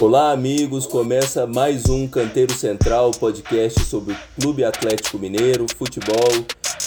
Olá, 0.00 0.32
amigos! 0.32 0.86
Começa 0.86 1.46
mais 1.46 1.88
um 1.88 2.08
Canteiro 2.08 2.52
Central, 2.54 3.10
podcast 3.12 3.84
sobre 3.84 4.14
o 4.14 4.16
Clube 4.40 4.64
Atlético 4.64 5.18
Mineiro, 5.18 5.66
futebol 5.76 6.44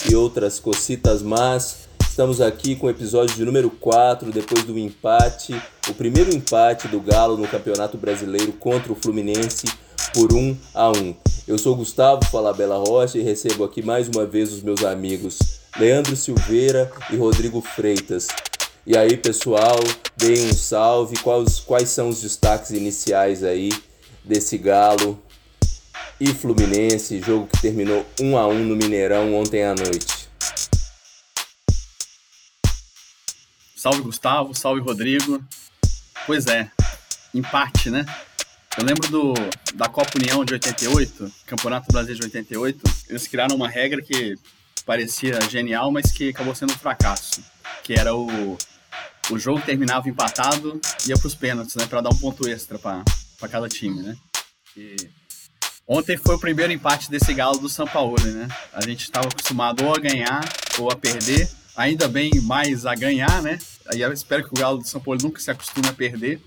e 0.10 0.16
outras 0.16 0.60
cocitas 0.60 1.22
más. 1.22 1.88
Estamos 2.02 2.42
aqui 2.42 2.76
com 2.76 2.88
o 2.88 2.90
episódio 2.90 3.36
de 3.36 3.46
número 3.46 3.70
4, 3.70 4.32
depois 4.32 4.64
do 4.64 4.78
empate, 4.78 5.56
o 5.88 5.94
primeiro 5.94 6.34
empate 6.34 6.88
do 6.88 7.00
Galo 7.00 7.38
no 7.38 7.48
Campeonato 7.48 7.98
Brasileiro 7.98 8.52
contra 8.54 8.92
o 8.92 8.96
Fluminense 8.96 9.68
por 10.14 10.34
1 10.34 10.58
a 10.74 10.90
1. 10.90 11.16
Eu 11.48 11.58
sou 11.58 11.76
Gustavo 11.76 12.26
Falabella 12.26 12.78
Rocha 12.78 13.18
e 13.18 13.22
recebo 13.22 13.64
aqui 13.64 13.82
mais 13.82 14.10
uma 14.10 14.26
vez 14.26 14.52
os 14.52 14.64
meus 14.64 14.84
amigos 14.84 15.40
Leandro 15.78 16.16
Silveira 16.16 16.92
e 17.12 17.16
Rodrigo 17.16 17.62
Freitas. 17.62 18.28
E 18.86 18.98
aí, 18.98 19.16
pessoal, 19.16 19.80
deem 20.18 20.50
um 20.50 20.54
salve. 20.54 21.18
Quais, 21.20 21.60
quais 21.60 21.90
são 21.90 22.10
os 22.10 22.22
destaques 22.22 22.72
iniciais 22.72 23.44
aí 23.44 23.72
desse 24.24 24.58
Galo 24.58 25.22
e 26.20 26.28
Fluminense, 26.34 27.22
jogo 27.22 27.48
que 27.48 27.62
terminou 27.62 28.06
1 28.20 28.38
a 28.38 28.48
1 28.48 28.64
no 28.66 28.76
Mineirão 28.76 29.36
ontem 29.36 29.64
à 29.64 29.76
noite? 29.76 30.26
Salve 33.76 34.02
Gustavo, 34.02 34.56
salve 34.56 34.82
Rodrigo. 34.82 35.44
Pois 36.26 36.48
é, 36.48 36.72
empate, 37.34 37.90
né? 37.90 38.06
Eu 38.78 38.84
lembro 38.84 39.08
do, 39.10 39.34
da 39.76 39.88
Copa 39.88 40.18
União 40.18 40.44
de 40.44 40.54
88, 40.54 41.32
Campeonato 41.46 41.92
Brasileiro 41.92 42.20
de 42.20 42.26
88. 42.26 42.82
Eles 43.10 43.28
criaram 43.28 43.56
uma 43.56 43.70
regra 43.70 44.02
que 44.02 44.36
parecia 44.86 45.40
genial, 45.50 45.92
mas 45.92 46.12
que 46.12 46.30
acabou 46.30 46.56
sendo 46.56 46.74
um 46.74 46.78
fracasso. 46.78 47.44
Que 47.84 47.94
era 47.94 48.14
o 48.14 48.58
o 49.32 49.40
jogo 49.40 49.62
terminava 49.62 50.08
empatado, 50.10 50.80
ia 51.08 51.18
para 51.18 51.28
os 51.28 51.36
pênaltis, 51.36 51.76
né, 51.76 51.88
para 51.88 52.02
dar 52.02 52.10
um 52.10 52.18
ponto 52.18 52.48
extra 52.48 52.78
para 52.78 53.04
cada 53.50 53.68
time, 53.68 54.02
né? 54.02 54.16
E 54.78 54.96
ontem 55.88 56.18
foi 56.18 56.36
o 56.36 56.40
primeiro 56.40 56.72
empate 56.72 57.10
desse 57.10 57.34
galo 57.34 57.58
do 57.58 57.70
São 57.70 57.88
Paulo, 57.88 58.16
né? 58.22 58.48
A 58.74 58.82
gente 58.82 59.04
estava 59.04 59.28
acostumado 59.28 59.84
ou 59.84 59.96
a 59.96 60.00
ganhar 60.00 60.44
ou 60.78 60.92
a 60.92 60.96
perder, 60.96 61.50
ainda 61.76 62.08
bem 62.08 62.32
mais 62.42 62.86
a 62.86 62.94
ganhar, 62.94 63.42
né? 63.42 63.58
Aí 63.88 64.02
eu 64.02 64.12
espero 64.12 64.44
que 64.44 64.54
o 64.54 64.60
galo 64.60 64.80
do 64.80 64.88
São 64.88 65.02
Paulo 65.02 65.20
nunca 65.22 65.40
se 65.40 65.50
acostume 65.50 65.88
a 65.88 65.94
perder. 65.94 66.42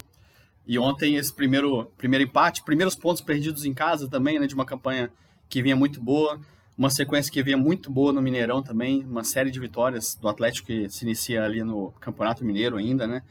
E 0.67 0.79
ontem 0.79 1.17
esse 1.17 1.33
primeiro 1.33 1.91
primeiro 1.97 2.25
empate, 2.25 2.63
primeiros 2.63 2.95
pontos 2.95 3.23
perdidos 3.23 3.65
em 3.65 3.73
casa 3.73 4.07
também, 4.07 4.39
né, 4.39 4.47
de 4.47 4.55
uma 4.55 4.67
campanha 4.67 5.11
que 5.49 5.63
vinha 5.63 5.75
muito 5.75 6.01
boa 6.01 6.39
uma 6.79 6.91
sequência 6.91 7.33
que 7.33 7.43
vinha 7.43 7.57
muito 7.57 7.91
boa 7.91 8.13
no 8.13 8.23
Mineirão 8.23 8.63
também, 8.63 9.05
uma 9.05 9.25
série 9.25 9.51
de 9.51 9.59
vitórias 9.59 10.15
do 10.15 10.29
Atlético 10.29 10.69
que 10.69 10.89
se 10.89 11.05
inicia 11.05 11.43
ali 11.45 11.65
no 11.65 11.91
Campeonato 12.01 12.45
Mineiro 12.45 12.77
ainda, 12.77 13.05
né? 13.05 13.23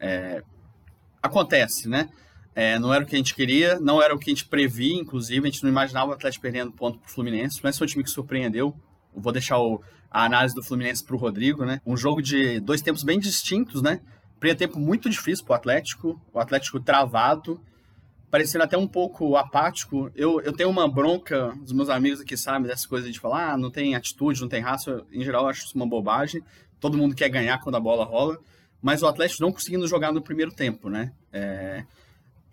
É, 0.00 0.42
acontece, 1.22 1.86
né? 1.86 2.08
É, 2.54 2.78
não 2.78 2.94
era 2.94 3.04
o 3.04 3.06
que 3.06 3.14
a 3.14 3.18
gente 3.18 3.34
queria, 3.34 3.78
não 3.78 4.00
era 4.00 4.14
o 4.14 4.18
que 4.18 4.30
a 4.30 4.34
gente 4.34 4.46
previa, 4.46 4.94
inclusive, 4.94 5.46
a 5.46 5.50
gente 5.50 5.62
não 5.62 5.70
imaginava 5.70 6.12
o 6.12 6.14
Atlético 6.14 6.40
perdendo 6.40 6.72
ponto 6.72 6.98
para 6.98 7.06
o 7.06 7.10
Fluminense, 7.10 7.60
mas 7.62 7.76
foi 7.76 7.86
um 7.86 7.90
time 7.90 8.04
que 8.04 8.10
surpreendeu. 8.10 8.74
Eu 9.14 9.20
vou 9.20 9.32
deixar 9.32 9.58
o, 9.58 9.82
a 10.10 10.24
análise 10.24 10.54
do 10.54 10.62
Fluminense 10.62 11.04
para 11.04 11.14
o 11.14 11.18
Rodrigo, 11.18 11.64
né? 11.66 11.82
Um 11.84 11.98
jogo 11.98 12.22
de 12.22 12.58
dois 12.60 12.80
tempos 12.80 13.02
bem 13.02 13.18
distintos, 13.18 13.82
né? 13.82 14.00
Primeiro 14.40 14.58
tempo 14.58 14.78
muito 14.78 15.10
difícil 15.10 15.44
para 15.44 15.52
o 15.52 15.56
Atlético, 15.56 16.20
o 16.32 16.40
Atlético 16.40 16.80
travado, 16.80 17.60
parecendo 18.34 18.64
até 18.64 18.76
um 18.76 18.88
pouco 18.88 19.36
apático. 19.36 20.10
Eu, 20.12 20.40
eu 20.40 20.52
tenho 20.52 20.68
uma 20.68 20.88
bronca, 20.88 21.56
os 21.64 21.72
meus 21.72 21.88
amigos 21.88 22.20
aqui 22.20 22.36
sabem 22.36 22.66
dessas 22.66 22.84
coisas 22.84 23.12
de 23.12 23.20
falar, 23.20 23.52
ah, 23.52 23.56
não 23.56 23.70
tem 23.70 23.94
atitude, 23.94 24.40
não 24.40 24.48
tem 24.48 24.60
raça. 24.60 25.06
Em 25.12 25.22
geral, 25.22 25.44
eu 25.44 25.50
acho 25.50 25.66
isso 25.66 25.76
uma 25.76 25.86
bobagem. 25.86 26.42
Todo 26.80 26.98
mundo 26.98 27.14
quer 27.14 27.28
ganhar 27.28 27.60
quando 27.60 27.76
a 27.76 27.80
bola 27.80 28.04
rola. 28.04 28.36
Mas 28.82 29.04
o 29.04 29.06
Atlético 29.06 29.40
não 29.40 29.52
conseguindo 29.52 29.86
jogar 29.86 30.10
no 30.10 30.20
primeiro 30.20 30.50
tempo, 30.50 30.90
né? 30.90 31.12
É... 31.32 31.84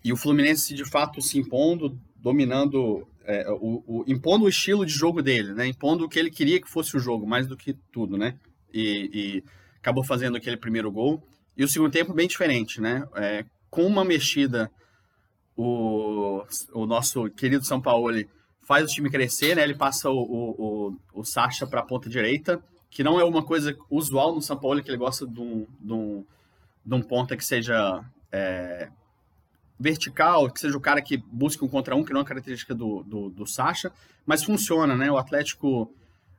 E 0.04 0.12
o 0.12 0.16
Fluminense, 0.16 0.72
de 0.72 0.88
fato, 0.88 1.20
se 1.20 1.36
impondo, 1.36 1.98
dominando, 2.14 3.04
é, 3.24 3.50
o, 3.50 3.82
o, 3.84 4.04
impondo 4.06 4.44
o 4.44 4.48
estilo 4.48 4.86
de 4.86 4.92
jogo 4.92 5.20
dele, 5.20 5.52
né? 5.52 5.66
Impondo 5.66 6.04
o 6.04 6.08
que 6.08 6.16
ele 6.16 6.30
queria 6.30 6.60
que 6.60 6.70
fosse 6.70 6.96
o 6.96 7.00
jogo, 7.00 7.26
mais 7.26 7.48
do 7.48 7.56
que 7.56 7.72
tudo, 7.90 8.16
né? 8.16 8.36
E, 8.72 9.10
e 9.12 9.44
acabou 9.80 10.04
fazendo 10.04 10.36
aquele 10.36 10.56
primeiro 10.56 10.92
gol. 10.92 11.20
E 11.56 11.64
o 11.64 11.68
segundo 11.68 11.90
tempo 11.90 12.14
bem 12.14 12.28
diferente, 12.28 12.80
né? 12.80 13.04
É, 13.16 13.44
com 13.68 13.84
uma 13.84 14.04
mexida 14.04 14.70
o, 15.56 16.44
o 16.72 16.86
nosso 16.86 17.28
querido 17.30 17.64
São 17.64 17.80
Paulo 17.80 18.08
faz 18.62 18.84
o 18.84 18.94
time 18.94 19.10
crescer, 19.10 19.56
né? 19.56 19.62
Ele 19.62 19.74
passa 19.74 20.10
o, 20.10 20.16
o, 20.16 20.96
o 21.12 21.24
Sacha 21.24 21.66
para 21.66 21.80
a 21.80 21.84
ponta 21.84 22.08
direita, 22.08 22.62
que 22.90 23.02
não 23.02 23.18
é 23.18 23.24
uma 23.24 23.42
coisa 23.42 23.76
usual 23.90 24.34
no 24.34 24.42
São 24.42 24.56
Paulo, 24.56 24.82
que 24.82 24.90
ele 24.90 24.96
gosta 24.96 25.26
de 25.26 25.40
um, 25.40 25.66
de 25.80 25.92
um, 25.92 26.24
de 26.84 26.94
um 26.94 27.02
ponta 27.02 27.36
que 27.36 27.44
seja 27.44 28.04
é, 28.30 28.88
vertical, 29.78 30.50
que 30.50 30.60
seja 30.60 30.76
o 30.76 30.80
cara 30.80 31.02
que 31.02 31.16
busque 31.16 31.64
um 31.64 31.68
contra 31.68 31.96
um, 31.96 32.04
que 32.04 32.12
não 32.12 32.20
é 32.20 32.24
característica 32.24 32.74
do, 32.74 33.02
do, 33.02 33.30
do 33.30 33.46
Sacha, 33.46 33.92
mas 34.24 34.44
funciona, 34.44 34.96
né? 34.96 35.10
O 35.10 35.16
Atlético 35.16 35.92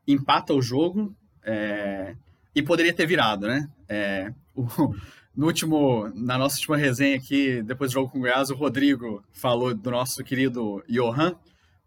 empata 0.08 0.54
o 0.54 0.62
jogo 0.62 1.14
é, 1.44 2.16
e 2.56 2.62
poderia 2.62 2.94
ter 2.94 3.06
virado, 3.06 3.48
né? 3.48 3.70
É, 3.88 4.34
o, 4.56 4.96
no 5.36 5.48
último, 5.48 6.12
na 6.14 6.38
nossa 6.38 6.58
última 6.58 6.78
resenha 6.78 7.16
aqui, 7.16 7.62
depois 7.64 7.92
do 7.92 7.94
jogo 7.96 8.10
com 8.10 8.20
o 8.20 8.22
Goiás, 8.22 8.50
o 8.50 8.56
Rodrigo 8.56 9.24
falou 9.32 9.74
do 9.74 9.90
nosso 9.90 10.24
querido 10.24 10.84
Johan. 10.88 11.36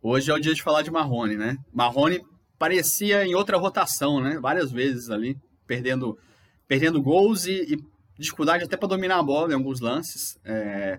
Hoje 0.03 0.31
é 0.31 0.35
o 0.35 0.41
dia 0.41 0.55
de 0.55 0.63
falar 0.63 0.83
de 0.83 0.91
Marrone, 0.91 1.37
né? 1.37 1.57
Marrone 1.73 2.21
parecia 2.59 3.25
em 3.25 3.35
outra 3.35 3.57
rotação, 3.57 4.21
né? 4.21 4.39
Várias 4.41 4.73
vezes 4.73 5.11
ali, 5.11 5.39
perdendo, 5.67 6.19
perdendo 6.67 7.01
gols 7.01 7.47
e, 7.47 7.75
e 7.75 7.85
dificuldade 8.19 8.65
até 8.65 8.77
para 8.77 8.89
dominar 8.89 9.19
a 9.19 9.23
bola 9.23 9.53
em 9.53 9.55
alguns 9.55 9.81
lances. 9.81 10.39
É, 10.45 10.99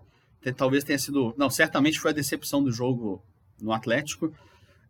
talvez 0.56 0.84
tenha 0.84 1.00
sido. 1.00 1.34
Não, 1.38 1.50
certamente 1.50 2.00
foi 2.00 2.12
a 2.12 2.14
decepção 2.14 2.64
do 2.64 2.72
jogo 2.72 3.22
no 3.62 3.74
Atlético. 3.74 4.34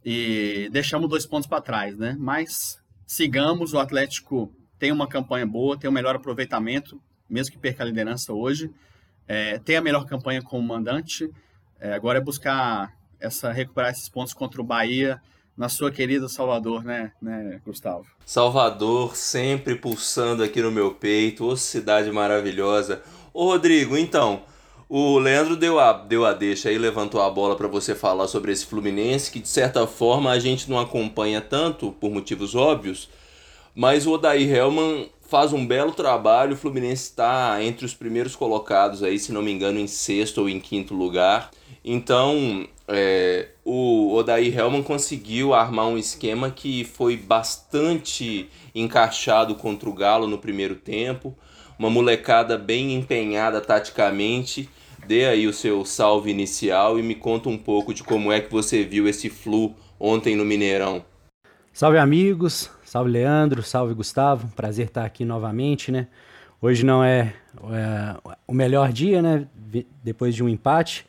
E 0.05 0.69
deixamos 0.71 1.09
dois 1.09 1.25
pontos 1.25 1.47
para 1.47 1.61
trás, 1.61 1.97
né? 1.97 2.15
Mas 2.19 2.77
sigamos, 3.05 3.73
o 3.73 3.79
Atlético 3.79 4.53
tem 4.77 4.91
uma 4.91 5.07
campanha 5.07 5.45
boa, 5.45 5.77
tem 5.77 5.89
um 5.89 5.93
melhor 5.93 6.15
aproveitamento, 6.15 7.01
mesmo 7.29 7.51
que 7.51 7.59
perca 7.59 7.83
a 7.83 7.85
liderança 7.85 8.33
hoje. 8.33 8.71
É, 9.27 9.59
tem 9.59 9.75
a 9.75 9.81
melhor 9.81 10.05
campanha 10.05 10.41
como 10.41 10.65
mandante. 10.65 11.29
É, 11.79 11.93
agora 11.93 12.19
é 12.19 12.21
buscar 12.21 12.93
essa 13.19 13.51
recuperar 13.51 13.91
esses 13.91 14.09
pontos 14.09 14.33
contra 14.33 14.61
o 14.61 14.63
Bahia 14.63 15.21
na 15.57 15.69
sua 15.69 15.91
querida 15.91 16.29
Salvador, 16.29 16.83
né, 16.83 17.11
né, 17.19 17.59
Gustavo? 17.65 18.05
Salvador 18.23 19.15
sempre 19.15 19.75
pulsando 19.75 20.43
aqui 20.43 20.61
no 20.61 20.71
meu 20.71 20.93
peito, 20.93 21.45
ô 21.45 21.57
cidade 21.57 22.11
maravilhosa. 22.11 23.01
Ô 23.33 23.45
Rodrigo, 23.45 23.97
então, 23.97 24.43
o 24.87 25.17
Leandro 25.17 25.55
deu 25.55 25.79
a, 25.79 25.93
deu 25.93 26.25
a 26.25 26.33
deixa 26.33 26.69
aí, 26.69 26.77
levantou 26.77 27.21
a 27.21 27.29
bola 27.29 27.55
para 27.55 27.67
você 27.67 27.95
falar 27.95 28.27
sobre 28.27 28.51
esse 28.51 28.67
Fluminense, 28.67 29.31
que 29.31 29.39
de 29.39 29.47
certa 29.47 29.87
forma 29.87 30.31
a 30.31 30.37
gente 30.39 30.69
não 30.69 30.79
acompanha 30.79 31.41
tanto, 31.41 31.91
por 31.91 32.11
motivos 32.11 32.53
óbvios, 32.53 33.09
mas 33.73 34.05
o 34.05 34.11
Odair 34.11 34.49
Helman 34.49 35.09
faz 35.27 35.53
um 35.53 35.65
belo 35.65 35.91
trabalho. 35.91 36.53
O 36.53 36.57
Fluminense 36.57 37.03
está 37.03 37.61
entre 37.61 37.85
os 37.85 37.93
primeiros 37.93 38.35
colocados 38.35 39.03
aí, 39.03 39.19
se 39.19 39.31
não 39.31 39.41
me 39.41 39.51
engano, 39.51 39.79
em 39.79 39.87
sexto 39.87 40.39
ou 40.41 40.49
em 40.49 40.59
quinto 40.59 40.93
lugar. 40.93 41.51
Então, 41.83 42.67
é, 42.87 43.49
o 43.63 44.13
Odair 44.15 44.57
Helman 44.57 44.81
conseguiu 44.81 45.53
armar 45.53 45.87
um 45.87 45.97
esquema 45.97 46.49
que 46.49 46.83
foi 46.83 47.17
bastante 47.17 48.49
encaixado 48.73 49.55
contra 49.55 49.89
o 49.89 49.93
Galo 49.93 50.27
no 50.27 50.37
primeiro 50.37 50.75
tempo. 50.75 51.35
Uma 51.77 51.89
molecada 51.89 52.57
bem 52.57 52.95
empenhada 52.95 53.61
taticamente. 53.61 54.69
Dê 55.05 55.25
aí 55.25 55.47
o 55.47 55.53
seu 55.53 55.85
salve 55.85 56.31
inicial 56.31 56.99
e 56.99 57.03
me 57.03 57.15
conta 57.15 57.49
um 57.49 57.57
pouco 57.57 57.93
de 57.93 58.03
como 58.03 58.31
é 58.31 58.41
que 58.41 58.51
você 58.51 58.83
viu 58.83 59.07
esse 59.07 59.29
Flu 59.29 59.75
ontem 59.99 60.35
no 60.35 60.43
Mineirão. 60.43 61.05
Salve 61.71 61.97
amigos, 61.97 62.69
salve 62.87 63.11
Leandro, 63.11 63.61
salve 63.61 63.93
Gustavo, 63.93 64.47
prazer 64.55 64.87
estar 64.87 65.03
aqui 65.03 65.25
novamente, 65.25 65.91
né? 65.91 66.07
Hoje 66.61 66.85
não 66.85 67.03
é, 67.03 67.33
é 67.69 68.15
o 68.47 68.53
melhor 68.53 68.93
dia, 68.93 69.21
né? 69.21 69.45
Depois 70.01 70.33
de 70.33 70.41
um 70.41 70.47
empate, 70.47 71.05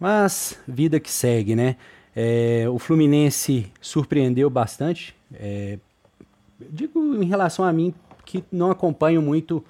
mas 0.00 0.58
vida 0.66 0.98
que 0.98 1.10
segue, 1.10 1.54
né? 1.54 1.76
É, 2.16 2.64
o 2.70 2.78
Fluminense 2.78 3.70
surpreendeu 3.82 4.48
bastante. 4.48 5.14
É, 5.34 5.78
digo 6.58 7.22
em 7.22 7.26
relação 7.26 7.66
a 7.66 7.72
mim 7.72 7.92
que 8.24 8.42
não 8.50 8.70
acompanho 8.70 9.20
muito 9.20 9.62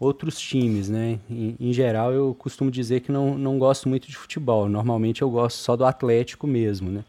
outros 0.00 0.40
times, 0.40 0.88
né? 0.88 1.20
Em, 1.28 1.54
em, 1.60 1.72
geral, 1.74 2.12
eu 2.12 2.34
costumo 2.38 2.70
dizer 2.70 3.00
que 3.00 3.12
não, 3.12 3.36
não 3.36 3.58
gosto 3.58 3.90
muito 3.90 4.08
de 4.08 4.16
futebol. 4.16 4.70
Normalmente 4.70 5.20
eu 5.20 5.28
gosto 5.28 5.58
só 5.58 5.76
do 5.76 5.84
Atlético 5.84 6.46
mesmo, 6.46 6.90
né? 6.90 7.04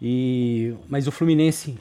E, 0.00 0.74
mas 0.88 1.06
o 1.06 1.12
Fluminense 1.12 1.78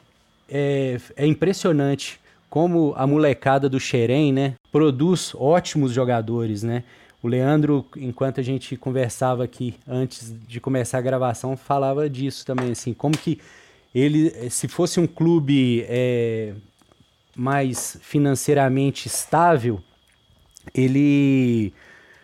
é, 0.51 0.99
é 1.15 1.25
impressionante 1.25 2.19
como 2.49 2.93
a 2.97 3.07
molecada 3.07 3.69
do 3.69 3.79
Xerém, 3.79 4.33
né, 4.33 4.55
produz 4.71 5.33
ótimos 5.35 5.93
jogadores, 5.93 6.63
né? 6.63 6.83
O 7.23 7.27
Leandro, 7.27 7.85
enquanto 7.95 8.39
a 8.39 8.43
gente 8.43 8.75
conversava 8.75 9.43
aqui 9.43 9.75
antes 9.87 10.35
de 10.47 10.59
começar 10.59 10.97
a 10.97 11.01
gravação, 11.01 11.55
falava 11.55 12.09
disso 12.09 12.45
também, 12.45 12.71
assim, 12.71 12.93
como 12.93 13.15
que 13.17 13.39
ele, 13.93 14.49
se 14.49 14.67
fosse 14.67 14.99
um 14.99 15.05
clube 15.05 15.85
é, 15.87 16.53
mais 17.35 17.97
financeiramente 18.01 19.07
estável, 19.07 19.79
ele 20.73 21.73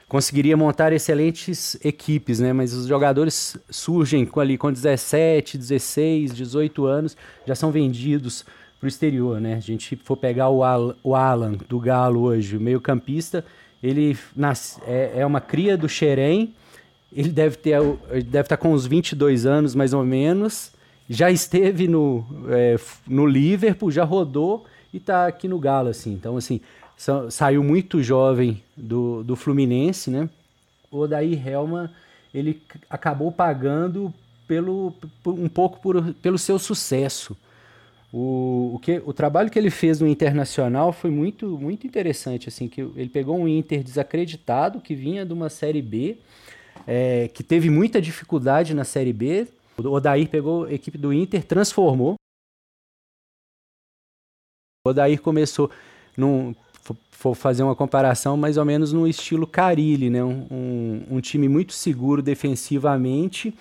conseguiria 0.07 0.55
montar 0.55 0.93
excelentes 0.93 1.77
equipes, 1.83 2.39
né? 2.39 2.53
Mas 2.53 2.73
os 2.73 2.87
jogadores 2.87 3.57
surgem 3.69 4.25
com, 4.25 4.39
ali 4.39 4.57
com 4.57 4.71
17, 4.71 5.57
16, 5.57 6.33
18 6.33 6.85
anos, 6.85 7.17
já 7.45 7.55
são 7.55 7.71
vendidos 7.71 8.45
para 8.79 8.85
o 8.85 8.87
exterior, 8.87 9.41
né? 9.41 9.55
A 9.55 9.59
gente 9.59 9.95
for 9.97 10.15
pegar 10.15 10.49
o, 10.49 10.63
Al, 10.63 10.95
o 11.03 11.15
Alan 11.15 11.53
do 11.67 11.79
Galo 11.79 12.21
hoje, 12.21 12.55
o 12.55 12.61
meio 12.61 12.79
campista, 12.79 13.43
ele 13.81 14.17
nasce, 14.35 14.79
é, 14.85 15.13
é 15.17 15.25
uma 15.25 15.41
cria 15.41 15.77
do 15.77 15.89
Xerém, 15.89 16.53
ele 17.11 17.29
deve 17.29 17.57
ter 17.57 17.79
ele 18.11 18.23
deve 18.23 18.45
estar 18.45 18.57
tá 18.57 18.57
com 18.57 18.73
uns 18.73 18.85
22 18.85 19.45
anos 19.45 19.75
mais 19.75 19.93
ou 19.93 20.05
menos, 20.05 20.71
já 21.09 21.31
esteve 21.31 21.87
no, 21.87 22.25
é, 22.49 22.77
no 23.07 23.25
Liverpool, 23.25 23.89
já 23.91 24.03
rodou 24.03 24.65
e 24.93 24.97
está 24.97 25.27
aqui 25.27 25.47
no 25.47 25.57
Galo, 25.57 25.89
assim. 25.89 26.13
Então, 26.13 26.37
assim, 26.37 26.59
saiu 27.29 27.63
muito 27.63 28.01
jovem 28.01 28.61
do, 28.75 29.23
do 29.23 29.35
Fluminense, 29.35 30.09
né? 30.09 30.27
O 30.89 30.99
Odair 30.99 31.47
Helma, 31.47 31.93
ele 32.33 32.61
acabou 32.89 33.31
pagando 33.31 34.11
pelo, 34.47 34.93
um 35.25 35.47
pouco 35.47 35.79
por, 35.79 36.13
pelo 36.15 36.37
seu 36.37 36.57
sucesso. 36.57 37.37
O, 38.11 38.71
o, 38.75 38.79
que, 38.79 39.01
o 39.05 39.13
trabalho 39.13 39.49
que 39.49 39.59
ele 39.59 39.69
fez 39.69 39.99
no 39.99 40.07
Internacional 40.07 40.93
foi 40.93 41.11
muito, 41.11 41.59
muito 41.59 41.85
interessante, 41.85 42.47
assim, 42.47 42.67
que 42.67 42.81
ele 42.81 43.09
pegou 43.09 43.37
um 43.37 43.47
Inter 43.47 43.83
desacreditado, 43.83 44.79
que 44.79 44.95
vinha 44.95 45.25
de 45.25 45.33
uma 45.33 45.49
Série 45.49 45.81
B, 45.81 46.17
é, 46.87 47.27
que 47.27 47.43
teve 47.43 47.69
muita 47.69 48.01
dificuldade 48.01 48.73
na 48.73 48.85
Série 48.85 49.13
B. 49.13 49.47
O 49.77 49.89
Odair 49.89 50.27
pegou 50.29 50.63
a 50.63 50.73
equipe 50.73 50.97
do 50.97 51.13
Inter, 51.13 51.43
transformou. 51.43 52.15
O 54.85 54.89
Odair 54.89 55.21
começou 55.21 55.69
num, 56.15 56.55
for 57.11 57.35
fazer 57.35 57.63
uma 57.63 57.75
comparação 57.75 58.37
mais 58.37 58.57
ou 58.57 58.65
menos 58.65 58.93
no 58.93 59.07
estilo 59.07 59.47
Carilli, 59.47 60.09
né? 60.09 60.23
Um, 60.23 60.47
um, 60.51 61.03
um, 61.11 61.21
time 61.21 61.49
muito 61.49 61.73
seguro 61.73 62.21
defensivamente 62.21 63.53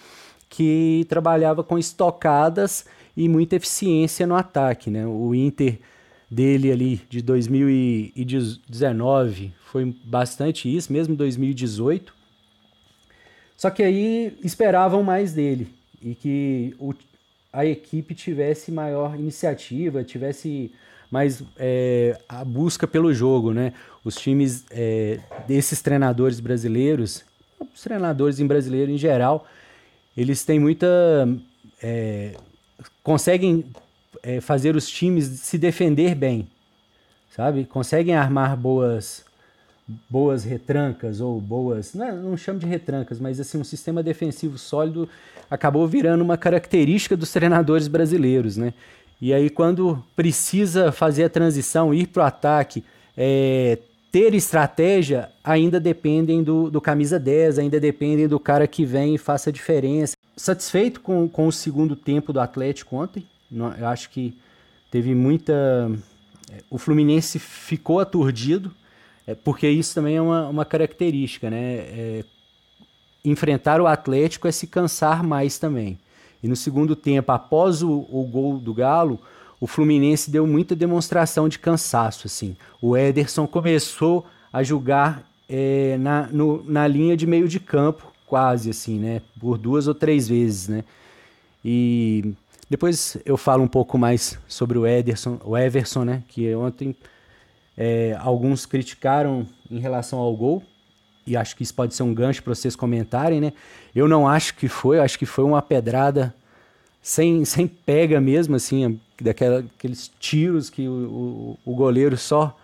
que 0.48 1.04
trabalhava 1.08 1.64
com 1.64 1.78
estocadas 1.78 2.86
e 3.16 3.28
muita 3.28 3.56
eficiência 3.56 4.26
no 4.26 4.36
ataque, 4.36 4.90
né? 4.90 5.06
O 5.06 5.34
Inter 5.34 5.78
dele 6.30 6.70
ali 6.70 7.00
de 7.08 7.22
2019 7.22 9.52
foi 9.64 9.96
bastante 10.04 10.68
isso, 10.74 10.92
mesmo 10.92 11.16
2018. 11.16 12.14
Só 13.56 13.70
que 13.70 13.82
aí 13.82 14.36
esperavam 14.44 15.02
mais 15.02 15.32
dele 15.32 15.68
e 16.02 16.14
que 16.14 16.76
o, 16.78 16.92
a 17.52 17.64
equipe 17.64 18.14
tivesse 18.14 18.70
maior 18.70 19.18
iniciativa, 19.18 20.04
tivesse 20.04 20.70
mas 21.10 21.42
é, 21.56 22.18
a 22.28 22.44
busca 22.44 22.86
pelo 22.86 23.12
jogo, 23.12 23.52
né? 23.52 23.72
Os 24.04 24.16
times 24.16 24.64
é, 24.70 25.20
desses 25.46 25.80
treinadores 25.82 26.40
brasileiros, 26.40 27.24
os 27.74 27.82
treinadores 27.82 28.40
em 28.40 28.46
brasileiro 28.46 28.90
em 28.90 28.98
geral, 28.98 29.46
eles 30.16 30.44
têm 30.44 30.58
muita. 30.58 30.86
É, 31.82 32.34
conseguem 33.02 33.64
é, 34.22 34.40
fazer 34.40 34.74
os 34.74 34.88
times 34.88 35.26
se 35.26 35.58
defender 35.58 36.14
bem, 36.14 36.48
sabe? 37.30 37.64
Conseguem 37.64 38.14
armar 38.14 38.56
boas 38.56 39.24
boas 40.10 40.42
retrancas 40.42 41.20
ou 41.20 41.40
boas, 41.40 41.94
não, 41.94 42.06
é, 42.06 42.12
não 42.12 42.36
chamo 42.36 42.58
de 42.58 42.66
retrancas, 42.66 43.20
mas 43.20 43.38
assim 43.38 43.58
um 43.58 43.64
sistema 43.64 44.02
defensivo 44.02 44.58
sólido 44.58 45.08
acabou 45.48 45.86
virando 45.86 46.22
uma 46.22 46.36
característica 46.36 47.16
dos 47.16 47.30
treinadores 47.30 47.86
brasileiros, 47.86 48.56
né? 48.56 48.74
E 49.20 49.32
aí, 49.32 49.48
quando 49.48 50.02
precisa 50.14 50.92
fazer 50.92 51.24
a 51.24 51.30
transição, 51.30 51.94
ir 51.94 52.08
para 52.08 52.22
o 52.22 52.26
ataque, 52.26 52.84
é, 53.16 53.78
ter 54.12 54.34
estratégia, 54.34 55.30
ainda 55.42 55.80
dependem 55.80 56.42
do, 56.42 56.70
do 56.70 56.80
camisa 56.80 57.18
10, 57.18 57.58
ainda 57.58 57.80
dependem 57.80 58.28
do 58.28 58.38
cara 58.38 58.66
que 58.66 58.84
vem 58.84 59.14
e 59.14 59.18
faça 59.18 59.50
a 59.50 59.52
diferença. 59.52 60.16
Satisfeito 60.36 61.00
com, 61.00 61.28
com 61.28 61.46
o 61.46 61.52
segundo 61.52 61.96
tempo 61.96 62.32
do 62.32 62.40
Atlético 62.40 62.96
ontem? 62.96 63.26
Eu 63.50 63.86
acho 63.86 64.10
que 64.10 64.36
teve 64.90 65.14
muita. 65.14 65.90
É, 66.50 66.62
o 66.70 66.78
Fluminense 66.78 67.38
ficou 67.38 68.00
aturdido, 68.00 68.70
é, 69.26 69.34
porque 69.34 69.68
isso 69.68 69.94
também 69.94 70.16
é 70.16 70.20
uma, 70.20 70.48
uma 70.48 70.64
característica, 70.64 71.48
né? 71.48 71.58
É, 71.58 72.24
enfrentar 73.24 73.80
o 73.80 73.86
Atlético 73.86 74.46
é 74.46 74.52
se 74.52 74.66
cansar 74.66 75.22
mais 75.22 75.58
também. 75.58 75.98
E 76.42 76.48
no 76.48 76.56
segundo 76.56 76.94
tempo, 76.94 77.32
após 77.32 77.82
o, 77.82 78.06
o 78.10 78.22
gol 78.24 78.58
do 78.58 78.74
Galo, 78.74 79.18
o 79.60 79.66
Fluminense 79.66 80.30
deu 80.30 80.46
muita 80.46 80.76
demonstração 80.76 81.48
de 81.48 81.58
cansaço. 81.58 82.26
assim. 82.26 82.56
O 82.80 82.96
Ederson 82.96 83.46
começou 83.46 84.26
a 84.52 84.62
jogar 84.62 85.24
é, 85.48 85.96
na, 85.98 86.26
no, 86.26 86.62
na 86.64 86.86
linha 86.86 87.16
de 87.16 87.26
meio 87.26 87.48
de 87.48 87.60
campo, 87.60 88.12
quase 88.26 88.70
assim, 88.70 88.98
né? 88.98 89.22
Por 89.40 89.58
duas 89.58 89.86
ou 89.86 89.94
três 89.94 90.28
vezes, 90.28 90.68
né? 90.68 90.84
E 91.64 92.34
depois 92.68 93.16
eu 93.24 93.36
falo 93.36 93.62
um 93.62 93.68
pouco 93.68 93.96
mais 93.96 94.38
sobre 94.46 94.78
o 94.78 94.86
Ederson, 94.86 95.38
o 95.44 95.56
Everson, 95.56 96.04
né? 96.04 96.22
Que 96.28 96.54
ontem 96.54 96.94
é, 97.76 98.16
alguns 98.20 98.66
criticaram 98.66 99.46
em 99.70 99.78
relação 99.78 100.18
ao 100.18 100.34
gol, 100.34 100.62
e 101.26 101.36
acho 101.36 101.56
que 101.56 101.62
isso 101.62 101.74
pode 101.74 101.94
ser 101.94 102.02
um 102.02 102.14
gancho 102.14 102.42
para 102.42 102.54
vocês 102.54 102.76
comentarem, 102.76 103.40
né? 103.40 103.52
Eu 103.94 104.06
não 104.06 104.28
acho 104.28 104.54
que 104.54 104.68
foi, 104.68 105.00
acho 105.00 105.18
que 105.18 105.26
foi 105.26 105.44
uma 105.44 105.60
pedrada 105.60 106.34
sem, 107.02 107.44
sem 107.44 107.66
pega 107.66 108.20
mesmo, 108.20 108.54
assim, 108.56 109.00
daqueles 109.20 110.10
tiros 110.20 110.70
que 110.70 110.86
o, 110.86 110.92
o, 111.64 111.72
o, 111.72 111.74
goleiro 111.74 112.16
só, 112.16 112.56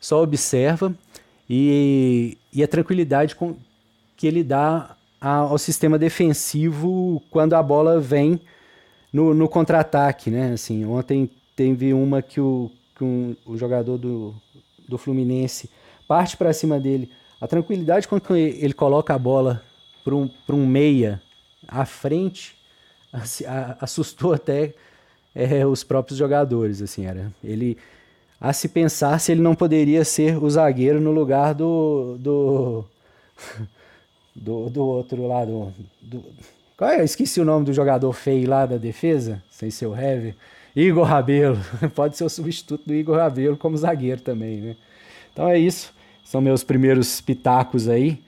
só 0.00 0.22
observa 0.22 0.94
e, 1.48 2.38
e 2.52 2.62
a 2.62 2.68
tranquilidade 2.68 3.34
com, 3.36 3.56
que 4.16 4.26
ele 4.26 4.42
dá 4.42 4.96
ao 5.20 5.58
sistema 5.58 5.98
defensivo 5.98 7.22
quando 7.30 7.54
a 7.54 7.62
bola 7.62 8.00
vem 8.00 8.40
no, 9.12 9.34
no 9.34 9.48
contra-ataque, 9.48 10.30
né? 10.30 10.52
Assim, 10.52 10.84
ontem 10.84 11.30
teve 11.56 11.92
uma 11.92 12.22
que 12.22 12.40
o, 12.40 12.70
que 12.96 13.02
um, 13.02 13.36
o 13.46 13.56
jogador 13.56 13.98
do, 13.98 14.34
do 14.88 14.98
Fluminense 14.98 15.70
parte 16.06 16.36
para 16.36 16.52
cima 16.52 16.78
dele 16.78 17.10
a 17.40 17.46
tranquilidade 17.46 18.08
que 18.08 18.32
ele 18.32 18.72
coloca 18.72 19.14
a 19.14 19.18
bola 19.18 19.62
para 20.04 20.14
um, 20.14 20.30
um 20.48 20.66
meia 20.66 21.22
à 21.66 21.84
frente 21.84 22.56
assustou 23.80 24.32
até 24.32 24.74
é, 25.34 25.66
os 25.66 25.84
próprios 25.84 26.18
jogadores. 26.18 26.82
Assim, 26.82 27.06
era 27.06 27.32
ele 27.42 27.76
a 28.40 28.52
se 28.52 28.68
pensar 28.68 29.18
se 29.18 29.32
ele 29.32 29.40
não 29.40 29.54
poderia 29.54 30.04
ser 30.04 30.42
o 30.42 30.48
zagueiro 30.48 31.00
no 31.00 31.10
lugar 31.10 31.54
do 31.54 32.16
do, 32.18 32.84
do, 34.34 34.70
do 34.70 34.84
outro 34.84 35.26
lado. 35.26 35.72
Do, 36.00 36.24
qual 36.76 36.90
é? 36.90 37.00
Eu 37.00 37.04
esqueci 37.04 37.40
o 37.40 37.44
nome 37.44 37.66
do 37.66 37.72
jogador 37.72 38.12
feio 38.12 38.48
lá 38.48 38.64
da 38.64 38.76
defesa, 38.76 39.42
sem 39.50 39.70
ser 39.70 39.86
o 39.86 39.96
Heavy. 39.96 40.34
Igor 40.76 41.04
Rabelo. 41.04 41.58
Pode 41.94 42.16
ser 42.16 42.24
o 42.24 42.28
substituto 42.28 42.84
do 42.86 42.94
Igor 42.94 43.16
Rabelo 43.16 43.56
como 43.56 43.76
zagueiro 43.76 44.20
também, 44.20 44.60
né? 44.60 44.76
Então 45.32 45.48
é 45.48 45.58
isso. 45.58 45.92
São 46.28 46.42
meus 46.42 46.62
primeiros 46.62 47.22
pitacos 47.22 47.88
aí. 47.88 48.18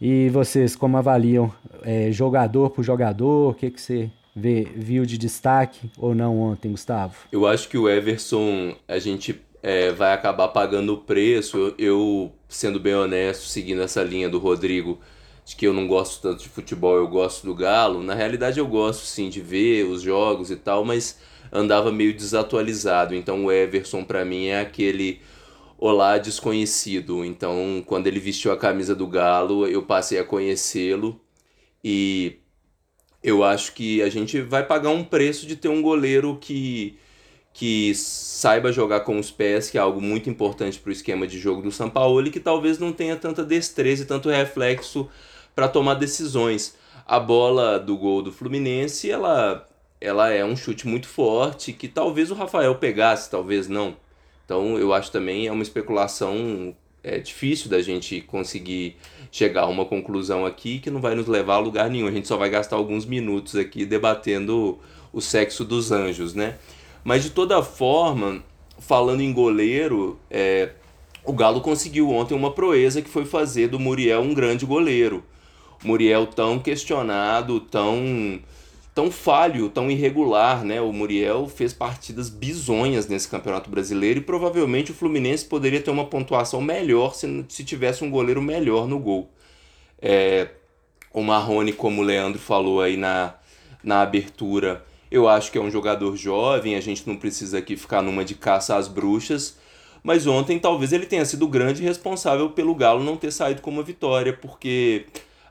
E 0.00 0.30
vocês, 0.30 0.74
como 0.74 0.96
avaliam 0.96 1.52
é, 1.82 2.10
jogador 2.10 2.70
por 2.70 2.82
jogador? 2.82 3.50
O 3.50 3.54
que, 3.54 3.70
que 3.70 3.78
você 3.78 4.10
vê, 4.34 4.66
viu 4.74 5.04
de 5.04 5.18
destaque 5.18 5.90
ou 5.98 6.14
não 6.14 6.40
ontem, 6.40 6.70
Gustavo? 6.70 7.14
Eu 7.30 7.46
acho 7.46 7.68
que 7.68 7.76
o 7.76 7.86
Everson, 7.86 8.74
a 8.88 8.98
gente 8.98 9.38
é, 9.62 9.92
vai 9.92 10.14
acabar 10.14 10.48
pagando 10.48 10.94
o 10.94 10.96
preço. 10.96 11.58
Eu, 11.58 11.74
eu, 11.76 12.32
sendo 12.48 12.80
bem 12.80 12.94
honesto, 12.94 13.42
seguindo 13.42 13.82
essa 13.82 14.02
linha 14.02 14.30
do 14.30 14.38
Rodrigo, 14.38 14.98
de 15.44 15.54
que 15.54 15.66
eu 15.66 15.74
não 15.74 15.86
gosto 15.86 16.22
tanto 16.22 16.42
de 16.42 16.48
futebol, 16.48 16.96
eu 16.96 17.08
gosto 17.08 17.44
do 17.44 17.54
Galo. 17.54 18.02
Na 18.02 18.14
realidade, 18.14 18.58
eu 18.58 18.66
gosto 18.66 19.04
sim 19.04 19.28
de 19.28 19.42
ver 19.42 19.84
os 19.84 20.00
jogos 20.00 20.50
e 20.50 20.56
tal, 20.56 20.82
mas 20.82 21.20
andava 21.52 21.92
meio 21.92 22.14
desatualizado. 22.14 23.14
Então, 23.14 23.44
o 23.44 23.52
Everson, 23.52 24.02
para 24.02 24.24
mim, 24.24 24.46
é 24.46 24.60
aquele 24.60 25.20
Olá 25.78 26.18
Desconhecido. 26.18 27.24
Então, 27.24 27.82
quando 27.86 28.06
ele 28.06 28.20
vestiu 28.20 28.52
a 28.52 28.56
camisa 28.56 28.94
do 28.94 29.06
Galo, 29.06 29.66
eu 29.66 29.82
passei 29.82 30.18
a 30.18 30.24
conhecê-lo 30.24 31.20
e 31.82 32.38
eu 33.22 33.42
acho 33.44 33.72
que 33.74 34.02
a 34.02 34.08
gente 34.08 34.40
vai 34.40 34.64
pagar 34.66 34.90
um 34.90 35.04
preço 35.04 35.46
de 35.46 35.56
ter 35.56 35.68
um 35.68 35.82
goleiro 35.82 36.38
que 36.40 36.98
que 37.52 37.94
saiba 37.94 38.72
jogar 38.72 39.00
com 39.00 39.18
os 39.18 39.30
pés, 39.30 39.70
que 39.70 39.78
é 39.78 39.80
algo 39.80 40.00
muito 40.00 40.28
importante 40.28 40.78
para 40.80 40.90
o 40.90 40.92
esquema 40.92 41.26
de 41.26 41.38
jogo 41.38 41.62
do 41.62 41.70
São 41.70 41.88
Paulo 41.88 42.26
e 42.26 42.30
que 42.30 42.40
talvez 42.40 42.78
não 42.80 42.92
tenha 42.92 43.16
tanta 43.16 43.44
destreza 43.44 44.02
e 44.02 44.06
tanto 44.06 44.28
reflexo 44.28 45.08
para 45.54 45.68
tomar 45.68 45.94
decisões. 45.94 46.76
A 47.06 47.20
bola 47.20 47.78
do 47.78 47.96
gol 47.96 48.22
do 48.22 48.32
Fluminense, 48.32 49.10
ela 49.10 49.66
ela 50.00 50.30
é 50.30 50.44
um 50.44 50.56
chute 50.56 50.86
muito 50.86 51.08
forte 51.08 51.72
que 51.72 51.88
talvez 51.88 52.30
o 52.30 52.34
Rafael 52.34 52.74
pegasse, 52.76 53.30
talvez 53.30 53.68
não. 53.68 53.96
Então 54.44 54.78
eu 54.78 54.92
acho 54.92 55.10
também 55.10 55.46
é 55.46 55.52
uma 55.52 55.62
especulação 55.62 56.74
é 57.04 57.18
difícil 57.18 57.68
da 57.68 57.82
gente 57.82 58.22
conseguir 58.22 58.96
chegar 59.30 59.62
a 59.62 59.66
uma 59.66 59.84
conclusão 59.84 60.46
aqui 60.46 60.78
que 60.78 60.90
não 60.90 61.02
vai 61.02 61.14
nos 61.14 61.26
levar 61.26 61.56
a 61.56 61.58
lugar 61.58 61.90
nenhum. 61.90 62.08
A 62.08 62.10
gente 62.10 62.26
só 62.26 62.36
vai 62.36 62.48
gastar 62.48 62.76
alguns 62.76 63.04
minutos 63.04 63.56
aqui 63.56 63.84
debatendo 63.84 64.78
o 65.12 65.20
sexo 65.20 65.64
dos 65.64 65.92
anjos, 65.92 66.34
né? 66.34 66.56
Mas 67.04 67.22
de 67.22 67.30
toda 67.30 67.62
forma, 67.62 68.42
falando 68.78 69.20
em 69.20 69.32
goleiro, 69.32 70.18
é, 70.30 70.70
o 71.22 71.32
Galo 71.34 71.60
conseguiu 71.60 72.10
ontem 72.10 72.34
uma 72.34 72.52
proeza 72.52 73.02
que 73.02 73.10
foi 73.10 73.26
fazer 73.26 73.68
do 73.68 73.78
Muriel 73.78 74.22
um 74.22 74.32
grande 74.32 74.64
goleiro. 74.64 75.22
Muriel 75.84 76.26
tão 76.26 76.58
questionado, 76.58 77.60
tão 77.60 78.40
tão 78.94 79.10
falho, 79.10 79.68
tão 79.68 79.90
irregular, 79.90 80.64
né? 80.64 80.80
O 80.80 80.92
Muriel 80.92 81.48
fez 81.48 81.72
partidas 81.72 82.30
bizonhas 82.30 83.08
nesse 83.08 83.28
Campeonato 83.28 83.68
Brasileiro 83.68 84.20
e 84.20 84.22
provavelmente 84.22 84.92
o 84.92 84.94
Fluminense 84.94 85.44
poderia 85.44 85.80
ter 85.80 85.90
uma 85.90 86.06
pontuação 86.06 86.62
melhor 86.62 87.14
se, 87.14 87.44
se 87.48 87.64
tivesse 87.64 88.04
um 88.04 88.10
goleiro 88.10 88.40
melhor 88.40 88.86
no 88.86 88.98
gol. 89.00 89.28
É, 90.00 90.48
o 91.12 91.22
Marrone, 91.22 91.72
como 91.72 92.02
o 92.02 92.04
Leandro 92.04 92.40
falou 92.40 92.80
aí 92.80 92.96
na, 92.96 93.34
na 93.82 94.00
abertura, 94.00 94.84
eu 95.10 95.28
acho 95.28 95.50
que 95.50 95.58
é 95.58 95.60
um 95.60 95.70
jogador 95.70 96.16
jovem, 96.16 96.76
a 96.76 96.80
gente 96.80 97.06
não 97.06 97.16
precisa 97.16 97.58
aqui 97.58 97.76
ficar 97.76 98.00
numa 98.00 98.24
de 98.24 98.34
caça 98.34 98.76
às 98.76 98.86
bruxas, 98.86 99.58
mas 100.04 100.26
ontem 100.26 100.58
talvez 100.58 100.92
ele 100.92 101.06
tenha 101.06 101.24
sido 101.24 101.44
o 101.44 101.48
grande 101.48 101.82
responsável 101.82 102.50
pelo 102.50 102.74
Galo 102.74 103.02
não 103.02 103.16
ter 103.16 103.32
saído 103.32 103.60
com 103.62 103.70
uma 103.70 103.82
vitória, 103.82 104.32
porque 104.32 105.06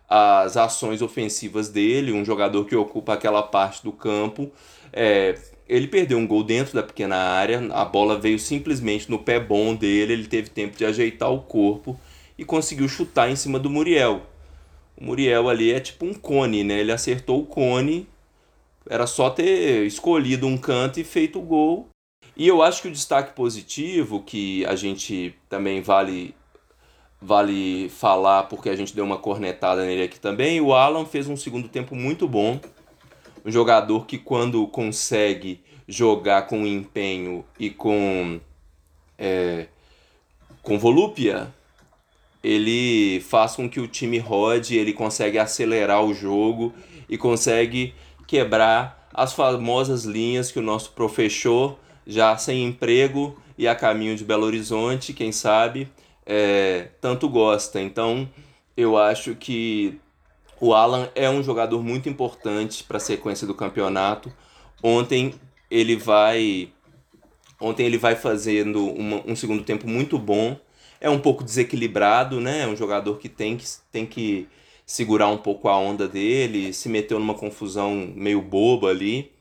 as 0.08 0.58
ações 0.58 1.02
ofensivas 1.02 1.70
dele, 1.70 2.12
um 2.12 2.24
jogador 2.24 2.66
que 2.66 2.76
ocupa 2.76 3.14
aquela 3.14 3.42
parte 3.42 3.84
do 3.84 3.92
campo. 3.92 4.52
É, 4.92 5.36
ele 5.68 5.88
perdeu 5.88 6.18
um 6.18 6.28
gol 6.28 6.44
dentro 6.44 6.74
da 6.74 6.84
pequena 6.84 7.16
área, 7.16 7.60
a 7.72 7.86
bola 7.86 8.20
veio 8.20 8.38
simplesmente 8.38 9.10
no 9.10 9.20
pé 9.20 9.40
bom 9.40 9.74
dele, 9.74 10.14
ele 10.14 10.28
teve 10.28 10.50
tempo 10.50 10.78
de 10.78 10.86
ajeitar 10.86 11.32
o 11.32 11.42
corpo 11.42 12.00
e 12.38 12.44
conseguiu 12.44 12.88
chutar 12.88 13.30
em 13.30 13.36
cima 13.36 13.58
do 13.58 13.70
Muriel. 13.70 14.22
O 14.96 15.06
Muriel 15.06 15.50
ali 15.50 15.72
é 15.72 15.80
tipo 15.80 16.06
um 16.06 16.14
cone, 16.14 16.64
né? 16.64 16.80
Ele 16.80 16.92
acertou 16.92 17.42
o 17.42 17.46
cone, 17.46 18.08
era 18.90 19.08
só 19.08 19.30
ter 19.30 19.86
escolhido 19.86 20.46
um 20.46 20.58
canto 20.58 21.00
e 21.00 21.04
feito 21.04 21.40
o 21.40 21.44
gol. 21.44 21.90
E 22.36 22.48
eu 22.48 22.62
acho 22.62 22.82
que 22.82 22.88
o 22.88 22.92
destaque 22.92 23.34
positivo, 23.34 24.22
que 24.22 24.66
a 24.66 24.76
gente 24.76 25.36
também 25.48 25.82
vale 25.82 26.36
vale 27.24 27.88
falar 27.88 28.44
porque 28.44 28.70
a 28.70 28.76
gente 28.76 28.94
deu 28.94 29.06
uma 29.06 29.18
cornetada 29.18 29.86
nele 29.86 30.04
aqui 30.04 30.20
também. 30.20 30.60
O 30.60 30.74
Alan 30.74 31.06
fez 31.06 31.28
um 31.28 31.38
segundo 31.38 31.70
tempo 31.70 31.96
muito 31.96 32.28
bom. 32.28 32.60
Um 33.46 33.52
jogador 33.52 34.06
que 34.06 34.18
quando 34.18 34.68
consegue 34.68 35.62
jogar 35.88 36.44
com 36.44 36.68
empenho 36.68 37.46
e 37.58 37.70
com 37.70 38.40
é, 39.18 39.68
com 40.62 40.78
volúpia, 40.78 41.54
ele 42.44 43.22
faz 43.22 43.56
com 43.56 43.70
que 43.70 43.80
o 43.80 43.88
time 43.88 44.18
rode, 44.18 44.78
ele 44.78 44.92
consegue 44.94 45.38
acelerar 45.38 46.04
o 46.04 46.14
jogo 46.14 46.74
e 47.08 47.18
consegue 47.18 47.94
quebrar 48.28 49.10
as 49.14 49.34
famosas 49.34 50.04
linhas 50.04 50.52
que 50.52 50.60
o 50.60 50.62
nosso 50.62 50.92
professor 50.92 51.78
já 52.06 52.36
sem 52.38 52.66
emprego 52.66 53.38
e 53.58 53.68
a 53.68 53.76
caminho 53.76 54.16
de 54.16 54.26
Belo 54.26 54.46
Horizonte, 54.46 55.14
quem 55.14 55.32
sabe, 55.32 55.88
é, 56.26 56.90
tanto 57.02 57.28
gosta. 57.30 57.80
Então, 57.82 58.30
eu 58.76 58.98
acho 58.98 59.36
que 59.36 60.00
o 60.60 60.74
Alan 60.74 61.10
é 61.14 61.30
um 61.30 61.44
jogador 61.44 61.84
muito 61.84 62.08
importante 62.08 62.86
para 62.86 62.98
a 62.98 63.00
sequência 63.00 63.46
do 63.46 63.54
campeonato. 63.54 64.34
Ontem 64.82 65.34
ele 65.70 65.98
vai 65.98 66.70
ontem 67.60 67.86
ele 67.86 67.98
vai 67.98 68.16
fazendo 68.16 68.90
uma, 68.90 69.22
um 69.26 69.36
segundo 69.36 69.64
tempo 69.64 69.88
muito 69.90 70.18
bom. 70.18 70.58
É 71.02 71.10
um 71.10 71.20
pouco 71.20 71.44
desequilibrado, 71.44 72.40
né? 72.40 72.62
É 72.62 72.68
um 72.68 72.78
jogador 72.78 73.18
que 73.18 73.28
tem 73.28 73.58
que, 73.58 73.66
tem 73.92 74.06
que 74.06 74.48
segurar 74.86 75.28
um 75.28 75.38
pouco 75.38 75.68
a 75.68 75.78
onda 75.78 76.08
dele, 76.08 76.74
se 76.74 76.88
meteu 76.88 77.20
numa 77.20 77.34
confusão 77.34 78.14
meio 78.16 78.42
boba 78.42 78.90
ali. 78.90 79.33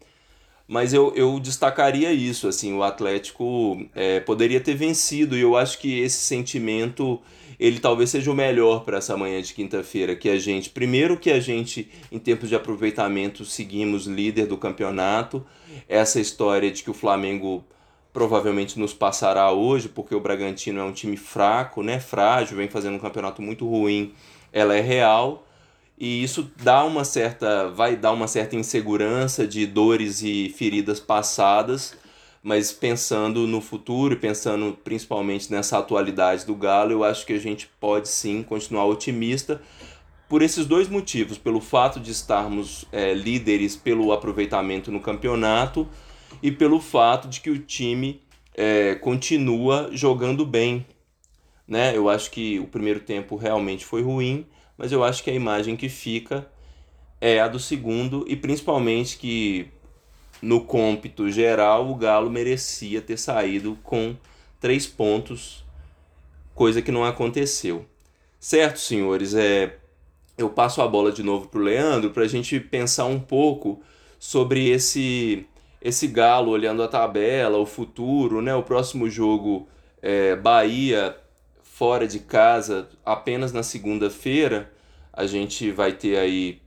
Mas 0.66 0.92
eu, 0.92 1.12
eu 1.14 1.38
destacaria 1.38 2.12
isso, 2.12 2.48
assim, 2.48 2.72
o 2.74 2.82
Atlético 2.82 3.84
é, 3.94 4.20
poderia 4.20 4.60
ter 4.60 4.74
vencido 4.74 5.36
e 5.36 5.40
eu 5.40 5.56
acho 5.56 5.78
que 5.78 6.00
esse 6.00 6.18
sentimento 6.18 7.20
ele 7.62 7.78
talvez 7.78 8.10
seja 8.10 8.28
o 8.28 8.34
melhor 8.34 8.84
para 8.84 8.98
essa 8.98 9.16
manhã 9.16 9.40
de 9.40 9.54
quinta-feira, 9.54 10.16
que 10.16 10.28
a 10.28 10.36
gente, 10.36 10.68
primeiro 10.68 11.16
que 11.16 11.30
a 11.30 11.38
gente, 11.38 11.88
em 12.10 12.18
tempos 12.18 12.48
de 12.48 12.56
aproveitamento, 12.56 13.44
seguimos 13.44 14.06
líder 14.06 14.46
do 14.46 14.56
campeonato, 14.56 15.46
essa 15.88 16.18
história 16.18 16.72
de 16.72 16.82
que 16.82 16.90
o 16.90 16.94
Flamengo 16.94 17.64
provavelmente 18.12 18.78
nos 18.78 18.92
passará 18.92 19.52
hoje, 19.52 19.88
porque 19.88 20.12
o 20.12 20.20
Bragantino 20.20 20.80
é 20.80 20.84
um 20.84 20.92
time 20.92 21.16
fraco, 21.16 21.84
né, 21.84 22.00
frágil, 22.00 22.56
vem 22.56 22.68
fazendo 22.68 22.96
um 22.96 22.98
campeonato 22.98 23.40
muito 23.40 23.64
ruim, 23.64 24.12
ela 24.52 24.76
é 24.76 24.80
real, 24.80 25.46
e 26.02 26.20
isso 26.20 26.50
dá 26.60 26.84
uma 26.84 27.04
certa 27.04 27.68
vai 27.70 27.94
dar 27.94 28.10
uma 28.10 28.26
certa 28.26 28.56
insegurança 28.56 29.46
de 29.46 29.64
dores 29.64 30.20
e 30.20 30.52
feridas 30.58 30.98
passadas 30.98 31.96
mas 32.42 32.72
pensando 32.72 33.46
no 33.46 33.60
futuro 33.60 34.14
e 34.14 34.16
pensando 34.16 34.76
principalmente 34.82 35.48
nessa 35.48 35.78
atualidade 35.78 36.44
do 36.44 36.56
Galo 36.56 36.90
eu 36.90 37.04
acho 37.04 37.24
que 37.24 37.32
a 37.32 37.38
gente 37.38 37.70
pode 37.78 38.08
sim 38.08 38.42
continuar 38.42 38.86
otimista 38.86 39.62
por 40.28 40.42
esses 40.42 40.66
dois 40.66 40.88
motivos 40.88 41.38
pelo 41.38 41.60
fato 41.60 42.00
de 42.00 42.10
estarmos 42.10 42.84
é, 42.90 43.14
líderes 43.14 43.76
pelo 43.76 44.10
aproveitamento 44.10 44.90
no 44.90 44.98
campeonato 44.98 45.86
e 46.42 46.50
pelo 46.50 46.80
fato 46.80 47.28
de 47.28 47.40
que 47.40 47.50
o 47.50 47.58
time 47.60 48.20
é, 48.56 48.96
continua 48.96 49.88
jogando 49.92 50.44
bem 50.44 50.84
né? 51.64 51.96
Eu 51.96 52.08
acho 52.08 52.30
que 52.32 52.58
o 52.58 52.66
primeiro 52.66 52.98
tempo 52.98 53.36
realmente 53.36 53.84
foi 53.84 54.02
ruim 54.02 54.44
mas 54.82 54.90
eu 54.90 55.04
acho 55.04 55.22
que 55.22 55.30
a 55.30 55.32
imagem 55.32 55.76
que 55.76 55.88
fica 55.88 56.44
é 57.20 57.38
a 57.38 57.46
do 57.46 57.60
segundo 57.60 58.24
e 58.26 58.34
principalmente 58.34 59.16
que 59.16 59.68
no 60.42 60.64
cômpito 60.64 61.30
geral 61.30 61.88
o 61.88 61.94
Galo 61.94 62.28
merecia 62.28 63.00
ter 63.00 63.16
saído 63.16 63.78
com 63.84 64.16
três 64.58 64.84
pontos, 64.84 65.64
coisa 66.52 66.82
que 66.82 66.90
não 66.90 67.04
aconteceu. 67.04 67.86
Certo, 68.40 68.80
senhores, 68.80 69.36
é 69.36 69.78
eu 70.36 70.50
passo 70.50 70.82
a 70.82 70.88
bola 70.88 71.12
de 71.12 71.22
novo 71.22 71.46
para 71.46 71.60
o 71.60 71.62
Leandro 71.62 72.10
para 72.10 72.24
a 72.24 72.28
gente 72.28 72.58
pensar 72.58 73.04
um 73.04 73.20
pouco 73.20 73.80
sobre 74.18 74.68
esse 74.68 75.46
esse 75.80 76.08
Galo 76.08 76.50
olhando 76.50 76.82
a 76.82 76.88
tabela, 76.88 77.56
o 77.56 77.66
futuro, 77.66 78.42
né? 78.42 78.52
O 78.52 78.64
próximo 78.64 79.08
jogo 79.08 79.68
é 80.02 80.34
Bahia 80.34 81.16
fora 81.62 82.04
de 82.04 82.18
casa 82.18 82.88
apenas 83.04 83.52
na 83.52 83.62
segunda-feira. 83.62 84.71
A 85.12 85.26
gente 85.26 85.70
vai 85.70 85.92
ter 85.92 86.16
aí. 86.18 86.60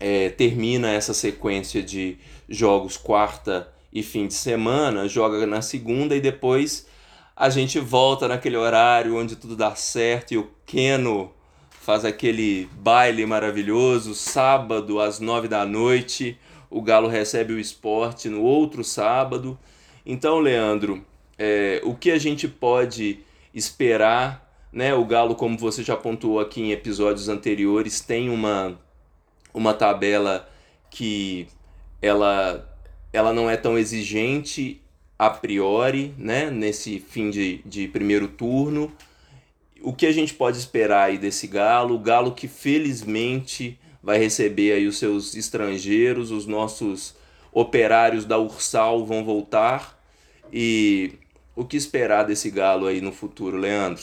É, 0.00 0.30
termina 0.30 0.90
essa 0.90 1.14
sequência 1.14 1.80
de 1.80 2.18
jogos 2.48 2.96
quarta 2.96 3.72
e 3.92 4.02
fim 4.02 4.26
de 4.26 4.34
semana, 4.34 5.06
joga 5.06 5.46
na 5.46 5.62
segunda 5.62 6.16
e 6.16 6.20
depois 6.20 6.88
a 7.36 7.48
gente 7.50 7.78
volta 7.78 8.26
naquele 8.26 8.56
horário 8.56 9.16
onde 9.16 9.36
tudo 9.36 9.54
dá 9.54 9.74
certo 9.74 10.32
e 10.32 10.38
o 10.38 10.50
Keno 10.66 11.32
faz 11.70 12.04
aquele 12.04 12.68
baile 12.74 13.26
maravilhoso. 13.26 14.14
Sábado 14.14 15.00
às 15.00 15.18
nove 15.18 15.48
da 15.48 15.66
noite, 15.66 16.38
o 16.70 16.80
Galo 16.80 17.08
recebe 17.08 17.52
o 17.52 17.58
esporte 17.58 18.28
no 18.28 18.42
outro 18.42 18.84
sábado. 18.84 19.58
Então, 20.06 20.38
Leandro, 20.38 21.04
é, 21.38 21.80
o 21.84 21.94
que 21.94 22.10
a 22.10 22.18
gente 22.18 22.46
pode 22.46 23.20
esperar. 23.52 24.41
Né? 24.72 24.94
O 24.94 25.04
Galo, 25.04 25.34
como 25.34 25.58
você 25.58 25.82
já 25.82 25.96
pontuou 25.96 26.40
aqui 26.40 26.62
em 26.62 26.72
episódios 26.72 27.28
anteriores, 27.28 28.00
tem 28.00 28.30
uma, 28.30 28.78
uma 29.52 29.74
tabela 29.74 30.48
que 30.90 31.46
ela, 32.00 32.66
ela 33.12 33.32
não 33.32 33.50
é 33.50 33.56
tão 33.56 33.78
exigente 33.78 34.80
a 35.18 35.28
priori, 35.28 36.14
né? 36.16 36.50
nesse 36.50 36.98
fim 36.98 37.30
de, 37.30 37.58
de 37.66 37.86
primeiro 37.88 38.28
turno. 38.28 38.90
O 39.82 39.92
que 39.92 40.06
a 40.06 40.12
gente 40.12 40.32
pode 40.32 40.56
esperar 40.56 41.04
aí 41.04 41.18
desse 41.18 41.46
Galo? 41.46 41.96
O 41.96 41.98
Galo 41.98 42.32
que 42.32 42.48
felizmente 42.48 43.78
vai 44.02 44.18
receber 44.18 44.72
aí 44.72 44.86
os 44.86 44.98
seus 44.98 45.34
estrangeiros, 45.34 46.30
os 46.30 46.46
nossos 46.46 47.14
operários 47.52 48.24
da 48.24 48.38
Ursal 48.38 49.04
vão 49.04 49.24
voltar 49.24 50.00
e 50.52 51.12
o 51.54 51.64
que 51.64 51.76
esperar 51.76 52.24
desse 52.24 52.50
Galo 52.50 52.86
aí 52.86 53.00
no 53.00 53.12
futuro, 53.12 53.56
Leandro? 53.56 54.02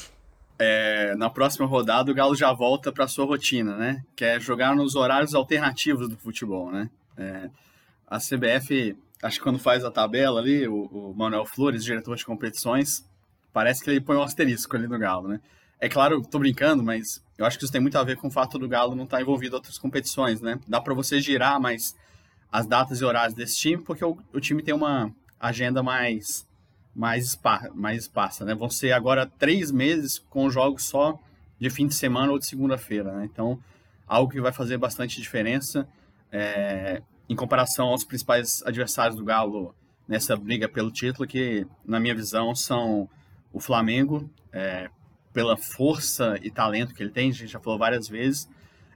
É, 0.62 1.16
na 1.16 1.30
próxima 1.30 1.66
rodada, 1.66 2.12
o 2.12 2.14
Galo 2.14 2.36
já 2.36 2.52
volta 2.52 2.92
para 2.92 3.08
sua 3.08 3.26
rotina, 3.26 3.78
né? 3.78 4.04
Que 4.14 4.26
é 4.26 4.40
jogar 4.40 4.76
nos 4.76 4.94
horários 4.94 5.34
alternativos 5.34 6.10
do 6.10 6.18
futebol, 6.18 6.70
né? 6.70 6.90
É, 7.18 7.50
a 8.06 8.18
CBF, 8.18 8.98
acho 9.24 9.38
que 9.38 9.44
quando 9.44 9.58
faz 9.58 9.86
a 9.86 9.92
tabela 9.92 10.42
ali, 10.42 10.68
o, 10.68 10.84
o, 10.86 11.16
Manuel 11.16 11.46
Flores, 11.46 11.84
diretor 11.84 12.18
de 12.18 12.26
competições, 12.26 13.08
parece 13.54 13.82
que 13.82 13.90
ele 13.90 14.02
põe 14.02 14.18
um 14.18 14.24
asterisco 14.24 14.76
ali 14.76 14.86
no 14.86 15.00
Galo, 15.00 15.30
né? 15.30 15.40
É 15.80 15.88
claro, 15.88 16.22
tô 16.22 16.40
brincando, 16.40 16.84
mas 16.84 17.24
eu 17.38 17.46
acho 17.46 17.58
que 17.58 17.64
isso 17.64 17.72
tem 17.72 17.80
muito 17.80 17.98
a 17.98 18.04
ver 18.04 18.18
com 18.18 18.28
o 18.28 18.32
fato 18.32 18.60
do 18.60 18.68
Galo 18.68 18.96
não 18.96 19.06
estar 19.06 19.18
tá 19.18 19.24
envolvido 19.24 19.56
em 19.56 19.60
outras 19.60 19.78
competições, 19.78 20.42
né? 20.42 20.60
Dá 20.68 20.82
para 20.82 20.94
você 20.94 21.22
girar 21.22 21.58
mais 21.58 21.96
as 22.52 22.68
datas 22.68 23.00
e 23.00 23.06
horários 23.06 23.34
desse 23.34 23.58
time, 23.58 23.82
porque 23.82 24.04
o, 24.04 24.18
o 24.34 24.42
time 24.42 24.62
tem 24.62 24.74
uma 24.74 25.10
agenda 25.40 25.82
mais 25.82 26.46
mais, 27.00 27.28
espa 27.28 27.72
mais 27.74 28.04
esparsa, 28.04 28.44
né? 28.44 28.54
Vão 28.54 28.70
ser 28.70 28.92
agora 28.92 29.26
três 29.26 29.72
meses 29.72 30.20
com 30.20 30.50
jogos 30.50 30.84
só 30.84 31.18
de 31.58 31.70
fim 31.70 31.88
de 31.88 31.96
semana 31.96 32.30
ou 32.34 32.38
de 32.38 32.46
segunda-feira, 32.46 33.14
né? 33.14 33.30
Então, 33.32 33.58
algo 34.06 34.30
que 34.30 34.42
vai 34.42 34.52
fazer 34.52 34.78
bastante 34.78 35.22
diferença 35.22 35.88
é, 36.30 37.02
em 37.30 37.38
comparação 37.38 37.88
aos 37.88 38.04
principais 38.04 38.62
adversários 38.66 39.16
do 39.16 39.24
Galo 39.24 39.74
nessa 40.06 40.36
briga 40.36 40.68
pelo 40.68 40.92
título, 40.92 41.26
que, 41.26 41.66
na 41.86 42.02
minha 42.02 42.14
visão, 42.14 42.54
são 42.54 43.10
o 43.54 43.62
Flamengo, 43.62 44.30
é, 44.52 44.90
pela 45.32 45.56
força 45.56 46.38
e 46.44 46.52
talento 46.52 46.94
que 46.94 47.02
ele 47.02 47.12
tem, 47.12 47.30
a 47.30 47.34
gente 47.34 47.48
já 47.48 47.62
falou 47.62 47.80
várias 47.80 48.10
vezes, 48.10 48.50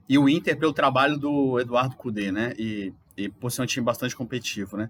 e 0.10 0.18
o 0.18 0.28
Inter 0.28 0.58
pelo 0.58 0.74
trabalho 0.74 1.18
do 1.18 1.58
Eduardo 1.58 1.96
Cudê, 1.96 2.34
né? 2.34 2.54
E, 2.60 2.92
e 3.16 3.30
por 3.30 3.50
ser 3.50 3.62
um 3.62 3.66
time 3.66 3.86
bastante 3.86 4.14
competitivo, 4.14 4.76
né? 4.76 4.90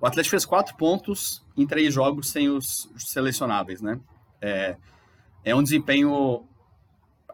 O 0.00 0.06
Atlético 0.06 0.30
fez 0.30 0.44
quatro 0.44 0.76
pontos 0.76 1.44
em 1.56 1.66
três 1.66 1.92
jogos 1.94 2.30
sem 2.30 2.48
os 2.48 2.88
selecionáveis, 2.98 3.80
né? 3.80 3.98
É, 4.40 4.76
é 5.44 5.54
um 5.54 5.62
desempenho 5.62 6.44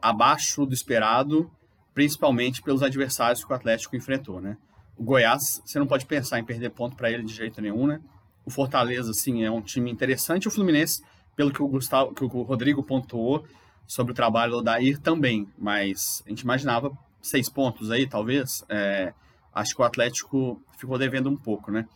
abaixo 0.00 0.64
do 0.64 0.74
esperado, 0.74 1.50
principalmente 1.94 2.62
pelos 2.62 2.82
adversários 2.82 3.44
que 3.44 3.52
o 3.52 3.54
Atlético 3.54 3.96
enfrentou, 3.96 4.40
né? 4.40 4.56
O 4.96 5.02
Goiás, 5.02 5.62
você 5.64 5.78
não 5.78 5.86
pode 5.86 6.06
pensar 6.06 6.38
em 6.38 6.44
perder 6.44 6.70
ponto 6.70 6.96
para 6.96 7.10
ele 7.10 7.24
de 7.24 7.32
jeito 7.32 7.60
nenhum, 7.60 7.86
né? 7.86 8.00
O 8.44 8.50
Fortaleza, 8.50 9.12
sim, 9.12 9.44
é 9.44 9.50
um 9.50 9.62
time 9.62 9.90
interessante. 9.90 10.48
O 10.48 10.50
Fluminense, 10.50 11.02
pelo 11.36 11.52
que 11.52 11.62
o 11.62 11.68
Gustavo, 11.68 12.14
que 12.14 12.24
o 12.24 12.42
Rodrigo 12.42 12.82
pontuou 12.82 13.44
sobre 13.86 14.12
o 14.12 14.14
trabalho 14.14 14.52
do 14.52 14.62
Dair 14.62 14.98
também, 15.00 15.48
mas 15.58 16.22
a 16.26 16.28
gente 16.28 16.40
imaginava 16.40 16.96
seis 17.20 17.48
pontos 17.48 17.90
aí, 17.90 18.06
talvez. 18.06 18.64
É, 18.68 19.12
acho 19.52 19.74
que 19.74 19.82
o 19.82 19.84
Atlético 19.84 20.62
ficou 20.78 20.98
devendo 20.98 21.28
um 21.28 21.36
pouco, 21.36 21.70
né? 21.70 21.86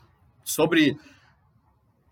Sobre 0.44 0.96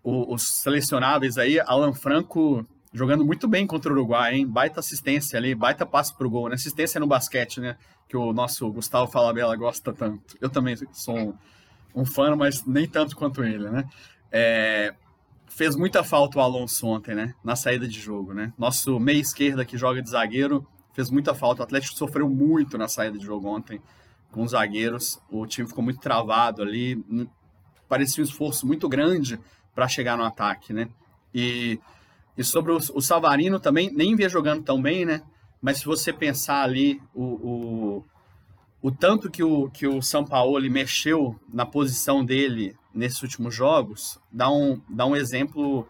o, 0.03 0.33
os 0.33 0.61
selecionáveis 0.61 1.37
aí, 1.37 1.59
Alan 1.59 1.93
Franco 1.93 2.65
jogando 2.93 3.25
muito 3.25 3.47
bem 3.47 3.65
contra 3.65 3.91
o 3.91 3.95
Uruguai, 3.95 4.35
hein? 4.35 4.47
Baita 4.47 4.79
assistência 4.79 5.37
ali, 5.37 5.55
baita 5.55 5.85
passe 5.85 6.15
pro 6.15 6.29
gol, 6.29 6.49
né? 6.49 6.55
Assistência 6.55 6.99
no 6.99 7.07
basquete, 7.07 7.59
né? 7.59 7.75
Que 8.07 8.15
o 8.15 8.31
nosso 8.31 8.71
Gustavo 8.71 9.11
Falabella 9.11 9.55
gosta 9.55 9.91
tanto. 9.91 10.37
Eu 10.39 10.49
também 10.49 10.75
sou 10.91 11.17
um, 11.17 11.33
um 11.95 12.05
fã, 12.05 12.35
mas 12.35 12.65
nem 12.65 12.87
tanto 12.87 13.15
quanto 13.15 13.43
ele, 13.43 13.69
né? 13.69 13.85
É, 14.31 14.93
fez 15.47 15.75
muita 15.75 16.03
falta 16.03 16.37
o 16.37 16.41
Alonso 16.41 16.85
ontem, 16.85 17.15
né? 17.15 17.33
Na 17.43 17.55
saída 17.55 17.87
de 17.87 17.99
jogo, 17.99 18.33
né? 18.33 18.53
Nosso 18.57 18.99
meia 18.99 19.19
esquerda 19.19 19.65
que 19.65 19.77
joga 19.77 20.01
de 20.01 20.09
zagueiro 20.09 20.65
fez 20.93 21.09
muita 21.09 21.33
falta. 21.33 21.61
O 21.61 21.63
Atlético 21.63 21.97
sofreu 21.97 22.29
muito 22.29 22.77
na 22.77 22.87
saída 22.87 23.17
de 23.17 23.25
jogo 23.25 23.47
ontem 23.47 23.81
com 24.31 24.43
os 24.43 24.51
zagueiros. 24.51 25.19
O 25.29 25.47
time 25.47 25.67
ficou 25.67 25.83
muito 25.83 25.99
travado 25.99 26.61
ali. 26.61 27.03
Parecia 27.87 28.23
um 28.23 28.25
esforço 28.25 28.65
muito 28.65 28.87
grande 28.87 29.39
para 29.73 29.87
chegar 29.87 30.17
no 30.17 30.23
ataque, 30.23 30.73
né? 30.73 30.89
E, 31.33 31.79
e 32.37 32.43
sobre 32.43 32.71
o, 32.71 32.77
o 32.77 33.01
Savarino 33.01 33.59
também, 33.59 33.91
nem 33.91 34.15
via 34.15 34.29
jogando 34.29 34.63
tão 34.63 34.81
bem, 34.81 35.05
né? 35.05 35.21
Mas 35.61 35.77
se 35.79 35.85
você 35.85 36.11
pensar 36.11 36.63
ali 36.63 37.01
o, 37.13 37.23
o, 37.23 38.05
o 38.81 38.91
tanto 38.91 39.31
que 39.31 39.43
o, 39.43 39.69
que 39.69 39.87
o 39.87 40.01
São 40.01 40.25
Paulo 40.25 40.59
mexeu 40.69 41.39
na 41.51 41.65
posição 41.65 42.23
dele 42.23 42.75
nesses 42.93 43.21
últimos 43.23 43.55
jogos, 43.55 44.19
dá 44.31 44.49
um, 44.51 44.81
dá 44.89 45.05
um 45.05 45.15
exemplo 45.15 45.87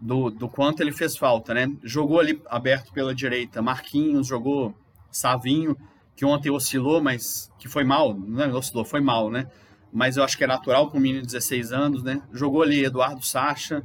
do, 0.00 0.30
do 0.30 0.48
quanto 0.48 0.80
ele 0.80 0.92
fez 0.92 1.16
falta, 1.16 1.52
né? 1.54 1.70
Jogou 1.82 2.18
ali 2.18 2.40
aberto 2.48 2.92
pela 2.92 3.14
direita 3.14 3.62
Marquinhos, 3.62 4.26
jogou 4.26 4.74
Savinho, 5.10 5.76
que 6.16 6.24
ontem 6.24 6.50
oscilou, 6.50 7.00
mas 7.00 7.50
que 7.58 7.68
foi 7.68 7.84
mal, 7.84 8.14
não 8.14 8.42
é, 8.42 8.48
oscilou, 8.52 8.84
foi 8.84 9.00
mal, 9.00 9.30
né? 9.30 9.46
Mas 9.92 10.16
eu 10.16 10.24
acho 10.24 10.38
que 10.38 10.44
é 10.44 10.46
natural 10.46 10.90
com 10.90 10.96
um 10.96 11.00
menino 11.00 11.20
de 11.20 11.26
16 11.26 11.70
anos, 11.72 12.02
né? 12.02 12.22
Jogou 12.32 12.62
ali 12.62 12.84
Eduardo 12.84 13.24
Sacha, 13.24 13.82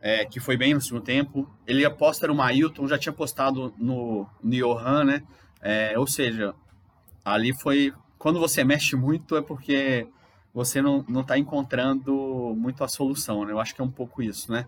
é, 0.00 0.24
que 0.24 0.40
foi 0.40 0.56
bem 0.56 0.72
no 0.72 0.80
segundo 0.80 1.02
tempo. 1.02 1.48
Ele 1.66 1.84
aposta 1.84 2.26
no 2.26 2.34
Mailton, 2.34 2.88
já 2.88 2.98
tinha 2.98 3.12
postado 3.12 3.74
no, 3.76 4.26
no 4.42 4.50
Johan, 4.50 5.04
né? 5.04 5.22
É, 5.60 5.98
ou 5.98 6.06
seja, 6.06 6.54
ali 7.24 7.52
foi. 7.60 7.92
Quando 8.18 8.40
você 8.40 8.64
mexe 8.64 8.96
muito 8.96 9.36
é 9.36 9.42
porque 9.42 10.06
você 10.54 10.80
não, 10.80 11.04
não 11.08 11.22
tá 11.22 11.36
encontrando 11.36 12.54
muito 12.56 12.82
a 12.82 12.88
solução, 12.88 13.44
né? 13.44 13.52
Eu 13.52 13.60
acho 13.60 13.74
que 13.74 13.80
é 13.82 13.84
um 13.84 13.90
pouco 13.90 14.22
isso, 14.22 14.50
né? 14.50 14.66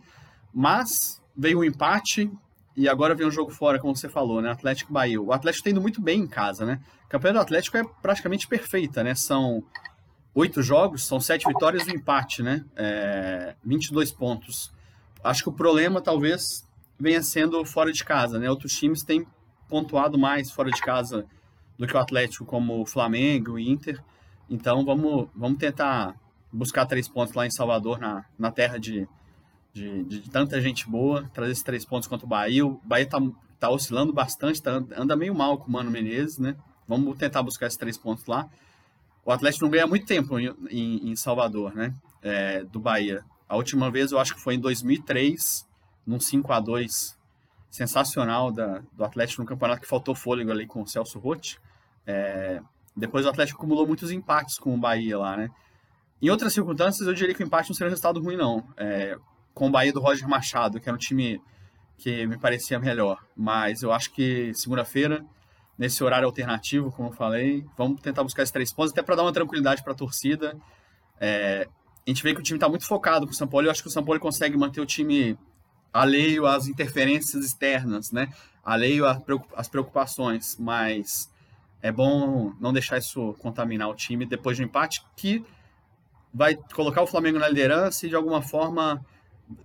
Mas 0.53 1.23
veio 1.35 1.59
o 1.59 1.61
um 1.61 1.65
empate 1.65 2.31
e 2.77 2.89
agora 2.89 3.15
vem 3.15 3.27
um 3.27 3.31
jogo 3.31 3.51
fora, 3.51 3.79
como 3.79 3.97
você 3.97 4.09
falou, 4.09 4.43
né? 4.43 4.51
Atlético 4.51 4.93
Bahia. 4.93 5.21
O 5.21 5.33
Atlético 5.33 5.61
está 5.61 5.71
indo 5.71 5.81
muito 5.81 6.03
bem 6.03 6.21
em 6.21 6.27
casa, 6.27 6.67
né? 6.67 6.81
A 7.05 7.09
campanha 7.09 7.35
do 7.35 7.41
Atlético 7.41 7.79
é 7.79 7.85
praticamente 8.03 8.47
perfeita, 8.47 9.03
né? 9.03 9.15
São 9.15 9.63
oito 10.37 10.63
jogos, 10.63 11.05
são 11.05 11.19
sete 11.19 11.49
vitórias 11.49 11.89
e 11.89 11.91
um 11.91 11.95
empate, 11.95 12.43
né? 12.43 12.63
É, 12.77 13.57
22 13.65 14.13
pontos. 14.13 14.71
Acho 15.25 15.43
que 15.43 15.49
o 15.49 15.53
problema 15.53 16.01
talvez 16.03 16.63
venha 17.01 17.23
sendo 17.23 17.65
fora 17.65 17.91
de 17.91 18.05
casa, 18.05 18.39
né? 18.39 18.49
Outros 18.51 18.75
times 18.75 19.03
têm 19.03 19.27
pontuado 19.67 20.19
mais 20.19 20.51
fora 20.51 20.71
de 20.71 20.81
casa 20.81 21.25
do 21.79 21.87
que 21.87 21.97
o 21.97 21.99
Atlético, 21.99 22.45
como 22.45 22.83
o 22.83 22.87
Flamengo 22.87 23.59
e 23.59 23.69
Inter. 23.69 23.99
Então 24.49 24.85
vamos, 24.85 25.27
vamos 25.35 25.59
tentar 25.59 26.15
buscar 26.53 26.85
três 26.85 27.09
pontos 27.09 27.35
lá 27.35 27.47
em 27.47 27.51
Salvador, 27.51 27.99
na, 27.99 28.27
na 28.39 28.53
terra 28.53 28.79
de, 28.79 29.09
de, 29.73 30.05
de, 30.05 30.31
tanta 30.31 30.61
gente 30.61 30.89
boa, 30.89 31.29
trazer 31.33 31.53
esses 31.53 31.65
três 31.65 31.85
pontos 31.85 32.07
contra 32.07 32.27
o 32.27 32.29
Bahia. 32.29 32.65
O 32.65 32.79
Bahia 32.85 33.07
tá, 33.09 33.19
tá 33.59 33.71
oscilando 33.71 34.13
bastante, 34.13 34.63
tá, 34.63 34.83
anda 34.97 35.17
meio 35.17 35.35
mal 35.35 35.57
com 35.57 35.67
o 35.69 35.73
Mano 35.73 35.91
Menezes, 35.91 36.39
né? 36.39 36.55
Vamos 36.87 37.17
tentar 37.17 37.43
buscar 37.43 37.67
esses 37.67 37.79
três 37.79 37.97
pontos 37.97 38.27
lá. 38.27 38.49
O 39.27 39.33
Atlético 39.33 39.65
não 39.65 39.73
ganha 39.73 39.89
muito 39.89 40.07
tempo 40.07 40.39
em, 40.39 41.11
em, 41.11 41.17
Salvador, 41.17 41.75
né? 41.75 41.93
É, 42.23 42.63
do 42.63 42.79
Bahia. 42.79 43.25
A 43.49 43.57
última 43.57 43.91
vez 43.91 44.13
eu 44.13 44.21
acho 44.21 44.33
que 44.33 44.41
foi 44.41 44.55
em 44.55 44.61
2003, 44.61 45.67
num 46.07 46.21
5 46.21 46.53
a 46.53 46.61
2 46.61 47.19
sensacional 47.69 48.53
da, 48.53 48.81
do 48.93 49.05
Atlético 49.05 49.43
no 49.43 49.49
campeonato 49.49 49.81
que 49.81 49.89
faltou 49.89 50.15
fôlego 50.15 50.53
ali 50.53 50.65
com 50.65 50.81
o 50.81 50.87
Celso 50.87 51.19
Rotti. 51.19 51.59
É, 52.07 52.63
depois 52.97 53.27
o 53.27 53.29
Atlético 53.29 53.59
acumulou 53.59 53.85
muitos 53.85 54.13
empates 54.13 54.61
com 54.61 54.73
o 54.73 54.79
Bahia 54.79 55.19
lá, 55.19 55.37
né? 55.37 55.51
Em 56.23 56.31
outras 56.31 56.53
circunstâncias, 56.53 57.07
eu 57.07 57.13
diria 57.13 57.35
que 57.35 57.43
o 57.43 57.47
empate 57.47 57.69
não 57.69 57.75
seria 57.75 57.89
um 57.89 57.91
resultado 57.91 58.23
ruim, 58.23 58.37
não. 58.37 58.65
É, 58.77 59.19
com 59.53 59.67
o 59.67 59.71
Bahia 59.71 59.93
do 59.93 60.01
Roger 60.01 60.29
Machado, 60.29 60.81
que 60.81 60.89
era 60.89 60.95
um 60.95 61.01
time 61.01 61.43
que 61.99 62.25
me 62.29 62.39
parecia 62.39 62.79
melhor. 62.79 63.19
Mas 63.37 63.83
eu 63.83 63.93
acho 63.93 64.13
que 64.13 64.55
segunda-feira, 64.55 65.25
nesse 65.79 66.03
horário 66.03 66.27
alternativo, 66.27 66.91
como 66.91 67.09
eu 67.09 67.13
falei, 67.13 67.65
vamos 67.77 68.01
tentar 68.01 68.23
buscar 68.23 68.43
esses 68.43 68.53
três 68.53 68.73
pontos, 68.73 68.93
até 68.93 69.03
para 69.03 69.17
dar 69.17 69.23
uma 69.23 69.33
tranquilidade 69.33 69.83
para 69.83 69.93
a 69.93 69.97
torcida. 69.97 70.57
É, 71.21 71.69
a 72.07 72.11
gente 72.11 72.23
vê 72.23 72.35
que 72.35 72.41
o 72.41 72.43
time 72.43 72.57
está 72.57 72.69
muito 72.69 72.87
focado 72.87 73.27
com 73.27 73.33
o 73.33 73.35
São 73.35 73.49
Paulo 73.49 73.67
eu 73.67 73.71
acho 73.71 73.83
que 73.83 73.89
o 73.89 73.91
São 73.91 74.05
Paulo 74.05 74.21
consegue 74.21 74.57
manter 74.57 74.81
o 74.81 74.87
time 74.87 75.39
alheio 75.93 76.47
às 76.47 76.67
interferências 76.67 77.45
externas, 77.45 78.13
né? 78.13 78.29
alheio 78.67 79.05
às 79.55 79.69
preocupações, 79.69 80.57
mas 80.59 81.31
é 81.81 81.93
bom 81.93 82.53
não 82.61 82.73
deixar 82.73 82.99
isso 82.99 83.33
contaminar 83.35 83.89
o 83.89 83.95
time 83.95 84.27
depois 84.27 84.57
de 84.57 84.65
um 84.65 84.67
empate 84.67 85.05
que 85.17 85.45
vai 86.35 86.57
colocar 86.75 87.01
o 87.01 87.07
Flamengo 87.07 87.39
na 87.39 87.49
liderança 87.49 88.05
e 88.05 88.09
de 88.09 88.17
alguma 88.17 88.43
forma 88.43 89.01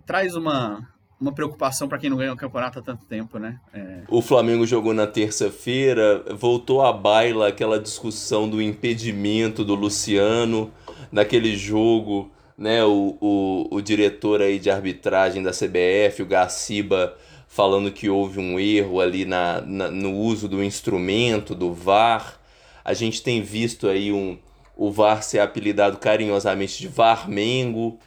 traz 0.06 0.36
uma, 0.36 0.88
uma 1.22 1.32
preocupação 1.32 1.88
para 1.88 2.00
quem 2.00 2.10
não 2.10 2.18
ganha 2.18 2.34
o 2.34 2.36
campeonato 2.36 2.80
há 2.80 2.82
tanto 2.82 3.06
tempo, 3.06 3.38
né? 3.38 3.60
É... 3.72 4.00
O 4.10 4.24
Flamengo 4.24 4.66
jogou 4.66 4.92
na 4.92 5.06
terça-feira, 5.06 6.26
voltou 6.36 6.82
à 6.82 6.92
baila 6.92 7.48
aquela 7.48 7.80
discussão 7.80 8.50
do 8.50 8.60
impedimento 8.60 9.64
do 9.64 9.76
Luciano 9.76 10.72
naquele 11.12 11.56
jogo, 11.56 12.32
né? 12.58 12.84
O, 12.84 13.18
o, 13.22 13.68
o 13.70 13.82
diretor 13.82 14.42
aí 14.42 14.58
de 14.58 14.72
arbitragem 14.72 15.44
da 15.44 15.52
CBF, 15.52 16.24
o 16.24 16.26
Gaciba, 16.26 17.16
falando 17.48 17.92
que 17.92 18.10
houve 18.10 18.40
um 18.40 18.60
erro 18.60 19.00
ali 19.00 19.24
na, 19.24 19.62
na 19.62 19.92
no 19.92 20.18
uso 20.18 20.48
do 20.48 20.64
instrumento, 20.64 21.54
do 21.54 21.72
VAR. 21.72 22.40
A 22.84 22.96
gente 22.96 23.22
tem 23.22 23.44
visto 23.44 23.88
aí 23.88 24.12
um, 24.12 24.40
o 24.76 24.90
VAR 24.90 25.22
ser 25.22 25.38
apelidado 25.38 25.98
carinhosamente 25.98 26.80
de 26.80 26.88
VAR-Mengo 26.88 28.00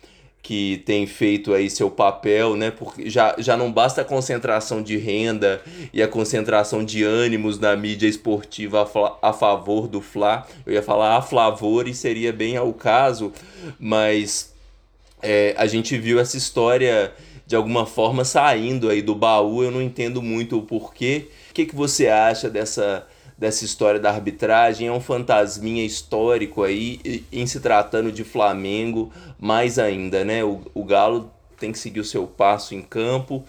que 0.45 0.83
tem 0.85 1.07
feito 1.07 1.55
aí 1.55 1.71
seu 1.71 1.91
papel, 1.91 2.55
né? 2.55 2.71
Porque 2.71 3.09
já, 3.09 3.35
já 3.39 3.57
não 3.57 3.73
basta 3.73 4.03
a 4.03 4.05
concentração 4.05 4.83
de 4.83 4.99
renda 4.99 5.63
e 5.91 6.03
a 6.03 6.07
concentração 6.07 6.85
de 6.85 7.03
ânimos 7.03 7.59
na 7.59 7.75
mídia 7.75 8.07
esportiva 8.07 8.83
a, 9.23 9.31
a 9.31 9.33
favor 9.33 9.89
do 9.89 10.03
Fla. 10.03 10.47
Eu 10.67 10.75
ia 10.75 10.83
falar 10.83 11.17
a 11.17 11.23
favor 11.23 11.89
e 11.89 11.95
seria 11.95 12.31
bem 12.31 12.59
ao 12.59 12.75
caso, 12.75 13.33
mas 13.81 14.53
é, 15.23 15.55
a 15.57 15.67
gente 15.67 15.97
viu 15.97 16.21
essa 16.21 16.37
história 16.37 17.11
de 17.47 17.57
alguma 17.57 17.87
forma 17.87 18.23
saindo 18.23 18.91
aí 18.91 19.01
do 19.01 19.15
baú. 19.15 19.65
Eu 19.65 19.71
não 19.71 19.81
entendo 19.81 20.21
muito 20.21 20.59
o 20.59 20.63
porquê. 20.63 21.29
O 21.51 21.55
que, 21.55 21.65
que 21.65 21.75
você 21.75 22.09
acha 22.09 22.51
dessa 22.51 23.07
dessa 23.37 23.65
história 23.65 23.99
da 23.99 24.11
arbitragem, 24.11 24.89
é 24.89 24.93
um 24.93 25.01
fantasminha 25.01 25.85
histórico 25.85 26.63
aí, 26.63 27.25
em 27.33 27.47
se 27.47 27.61
tratando 27.61 28.13
de 28.13 28.25
Flamengo, 28.25 29.13
mais 29.39 29.79
ainda, 29.79 30.25
né? 30.25 30.45
O, 30.45 30.61
o 30.73 30.85
Galo 30.85 31.31
tem 31.59 31.73
que 31.73 31.79
seguir 31.79 32.01
o 32.01 32.05
seu 32.05 32.27
passo 32.27 32.75
em 32.75 32.83
campo 32.83 33.45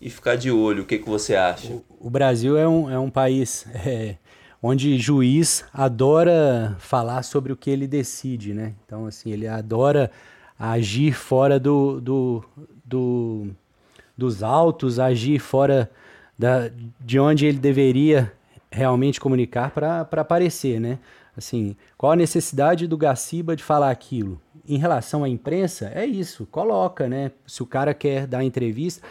e 0.00 0.08
ficar 0.08 0.36
de 0.36 0.50
olho. 0.50 0.82
O 0.82 0.86
que, 0.86 0.98
que 0.98 1.08
você 1.08 1.34
acha? 1.34 1.72
O, 1.72 1.84
o 2.00 2.10
Brasil 2.10 2.56
é 2.56 2.66
um, 2.66 2.90
é 2.90 2.98
um 2.98 3.10
país 3.10 3.66
é, 3.74 4.16
onde 4.62 4.98
juiz 4.98 5.64
adora 5.72 6.76
falar 6.78 7.22
sobre 7.22 7.52
o 7.52 7.56
que 7.56 7.70
ele 7.70 7.86
decide, 7.86 8.54
né? 8.54 8.74
Então, 8.86 9.06
assim, 9.06 9.30
ele 9.30 9.46
adora 9.46 10.10
agir 10.58 11.12
fora 11.12 11.60
do, 11.60 12.00
do, 12.00 12.44
do 12.84 13.48
dos 14.18 14.42
autos, 14.42 14.98
agir 14.98 15.38
fora 15.38 15.88
da, 16.36 16.68
de 17.00 17.20
onde 17.20 17.46
ele 17.46 17.58
deveria 17.58 18.32
realmente 18.70 19.20
comunicar 19.20 19.70
para 19.70 20.00
aparecer, 20.00 20.80
né? 20.80 20.98
Assim, 21.36 21.76
qual 21.96 22.12
a 22.12 22.16
necessidade 22.16 22.86
do 22.86 22.96
Gaciba 22.96 23.54
de 23.54 23.62
falar 23.62 23.90
aquilo? 23.90 24.40
Em 24.68 24.76
relação 24.76 25.24
à 25.24 25.28
imprensa, 25.28 25.90
é 25.94 26.04
isso, 26.04 26.46
coloca, 26.50 27.08
né? 27.08 27.30
Se 27.46 27.62
o 27.62 27.66
cara 27.66 27.94
quer 27.94 28.26
dar 28.26 28.44
entrevista, 28.44 29.06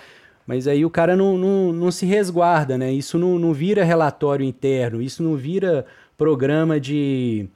Mas 0.45 0.65
aí 0.65 0.85
o 0.85 0.89
cara 0.89 1.13
não, 1.15 1.37
não, 1.37 1.73
não 1.73 1.91
se 1.91 2.05
resguarda, 2.05 2.77
né? 2.77 2.91
Isso 2.91 3.19
não, 3.19 3.37
não 3.37 3.53
vira 3.53 3.83
relatório 3.83 4.45
interno, 4.45 5.01
isso 5.01 5.21
não 5.21 5.35
vira 5.35 5.85
programa 6.17 6.79
de 6.79 7.49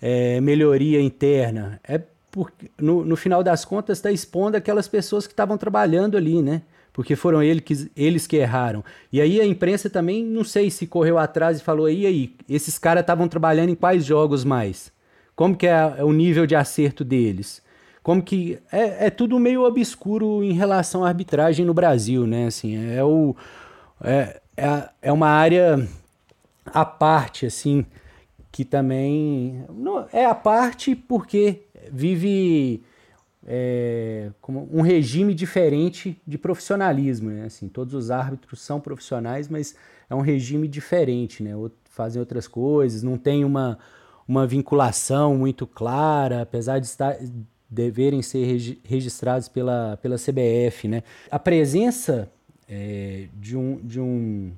é, 0.00 0.40
melhoria 0.40 1.00
interna. 1.00 1.80
É 1.82 2.00
porque, 2.30 2.70
no, 2.78 3.04
no 3.04 3.16
final 3.16 3.42
das 3.42 3.64
contas, 3.64 3.98
está 3.98 4.12
expondo 4.12 4.56
aquelas 4.56 4.86
pessoas 4.86 5.26
que 5.26 5.32
estavam 5.32 5.58
trabalhando 5.58 6.16
ali, 6.16 6.40
né? 6.40 6.62
Porque 6.96 7.14
foram 7.14 7.42
ele 7.42 7.60
que, 7.60 7.90
eles 7.94 8.26
que 8.26 8.36
erraram. 8.36 8.82
E 9.12 9.20
aí 9.20 9.38
a 9.38 9.44
imprensa 9.44 9.90
também, 9.90 10.24
não 10.24 10.42
sei 10.42 10.70
se 10.70 10.86
correu 10.86 11.18
atrás 11.18 11.58
e 11.58 11.62
falou, 11.62 11.90
e 11.90 12.06
aí, 12.06 12.34
esses 12.48 12.78
caras 12.78 13.02
estavam 13.02 13.28
trabalhando 13.28 13.68
em 13.68 13.74
quais 13.74 14.02
jogos 14.02 14.44
mais? 14.44 14.90
Como 15.34 15.54
que 15.54 15.66
é, 15.66 16.02
o 16.02 16.10
nível 16.10 16.46
de 16.46 16.56
acerto 16.56 17.04
deles? 17.04 17.60
Como 18.02 18.22
que 18.22 18.58
é, 18.72 19.08
é 19.08 19.10
tudo 19.10 19.38
meio 19.38 19.66
obscuro 19.66 20.42
em 20.42 20.54
relação 20.54 21.04
à 21.04 21.08
arbitragem 21.08 21.66
no 21.66 21.74
Brasil, 21.74 22.26
né? 22.26 22.46
Assim, 22.46 22.74
é 22.90 23.04
o 23.04 23.36
é, 24.02 24.40
é, 24.56 24.88
é 25.02 25.12
uma 25.12 25.28
área 25.28 25.86
à 26.64 26.86
parte, 26.86 27.44
assim, 27.44 27.84
que 28.50 28.64
também 28.64 29.66
não, 29.68 30.06
é 30.14 30.24
a 30.24 30.34
parte 30.34 30.96
porque 30.96 31.60
vive 31.92 32.82
é, 33.46 34.30
como 34.40 34.68
um 34.72 34.82
regime 34.82 35.32
diferente 35.32 36.20
de 36.26 36.36
profissionalismo, 36.36 37.30
né? 37.30 37.44
Assim, 37.44 37.68
todos 37.68 37.94
os 37.94 38.10
árbitros 38.10 38.60
são 38.60 38.80
profissionais, 38.80 39.48
mas 39.48 39.76
é 40.10 40.14
um 40.14 40.20
regime 40.20 40.66
diferente, 40.66 41.42
né? 41.44 41.52
Fazem 41.84 42.18
outras 42.18 42.48
coisas, 42.48 43.04
não 43.04 43.16
tem 43.16 43.44
uma, 43.44 43.78
uma 44.26 44.46
vinculação 44.46 45.36
muito 45.36 45.66
clara, 45.66 46.42
apesar 46.42 46.80
de 46.80 46.86
estar 46.86 47.16
deverem 47.68 48.22
ser 48.22 48.78
registrados 48.84 49.48
pela, 49.48 49.96
pela 50.02 50.16
CBF, 50.16 50.88
né? 50.88 51.02
A 51.30 51.38
presença 51.38 52.30
é, 52.68 53.28
de, 53.34 53.56
um, 53.56 53.76
de 53.76 54.00
um 54.00 54.52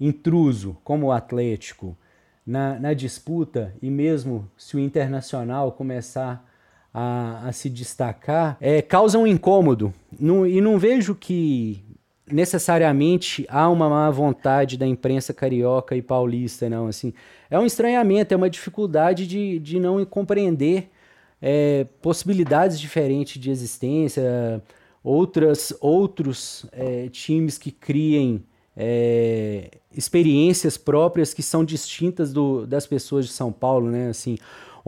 intruso 0.00 0.76
como 0.84 1.06
o 1.06 1.12
Atlético 1.12 1.96
na, 2.46 2.78
na 2.78 2.94
disputa 2.94 3.74
e 3.82 3.90
mesmo 3.90 4.48
se 4.56 4.76
o 4.76 4.80
Internacional 4.80 5.72
começar 5.72 6.47
a, 6.98 7.48
a 7.48 7.52
se 7.52 7.70
destacar, 7.70 8.56
é, 8.60 8.82
causa 8.82 9.18
um 9.18 9.26
incômodo. 9.26 9.94
E 10.20 10.60
não 10.60 10.78
vejo 10.78 11.14
que 11.14 11.84
necessariamente 12.30 13.46
há 13.48 13.68
uma 13.70 13.88
má 13.88 14.10
vontade 14.10 14.76
da 14.76 14.86
imprensa 14.86 15.32
carioca 15.32 15.94
e 15.94 16.02
paulista, 16.02 16.68
não. 16.68 16.88
Assim, 16.88 17.14
é 17.48 17.58
um 17.58 17.64
estranhamento, 17.64 18.34
é 18.34 18.36
uma 18.36 18.50
dificuldade 18.50 19.26
de, 19.26 19.60
de 19.60 19.78
não 19.78 20.04
compreender 20.04 20.90
é, 21.40 21.86
possibilidades 22.02 22.80
diferentes 22.80 23.40
de 23.40 23.48
existência, 23.48 24.60
outras, 25.02 25.72
outros 25.80 26.66
é, 26.72 27.08
times 27.08 27.56
que 27.56 27.70
criem 27.70 28.42
é, 28.76 29.70
experiências 29.96 30.76
próprias 30.76 31.32
que 31.32 31.42
são 31.42 31.64
distintas 31.64 32.32
do, 32.32 32.66
das 32.66 32.86
pessoas 32.86 33.26
de 33.26 33.32
São 33.32 33.52
Paulo, 33.52 33.90
né? 33.90 34.08
Assim, 34.08 34.36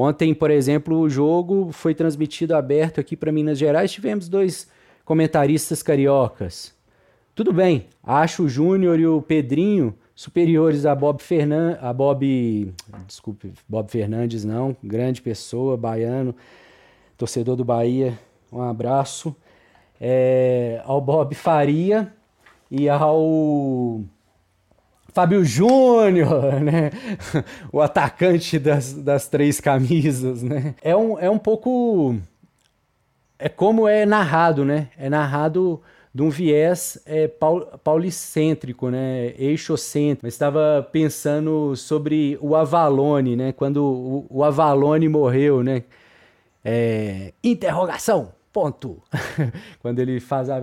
Ontem, 0.00 0.32
por 0.32 0.50
exemplo, 0.50 0.98
o 0.98 1.10
jogo 1.10 1.70
foi 1.72 1.94
transmitido 1.94 2.56
aberto 2.56 2.98
aqui 2.98 3.14
para 3.14 3.30
Minas 3.30 3.58
Gerais. 3.58 3.92
Tivemos 3.92 4.30
dois 4.30 4.66
comentaristas 5.04 5.82
cariocas. 5.82 6.74
Tudo 7.34 7.52
bem, 7.52 7.86
acho 8.02 8.44
o 8.44 8.48
Júnior 8.48 8.98
e 8.98 9.06
o 9.06 9.20
Pedrinho 9.20 9.94
superiores 10.14 10.86
a 10.86 10.94
Bob 10.94 11.22
Fernandes, 11.22 11.84
a 11.84 11.92
Bob, 11.92 12.74
desculpe, 13.06 13.52
Bob 13.68 13.90
Fernandes 13.90 14.42
não, 14.42 14.74
grande 14.82 15.20
pessoa, 15.20 15.76
baiano, 15.76 16.34
torcedor 17.18 17.54
do 17.54 17.64
Bahia, 17.64 18.18
um 18.50 18.62
abraço, 18.62 19.36
é, 20.00 20.80
ao 20.86 20.98
Bob 20.98 21.34
Faria 21.34 22.10
e 22.70 22.88
ao 22.88 24.02
Fábio 25.12 25.44
Júnior, 25.44 26.54
né? 26.60 26.90
o 27.72 27.80
atacante 27.80 28.58
das, 28.58 28.92
das 28.92 29.28
três 29.28 29.60
camisas, 29.60 30.42
né? 30.42 30.74
É 30.82 30.94
um, 30.96 31.18
é 31.18 31.28
um 31.28 31.38
pouco. 31.38 32.16
É 33.38 33.48
como 33.48 33.88
é 33.88 34.04
narrado, 34.06 34.64
né? 34.64 34.88
É 34.98 35.08
narrado 35.08 35.80
de 36.14 36.22
um 36.22 36.30
viés 36.30 37.00
é, 37.06 37.26
paul, 37.26 37.66
paulicêntrico, 37.82 38.90
né? 38.90 39.34
Eixocêntrico. 39.38 40.26
Eu 40.26 40.28
estava 40.28 40.86
pensando 40.92 41.74
sobre 41.76 42.38
o 42.40 42.54
Avalone, 42.54 43.36
né? 43.36 43.52
Quando 43.52 43.84
o, 43.84 44.26
o 44.28 44.44
Avalone 44.44 45.08
morreu, 45.08 45.62
né? 45.62 45.84
É, 46.64 47.32
interrogação, 47.42 48.32
ponto. 48.52 49.02
Quando 49.80 49.98
ele 49.98 50.20
faz 50.20 50.50
a... 50.50 50.60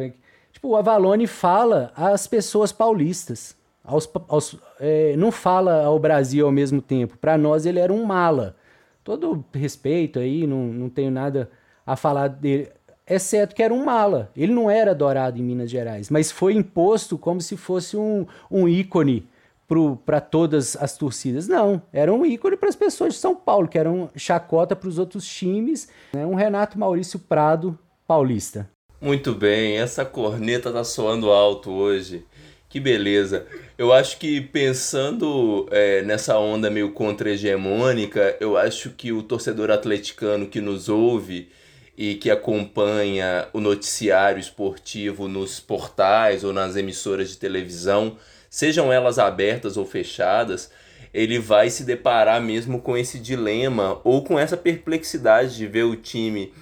Tipo, 0.52 0.70
o 0.70 0.76
Avalone 0.76 1.26
fala 1.28 1.92
às 1.96 2.28
pessoas 2.28 2.72
paulistas 2.72 3.57
aos, 3.88 4.10
aos, 4.28 4.56
é, 4.80 5.16
não 5.16 5.32
fala 5.32 5.86
ao 5.86 5.98
Brasil 5.98 6.46
ao 6.46 6.52
mesmo 6.52 6.82
tempo. 6.82 7.18
Para 7.18 7.38
nós 7.38 7.66
ele 7.66 7.80
era 7.80 7.94
um 7.94 8.04
mala. 8.04 8.56
Todo 9.04 9.44
respeito 9.54 10.20
aí, 10.20 10.46
não, 10.46 10.66
não 10.66 10.90
tenho 10.90 11.10
nada 11.10 11.50
a 11.86 11.96
falar 11.96 12.28
dele, 12.28 12.70
exceto 13.08 13.56
que 13.56 13.64
era 13.64 13.74
um 13.74 13.86
mala. 13.86 14.30
Ele 14.36 14.54
não 14.54 14.70
era 14.70 14.92
adorado 14.92 15.40
em 15.40 15.44
Minas 15.44 15.72
Gerais, 15.72 16.10
mas 16.10 16.30
foi 16.30 16.54
imposto 16.54 17.18
como 17.18 17.40
se 17.40 17.56
fosse 17.56 17.96
um, 17.96 18.28
um 18.52 18.68
ícone 18.68 19.26
para 20.06 20.20
todas 20.20 20.76
as 20.76 20.98
torcidas. 20.98 21.48
Não, 21.48 21.82
era 21.94 22.14
um 22.14 22.26
ícone 22.26 22.58
para 22.58 22.70
as 22.70 22.76
pessoas 22.76 23.14
de 23.14 23.20
São 23.20 23.36
Paulo, 23.36 23.70
que 23.70 23.78
eram 23.78 24.10
chacota 24.16 24.76
para 24.76 24.90
os 24.90 25.00
outros 25.00 25.26
times. 25.26 25.88
Né? 26.14 26.26
Um 26.26 26.36
Renato 26.36 26.78
Maurício 26.78 27.18
Prado 27.18 27.80
paulista. 28.06 28.70
Muito 29.00 29.34
bem, 29.34 29.78
essa 29.78 30.04
corneta 30.04 30.72
tá 30.72 30.84
soando 30.84 31.32
alto 31.32 31.72
hoje. 31.72 32.26
Que 32.70 32.82
beleza. 32.82 33.46
Eu 33.78 33.94
acho 33.94 34.18
que 34.18 34.42
pensando 34.42 35.68
é, 35.72 36.02
nessa 36.02 36.38
onda 36.38 36.70
meio 36.70 36.92
contra-hegemônica, 36.92 38.36
eu 38.42 38.58
acho 38.58 38.90
que 38.90 39.14
o 39.14 39.24
torcedor 39.24 39.72
atleticano 39.72 40.48
que 40.48 40.60
nos 40.60 40.90
ouve 40.90 41.50
e 41.98 42.16
que 42.16 42.30
acompanha 42.30 43.48
o 43.54 43.62
noticiário 43.62 44.40
esportivo 44.40 45.30
nos 45.30 45.62
portais 45.62 46.44
ou 46.44 46.52
nas 46.52 46.76
emissoras 46.76 47.30
de 47.30 47.38
televisão, 47.38 48.18
sejam 48.50 48.92
elas 48.92 49.18
abertas 49.18 49.78
ou 49.78 49.86
fechadas, 49.86 50.70
ele 51.14 51.40
vai 51.40 51.70
se 51.70 51.86
deparar 51.86 52.42
mesmo 52.42 52.82
com 52.82 52.98
esse 52.98 53.18
dilema 53.18 54.00
ou 54.04 54.24
com 54.24 54.38
essa 54.38 54.58
perplexidade 54.58 55.56
de 55.56 55.66
ver 55.66 55.84
o 55.84 55.96
time 55.96 56.54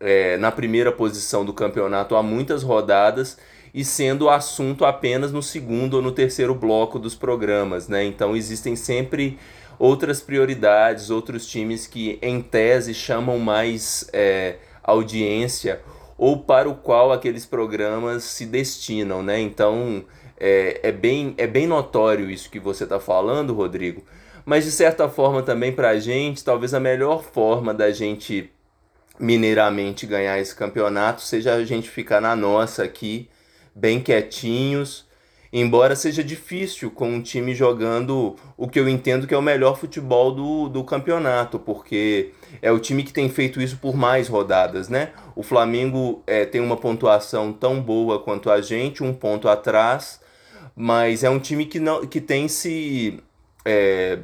é, 0.00 0.38
na 0.38 0.50
primeira 0.50 0.90
posição 0.90 1.44
do 1.44 1.52
campeonato 1.52 2.16
há 2.16 2.22
muitas 2.22 2.62
rodadas 2.62 3.36
e 3.72 3.84
sendo 3.84 4.28
assunto 4.28 4.84
apenas 4.84 5.32
no 5.32 5.42
segundo 5.42 5.94
ou 5.94 6.02
no 6.02 6.12
terceiro 6.12 6.54
bloco 6.54 6.98
dos 6.98 7.14
programas, 7.14 7.88
né? 7.88 8.04
Então 8.04 8.36
existem 8.36 8.76
sempre 8.76 9.38
outras 9.78 10.20
prioridades, 10.20 11.08
outros 11.08 11.46
times 11.46 11.86
que 11.86 12.18
em 12.20 12.42
tese 12.42 12.92
chamam 12.92 13.38
mais 13.38 14.08
é, 14.12 14.56
audiência 14.82 15.80
ou 16.18 16.38
para 16.38 16.68
o 16.68 16.74
qual 16.74 17.12
aqueles 17.12 17.46
programas 17.46 18.24
se 18.24 18.44
destinam, 18.44 19.22
né? 19.22 19.40
Então 19.40 20.04
é, 20.38 20.80
é, 20.82 20.92
bem, 20.92 21.34
é 21.38 21.46
bem 21.46 21.66
notório 21.66 22.28
isso 22.28 22.50
que 22.50 22.60
você 22.60 22.84
está 22.84 23.00
falando, 23.00 23.54
Rodrigo. 23.54 24.04
Mas 24.44 24.64
de 24.64 24.70
certa 24.70 25.08
forma 25.08 25.42
também 25.42 25.72
para 25.72 25.90
a 25.90 25.98
gente, 25.98 26.44
talvez 26.44 26.74
a 26.74 26.80
melhor 26.80 27.22
forma 27.22 27.72
da 27.72 27.90
gente 27.90 28.50
mineiramente 29.18 30.06
ganhar 30.06 30.38
esse 30.38 30.54
campeonato 30.54 31.22
seja 31.22 31.54
a 31.54 31.64
gente 31.64 31.88
ficar 31.88 32.20
na 32.20 32.34
nossa 32.34 32.82
aqui 32.82 33.29
bem 33.74 34.00
quietinhos. 34.00 35.08
Embora 35.52 35.96
seja 35.96 36.22
difícil 36.22 36.92
com 36.92 37.10
um 37.10 37.20
time 37.20 37.54
jogando 37.54 38.36
o 38.56 38.68
que 38.68 38.78
eu 38.78 38.88
entendo 38.88 39.26
que 39.26 39.34
é 39.34 39.36
o 39.36 39.42
melhor 39.42 39.76
futebol 39.76 40.30
do, 40.30 40.68
do 40.68 40.84
campeonato, 40.84 41.58
porque 41.58 42.30
é 42.62 42.70
o 42.70 42.78
time 42.78 43.02
que 43.02 43.12
tem 43.12 43.28
feito 43.28 43.60
isso 43.60 43.76
por 43.78 43.96
mais 43.96 44.28
rodadas, 44.28 44.88
né? 44.88 45.10
O 45.34 45.42
Flamengo 45.42 46.22
é, 46.24 46.44
tem 46.44 46.60
uma 46.60 46.76
pontuação 46.76 47.52
tão 47.52 47.80
boa 47.82 48.20
quanto 48.20 48.48
a 48.48 48.60
gente, 48.60 49.02
um 49.02 49.12
ponto 49.12 49.48
atrás, 49.48 50.20
mas 50.76 51.24
é 51.24 51.30
um 51.30 51.40
time 51.40 51.66
que, 51.66 51.80
não, 51.80 52.06
que 52.06 52.20
tem 52.20 52.46
se. 52.46 53.18
É, 53.64 54.20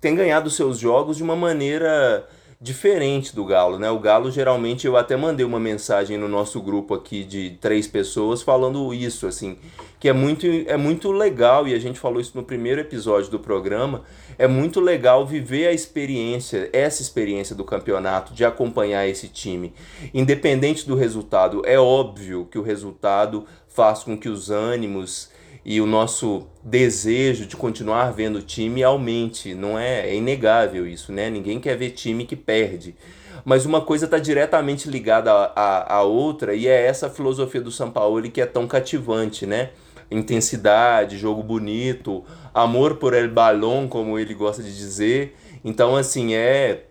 tem 0.00 0.14
ganhado 0.14 0.48
seus 0.48 0.78
jogos 0.78 1.16
de 1.16 1.24
uma 1.24 1.34
maneira 1.34 2.24
diferente 2.60 3.36
do 3.36 3.44
Galo, 3.44 3.78
né? 3.78 3.88
O 3.88 4.00
Galo 4.00 4.32
geralmente 4.32 4.84
eu 4.84 4.96
até 4.96 5.16
mandei 5.16 5.46
uma 5.46 5.60
mensagem 5.60 6.18
no 6.18 6.26
nosso 6.26 6.60
grupo 6.60 6.92
aqui 6.92 7.22
de 7.22 7.56
três 7.60 7.86
pessoas 7.86 8.42
falando 8.42 8.92
isso, 8.92 9.28
assim, 9.28 9.56
que 10.00 10.08
é 10.08 10.12
muito 10.12 10.44
é 10.66 10.76
muito 10.76 11.12
legal 11.12 11.68
e 11.68 11.74
a 11.74 11.78
gente 11.78 12.00
falou 12.00 12.20
isso 12.20 12.32
no 12.34 12.42
primeiro 12.42 12.80
episódio 12.80 13.30
do 13.30 13.38
programa, 13.38 14.02
é 14.36 14.48
muito 14.48 14.80
legal 14.80 15.24
viver 15.24 15.68
a 15.68 15.72
experiência, 15.72 16.68
essa 16.72 17.00
experiência 17.00 17.54
do 17.54 17.64
campeonato, 17.64 18.34
de 18.34 18.44
acompanhar 18.44 19.06
esse 19.06 19.28
time, 19.28 19.72
independente 20.12 20.86
do 20.86 20.96
resultado. 20.96 21.62
É 21.64 21.78
óbvio 21.78 22.48
que 22.50 22.58
o 22.58 22.62
resultado 22.62 23.46
faz 23.68 24.02
com 24.02 24.18
que 24.18 24.28
os 24.28 24.50
ânimos 24.50 25.30
e 25.70 25.82
o 25.82 25.86
nosso 25.86 26.46
desejo 26.64 27.44
de 27.44 27.54
continuar 27.54 28.10
vendo 28.10 28.36
o 28.36 28.42
time 28.42 28.82
aumente. 28.82 29.54
Não 29.54 29.78
é, 29.78 30.08
é 30.08 30.14
inegável 30.14 30.86
isso, 30.86 31.12
né? 31.12 31.28
Ninguém 31.28 31.60
quer 31.60 31.76
ver 31.76 31.90
time 31.90 32.24
que 32.24 32.34
perde. 32.34 32.96
Mas 33.44 33.66
uma 33.66 33.82
coisa 33.82 34.06
está 34.06 34.18
diretamente 34.18 34.88
ligada 34.88 35.30
à, 35.30 36.00
outra 36.00 36.54
e 36.54 36.66
é 36.66 36.86
essa 36.86 37.10
filosofia 37.10 37.60
do 37.60 37.70
São 37.70 37.90
Paulo 37.90 38.22
que 38.30 38.40
é 38.40 38.46
tão 38.46 38.66
cativante, 38.66 39.44
né? 39.44 39.68
intensidade, 40.10 41.18
jogo 41.18 41.42
bonito, 41.42 42.24
amor 42.54 42.94
por 42.94 43.12
el 43.12 43.28
balão, 43.28 43.86
como 43.86 44.18
ele 44.18 44.32
gosta 44.32 44.62
de 44.62 44.74
dizer. 44.74 45.36
Então, 45.62 45.94
assim, 45.96 46.32
é 46.32 46.84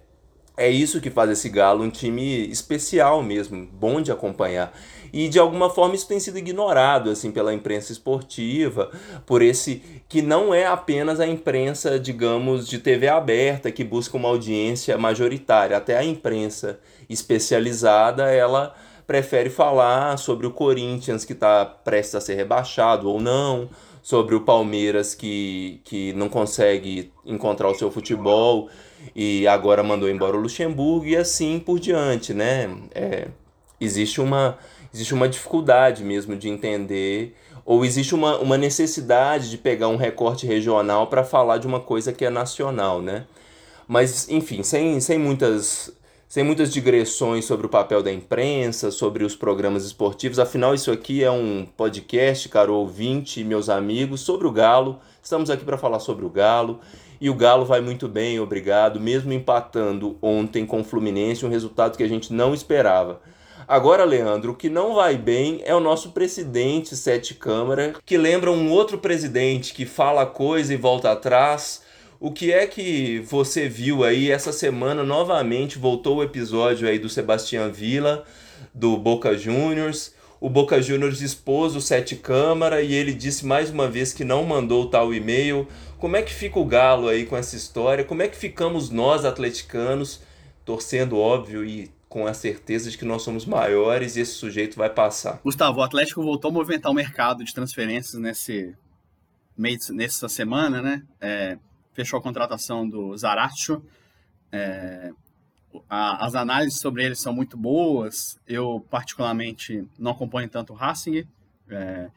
é 0.55 0.69
isso 0.69 0.99
que 0.99 1.11
faz 1.11 1.29
esse 1.29 1.49
Galo 1.49 1.83
um 1.83 1.89
time 1.89 2.47
especial 2.49 3.21
mesmo, 3.21 3.67
bom 3.73 4.01
de 4.01 4.11
acompanhar. 4.11 4.71
E 5.11 5.27
de 5.27 5.39
alguma 5.39 5.69
forma 5.69 5.95
isso 5.95 6.07
tem 6.07 6.19
sido 6.19 6.37
ignorado 6.37 7.09
assim 7.09 7.31
pela 7.31 7.53
imprensa 7.53 7.91
esportiva, 7.91 8.91
por 9.25 9.41
esse 9.41 9.81
que 10.07 10.21
não 10.21 10.53
é 10.53 10.65
apenas 10.65 11.19
a 11.19 11.27
imprensa, 11.27 11.99
digamos, 11.99 12.67
de 12.67 12.79
TV 12.79 13.07
aberta 13.07 13.71
que 13.71 13.83
busca 13.83 14.17
uma 14.17 14.29
audiência 14.29 14.97
majoritária, 14.97 15.77
até 15.77 15.97
a 15.97 16.03
imprensa 16.03 16.79
especializada, 17.09 18.31
ela 18.31 18.75
prefere 19.05 19.49
falar 19.49 20.17
sobre 20.17 20.45
o 20.45 20.51
Corinthians 20.51 21.23
que 21.23 21.33
está 21.33 21.65
prestes 21.65 22.15
a 22.15 22.21
ser 22.21 22.35
rebaixado 22.35 23.09
ou 23.09 23.21
não, 23.21 23.69
sobre 24.07 24.35
o 24.35 24.41
Palmeiras 24.41 25.13
que, 25.15 25.81
que 25.83 26.13
não 26.13 26.29
consegue 26.29 27.11
encontrar 27.25 27.69
o 27.69 27.75
seu 27.75 27.91
futebol 27.91 28.69
e 29.15 29.47
agora 29.47 29.83
mandou 29.83 30.09
embora 30.09 30.37
o 30.37 30.39
Luxemburgo 30.39 31.05
e 31.05 31.15
assim 31.15 31.59
por 31.59 31.79
diante, 31.79 32.33
né? 32.33 32.73
É, 32.93 33.27
existe, 33.79 34.21
uma, 34.21 34.57
existe 34.97 35.13
uma 35.13 35.29
dificuldade 35.29 36.03
mesmo 36.03 36.35
de 36.35 36.49
entender 36.49 37.35
ou 37.63 37.85
existe 37.85 38.15
uma, 38.15 38.37
uma 38.39 38.57
necessidade 38.57 39.49
de 39.49 39.57
pegar 39.57 39.89
um 39.89 39.95
recorte 39.95 40.47
regional 40.47 41.07
para 41.07 41.23
falar 41.23 41.57
de 41.57 41.67
uma 41.67 41.79
coisa 41.79 42.11
que 42.11 42.25
é 42.25 42.29
nacional, 42.29 43.01
né? 43.01 43.25
Mas, 43.87 44.27
enfim, 44.29 44.63
sem, 44.63 44.99
sem, 44.99 45.19
muitas, 45.19 45.93
sem 46.27 46.43
muitas 46.43 46.73
digressões 46.73 47.45
sobre 47.45 47.65
o 47.65 47.69
papel 47.69 48.01
da 48.01 48.11
imprensa, 48.11 48.89
sobre 48.89 49.23
os 49.23 49.35
programas 49.35 49.85
esportivos, 49.85 50.39
afinal, 50.39 50.73
isso 50.73 50.91
aqui 50.91 51.23
é 51.23 51.29
um 51.29 51.67
podcast, 51.75 52.47
caro 52.49 52.73
ouvinte 52.73 53.43
meus 53.43 53.69
amigos, 53.69 54.21
sobre 54.21 54.47
o 54.47 54.51
Galo. 54.51 54.99
Estamos 55.21 55.49
aqui 55.49 55.63
para 55.63 55.77
falar 55.77 55.99
sobre 55.99 56.25
o 56.25 56.29
Galo. 56.29 56.79
E 57.19 57.29
o 57.29 57.35
Galo 57.35 57.65
vai 57.65 57.81
muito 57.81 58.07
bem, 58.07 58.39
obrigado, 58.39 58.99
mesmo 58.99 59.33
empatando 59.33 60.17
ontem 60.21 60.65
com 60.65 60.81
o 60.81 60.83
Fluminense, 60.83 61.45
um 61.45 61.49
resultado 61.49 61.97
que 61.97 62.03
a 62.03 62.07
gente 62.07 62.31
não 62.31 62.53
esperava. 62.53 63.19
Agora, 63.67 64.05
Leandro, 64.05 64.53
o 64.53 64.55
que 64.55 64.69
não 64.69 64.95
vai 64.95 65.17
bem 65.17 65.61
é 65.65 65.75
o 65.75 65.81
nosso 65.81 66.11
presidente 66.11 66.95
Sete 66.95 67.33
Câmara, 67.33 67.95
que 68.05 68.17
lembra 68.17 68.49
um 68.49 68.71
outro 68.71 68.97
presidente 68.97 69.73
que 69.73 69.85
fala 69.85 70.25
coisa 70.25 70.73
e 70.73 70.77
volta 70.77 71.11
atrás. 71.11 71.81
O 72.17 72.31
que 72.31 72.53
é 72.53 72.65
que 72.65 73.19
você 73.27 73.67
viu 73.67 74.05
aí 74.05 74.31
essa 74.31 74.53
semana 74.53 75.03
novamente 75.03 75.77
voltou 75.77 76.17
o 76.17 76.23
episódio 76.23 76.87
aí 76.87 76.97
do 76.97 77.09
Sebastião 77.09 77.69
Villa 77.69 78.23
do 78.73 78.95
Boca 78.95 79.37
Juniors. 79.37 80.13
O 80.39 80.49
Boca 80.49 80.81
Juniors 80.81 81.19
expôs 81.19 81.75
o 81.75 81.81
Sete 81.81 82.15
Câmara 82.15 82.81
e 82.81 82.93
ele 82.93 83.13
disse 83.13 83.45
mais 83.45 83.69
uma 83.69 83.89
vez 83.89 84.13
que 84.13 84.23
não 84.23 84.45
mandou 84.45 84.89
tal 84.89 85.13
e-mail. 85.13 85.67
Como 85.99 86.15
é 86.15 86.21
que 86.21 86.33
fica 86.33 86.57
o 86.57 86.63
Galo 86.63 87.09
aí 87.09 87.25
com 87.25 87.35
essa 87.35 87.57
história? 87.57 88.05
Como 88.05 88.21
é 88.21 88.29
que 88.29 88.37
ficamos 88.37 88.89
nós, 88.89 89.25
atleticanos, 89.25 90.21
torcendo, 90.63 91.17
óbvio, 91.19 91.65
e 91.65 91.96
com 92.09 92.25
a 92.25 92.33
certeza 92.33 92.89
de 92.89 92.97
que 92.97 93.05
nós 93.05 93.21
somos 93.21 93.45
maiores 93.45 94.15
e 94.15 94.21
esse 94.21 94.33
sujeito 94.33 94.77
vai 94.77 94.89
passar? 94.89 95.39
Gustavo, 95.43 95.79
o 95.79 95.83
Atlético 95.83 96.23
voltou 96.23 96.49
a 96.49 96.53
movimentar 96.53 96.91
o 96.91 96.95
mercado 96.95 97.43
de 97.43 97.53
transferências 97.53 98.19
nesse 98.19 98.75
mês, 99.57 99.89
nessa 99.89 100.29
semana, 100.29 100.81
né? 100.81 101.03
É, 101.19 101.57
fechou 101.93 102.19
a 102.19 102.21
contratação 102.21 102.87
do 102.87 103.15
Zaratio. 103.17 103.83
É, 104.51 105.11
a, 105.89 106.25
as 106.25 106.35
análises 106.35 106.79
sobre 106.79 107.03
ele 107.03 107.15
são 107.15 107.33
muito 107.33 107.57
boas. 107.57 108.39
Eu, 108.47 108.85
particularmente, 108.89 109.85
não 109.97 110.11
acompanho 110.11 110.47
tanto 110.47 110.73
o 110.73 110.75
Racing. 110.75 111.25
É, 111.69 112.09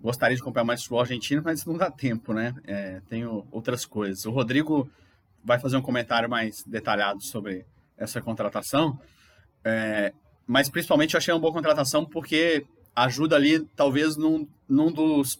gostaria 0.00 0.36
de 0.36 0.42
acompanhar 0.42 0.64
mais 0.64 0.80
futebol 0.80 1.00
argentino, 1.00 1.42
mas 1.44 1.64
não 1.64 1.76
dá 1.76 1.90
tempo, 1.90 2.32
né? 2.32 2.54
É, 2.64 3.00
tenho 3.08 3.46
outras 3.52 3.84
coisas. 3.84 4.26
O 4.26 4.30
Rodrigo 4.30 4.90
vai 5.44 5.58
fazer 5.58 5.76
um 5.76 5.82
comentário 5.82 6.28
mais 6.28 6.64
detalhado 6.64 7.22
sobre 7.22 7.64
essa 7.96 8.20
contratação, 8.20 8.98
é, 9.64 10.12
mas 10.46 10.68
principalmente 10.68 11.14
eu 11.14 11.18
achei 11.18 11.32
uma 11.32 11.40
boa 11.40 11.52
contratação 11.52 12.04
porque 12.04 12.66
ajuda 12.94 13.36
ali, 13.36 13.60
talvez, 13.76 14.16
num, 14.16 14.46
num 14.68 14.92
dos 14.92 15.38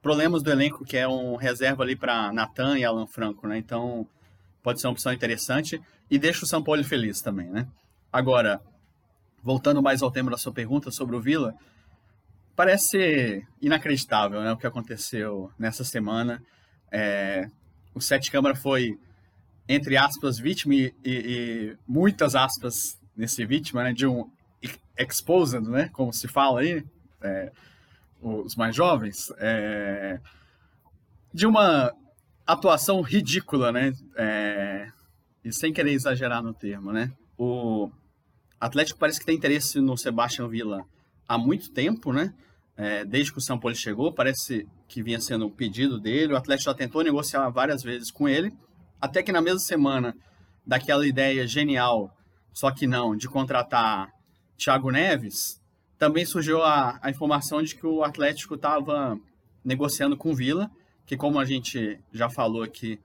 problemas 0.00 0.42
do 0.42 0.50
elenco, 0.50 0.84
que 0.84 0.96
é 0.96 1.06
um 1.06 1.36
reserva 1.36 1.82
ali 1.82 1.96
para 1.96 2.32
Natan 2.32 2.78
e 2.78 2.84
Alan 2.84 3.06
Franco, 3.06 3.46
né? 3.46 3.58
Então, 3.58 4.06
pode 4.62 4.80
ser 4.80 4.86
uma 4.86 4.92
opção 4.92 5.12
interessante 5.12 5.80
e 6.10 6.18
deixa 6.18 6.44
o 6.44 6.48
São 6.48 6.62
Paulo 6.62 6.82
feliz 6.84 7.20
também, 7.20 7.48
né? 7.50 7.66
Agora, 8.12 8.60
voltando 9.42 9.82
mais 9.82 10.02
ao 10.02 10.10
tema 10.10 10.30
da 10.30 10.38
sua 10.38 10.52
pergunta 10.52 10.90
sobre 10.90 11.16
o 11.16 11.20
Vila, 11.20 11.54
parece 12.56 13.46
inacreditável 13.60 14.40
né, 14.40 14.52
o 14.52 14.56
que 14.56 14.66
aconteceu 14.66 15.50
nessa 15.58 15.84
semana. 15.84 16.42
É, 16.90 17.48
o 17.94 18.00
Sete 18.00 18.30
Câmara 18.30 18.54
foi, 18.54 18.98
entre 19.68 19.96
aspas, 19.96 20.38
vítima 20.38 20.74
e, 20.74 20.94
e, 21.04 21.10
e, 21.10 21.76
muitas 21.86 22.34
aspas 22.34 22.98
nesse 23.14 23.44
vítima, 23.44 23.84
né, 23.84 23.92
de 23.92 24.06
um 24.06 24.30
exposed, 24.96 25.60
né, 25.68 25.90
como 25.92 26.12
se 26.12 26.26
fala 26.26 26.60
aí, 26.60 26.82
é, 27.20 27.52
os 28.20 28.56
mais 28.56 28.74
jovens, 28.74 29.30
é, 29.38 30.18
de 31.32 31.46
uma 31.46 31.92
atuação 32.46 33.00
ridícula, 33.02 33.70
né, 33.70 33.92
é, 34.16 34.90
e 35.44 35.52
sem 35.52 35.72
querer 35.72 35.92
exagerar 35.92 36.42
no 36.42 36.54
termo, 36.54 36.92
né, 36.92 37.12
o 37.36 37.90
Atlético 38.58 38.98
parece 38.98 39.20
que 39.20 39.26
tem 39.26 39.36
interesse 39.36 39.80
no 39.80 39.96
Sebastião 39.96 40.48
Villa 40.48 40.84
há 41.28 41.36
muito 41.36 41.70
tempo, 41.70 42.12
né, 42.12 42.32
é, 42.78 43.04
desde 43.04 43.32
que 43.32 43.38
o 43.38 43.42
São 43.42 43.58
Paulo 43.58 43.76
chegou, 43.76 44.12
parece 44.12 44.66
que 44.86 45.02
vinha 45.02 45.20
sendo 45.20 45.46
um 45.46 45.50
pedido 45.50 45.98
dele. 45.98 46.32
O 46.32 46.36
Atlético 46.36 46.70
já 46.70 46.74
tentou 46.74 47.02
negociar 47.02 47.48
várias 47.50 47.82
vezes 47.82 48.08
com 48.08 48.28
ele, 48.28 48.52
até 49.00 49.22
que 49.22 49.32
na 49.32 49.40
mesma 49.40 49.60
semana 49.60 50.16
daquela 50.66 51.06
ideia 51.06 51.46
genial, 51.46 52.14
só 52.52 52.70
que 52.70 52.86
não, 52.86 53.16
de 53.16 53.28
contratar 53.28 54.10
Thiago 54.56 54.90
Neves, 54.90 55.60
também 55.98 56.24
surgiu 56.24 56.62
a, 56.62 56.98
a 57.02 57.10
informação 57.10 57.62
de 57.62 57.74
que 57.74 57.86
o 57.86 58.04
Atlético 58.04 58.54
estava 58.54 59.18
negociando 59.64 60.16
com 60.16 60.30
o 60.30 60.34
Vila, 60.34 60.70
que 61.06 61.16
como 61.16 61.38
a 61.38 61.44
gente 61.44 61.98
já 62.12 62.28
falou 62.28 62.62
aqui, 62.62 63.00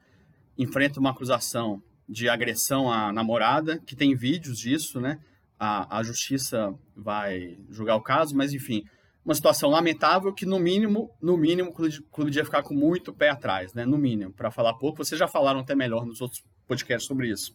enfrenta 0.58 1.00
uma 1.00 1.12
acusação 1.12 1.82
de 2.08 2.30
agressão 2.30 2.92
à 2.92 3.12
namorada, 3.12 3.80
que 3.80 3.96
tem 3.96 4.16
vídeos 4.16 4.60
disso, 4.60 5.00
né? 5.00 5.20
A, 5.58 6.00
a 6.00 6.04
justiça 6.04 6.74
vai 6.96 7.58
julgar 7.70 7.96
o 7.96 8.02
caso, 8.02 8.36
mas 8.36 8.54
enfim, 8.54 8.86
uma 9.26 9.34
situação 9.34 9.70
lamentável 9.70 10.34
que, 10.34 10.46
no 10.46 10.60
mínimo, 10.60 11.10
no 11.22 11.38
mínimo, 11.38 11.70
o 11.70 11.74
clube, 11.74 12.30
devia 12.30 12.44
ficar 12.44 12.62
com 12.62 12.74
muito 12.74 13.14
pé 13.14 13.30
atrás, 13.30 13.74
né? 13.74 13.86
No 13.86 13.98
mínimo, 13.98 14.34
para 14.34 14.52
falar 14.52 14.74
pouco. 14.74 15.04
Vocês 15.04 15.18
já 15.18 15.28
falaram 15.28 15.62
até 15.62 15.74
melhor 15.74 16.06
nos 16.06 16.20
outros 16.20 16.44
podcasts 16.68 17.08
sobre 17.08 17.30
isso. 17.30 17.54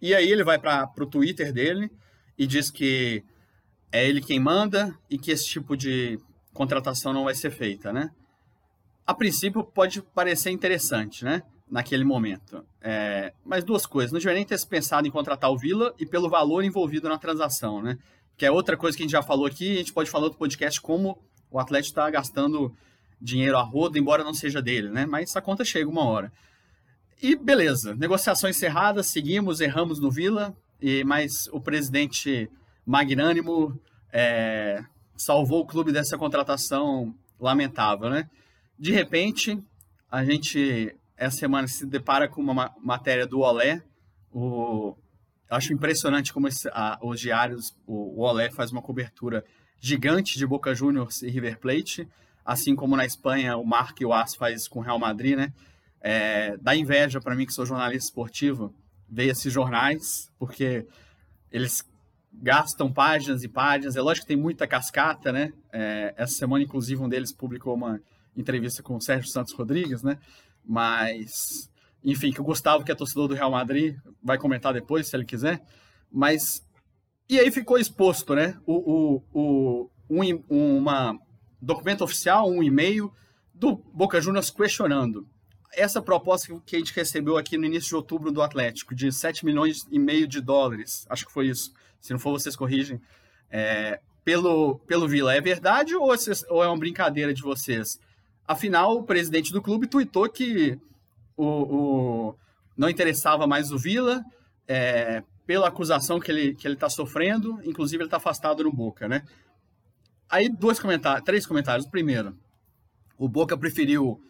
E 0.00 0.14
aí 0.14 0.30
ele 0.30 0.44
vai 0.44 0.58
para 0.58 0.90
o 0.98 1.06
Twitter 1.06 1.52
dele 1.52 1.90
e 2.36 2.46
diz 2.46 2.70
que 2.70 3.24
é 3.90 4.06
ele 4.06 4.20
quem 4.20 4.38
manda 4.38 4.96
e 5.08 5.18
que 5.18 5.30
esse 5.30 5.46
tipo 5.46 5.76
de 5.76 6.18
contratação 6.52 7.12
não 7.12 7.24
vai 7.24 7.34
ser 7.34 7.50
feita, 7.50 7.92
né? 7.92 8.10
A 9.06 9.14
princípio 9.14 9.64
pode 9.64 10.02
parecer 10.02 10.50
interessante, 10.50 11.24
né? 11.24 11.42
Naquele 11.70 12.04
momento. 12.04 12.64
É, 12.82 13.32
mas 13.44 13.64
duas 13.64 13.86
coisas. 13.86 14.12
Não 14.12 14.18
devia 14.18 14.34
nem 14.34 14.44
ter 14.44 14.62
pensado 14.66 15.08
em 15.08 15.10
contratar 15.10 15.50
o 15.50 15.56
Vila 15.56 15.94
e 15.98 16.04
pelo 16.04 16.28
valor 16.28 16.62
envolvido 16.62 17.08
na 17.08 17.18
transação, 17.18 17.82
né? 17.82 17.98
Que 18.38 18.46
é 18.46 18.50
outra 18.50 18.76
coisa 18.76 18.96
que 18.96 19.02
a 19.02 19.04
gente 19.04 19.12
já 19.12 19.22
falou 19.22 19.44
aqui, 19.44 19.74
a 19.74 19.78
gente 19.78 19.92
pode 19.92 20.08
falar 20.08 20.28
no 20.28 20.34
podcast 20.34 20.80
como 20.80 21.18
o 21.50 21.58
Atlético 21.58 21.90
está 21.90 22.08
gastando 22.08 22.72
dinheiro 23.20 23.58
a 23.58 23.62
roda, 23.62 23.98
embora 23.98 24.22
não 24.22 24.32
seja 24.32 24.62
dele, 24.62 24.88
né? 24.88 25.04
Mas 25.04 25.30
essa 25.30 25.42
conta 25.42 25.64
chega 25.64 25.90
uma 25.90 26.04
hora. 26.04 26.32
E 27.20 27.34
beleza, 27.34 27.96
negociação 27.96 28.48
encerrada, 28.48 29.02
seguimos, 29.02 29.60
erramos 29.60 29.98
no 29.98 30.08
Vila, 30.08 30.56
e 30.80 31.02
mas 31.02 31.48
o 31.50 31.60
presidente 31.60 32.48
magnânimo 32.86 33.76
é, 34.12 34.84
salvou 35.16 35.62
o 35.62 35.66
clube 35.66 35.90
dessa 35.90 36.16
contratação 36.16 37.12
lamentável, 37.40 38.08
né? 38.08 38.30
De 38.78 38.92
repente, 38.92 39.60
a 40.08 40.24
gente 40.24 40.94
essa 41.16 41.38
semana 41.38 41.66
se 41.66 41.84
depara 41.84 42.28
com 42.28 42.40
uma 42.40 42.72
matéria 42.80 43.26
do 43.26 43.40
Olé, 43.40 43.82
o 44.32 44.94
acho 45.50 45.72
impressionante 45.72 46.32
como 46.32 46.48
esse, 46.48 46.68
a, 46.68 46.98
os 47.02 47.20
diários, 47.20 47.74
o, 47.86 48.20
o 48.20 48.20
Olé 48.20 48.50
faz 48.50 48.70
uma 48.70 48.82
cobertura 48.82 49.44
gigante 49.80 50.38
de 50.38 50.46
Boca 50.46 50.74
Juniors 50.74 51.22
e 51.22 51.30
River 51.30 51.58
Plate, 51.58 52.08
assim 52.44 52.74
como 52.74 52.96
na 52.96 53.04
Espanha 53.04 53.56
o 53.56 53.64
Mark 53.64 54.00
e 54.00 54.04
o 54.04 54.12
As 54.12 54.34
faz 54.34 54.66
com 54.66 54.80
o 54.80 54.82
Real 54.82 54.98
Madrid, 54.98 55.36
né? 55.36 55.52
É, 56.00 56.56
dá 56.58 56.76
inveja 56.76 57.20
para 57.20 57.34
mim 57.34 57.44
que 57.44 57.52
sou 57.52 57.66
jornalista 57.66 58.08
esportivo 58.08 58.74
ver 59.08 59.26
esses 59.26 59.52
jornais, 59.52 60.30
porque 60.38 60.86
eles 61.50 61.84
gastam 62.32 62.92
páginas 62.92 63.42
e 63.42 63.48
páginas. 63.48 63.96
É 63.96 64.00
lógico 64.00 64.26
que 64.26 64.34
tem 64.34 64.40
muita 64.40 64.66
cascata, 64.66 65.32
né? 65.32 65.52
É, 65.72 66.14
essa 66.16 66.34
semana, 66.34 66.62
inclusive, 66.62 67.02
um 67.02 67.08
deles 67.08 67.32
publicou 67.32 67.74
uma 67.74 68.00
entrevista 68.36 68.82
com 68.82 68.96
o 68.96 69.00
Sérgio 69.00 69.30
Santos 69.30 69.54
Rodrigues, 69.54 70.02
né? 70.02 70.18
Mas 70.64 71.70
enfim, 72.10 72.32
que 72.32 72.40
o 72.40 72.44
Gustavo, 72.44 72.84
que 72.84 72.92
é 72.92 72.94
torcedor 72.94 73.28
do 73.28 73.34
Real 73.34 73.50
Madrid, 73.50 73.96
vai 74.22 74.38
comentar 74.38 74.72
depois, 74.72 75.06
se 75.06 75.16
ele 75.16 75.24
quiser. 75.24 75.62
Mas. 76.10 76.66
E 77.28 77.38
aí 77.38 77.50
ficou 77.50 77.78
exposto, 77.78 78.34
né? 78.34 78.56
O, 78.66 79.22
o, 79.32 79.90
o, 79.90 79.90
um, 80.08 80.78
uma 80.78 81.18
documento 81.60 82.02
oficial, 82.02 82.48
um 82.48 82.62
e-mail 82.62 83.12
do 83.52 83.76
Boca 83.76 84.20
Juniors 84.20 84.50
questionando 84.50 85.28
essa 85.72 86.00
proposta 86.00 86.60
que 86.64 86.76
a 86.76 86.78
gente 86.78 86.94
recebeu 86.94 87.36
aqui 87.36 87.56
no 87.56 87.64
início 87.64 87.88
de 87.90 87.96
outubro 87.96 88.32
do 88.32 88.42
Atlético, 88.42 88.94
de 88.94 89.12
7 89.12 89.44
milhões 89.44 89.86
e 89.90 89.98
meio 89.98 90.26
de 90.26 90.40
dólares, 90.40 91.06
acho 91.08 91.26
que 91.26 91.32
foi 91.32 91.48
isso, 91.48 91.72
se 92.00 92.12
não 92.12 92.18
for 92.18 92.32
vocês 92.32 92.56
corrigem, 92.56 93.00
é, 93.50 94.00
pelo, 94.24 94.78
pelo 94.80 95.08
Vila, 95.08 95.34
é 95.34 95.40
verdade 95.40 95.94
ou, 95.94 96.10
ou, 96.50 96.64
é 96.64 96.66
uma 96.66 96.78
brincadeira 96.78 97.32
de 97.32 97.42
vocês? 97.42 98.00
Afinal, 98.46 98.96
o 98.96 99.02
presidente 99.02 99.52
do 99.52 99.62
clube 99.62 99.86
tuitou 99.86 100.28
que 100.28 100.78
o, 101.38 101.46
o 101.46 102.34
não 102.76 102.88
interessava 102.88 103.46
mais 103.46 103.70
o 103.72 103.78
Vila, 103.78 104.22
é, 104.66 105.22
pela 105.46 105.68
acusação 105.68 106.20
que 106.20 106.30
ele 106.30 106.54
que 106.54 106.66
ele 106.66 106.74
está 106.74 106.90
sofrendo, 106.90 107.58
inclusive 107.64 108.02
ele 108.02 108.08
está 108.08 108.18
afastado 108.18 108.64
no 108.64 108.72
Boca, 108.72 109.08
né? 109.08 109.22
Aí 110.28 110.48
dois 110.48 110.78
comentários, 110.78 111.24
três 111.24 111.46
comentários. 111.46 111.86
O 111.86 111.90
primeiro, 111.90 112.36
o 113.16 113.28
Boca 113.28 113.56
preferiu 113.56 114.20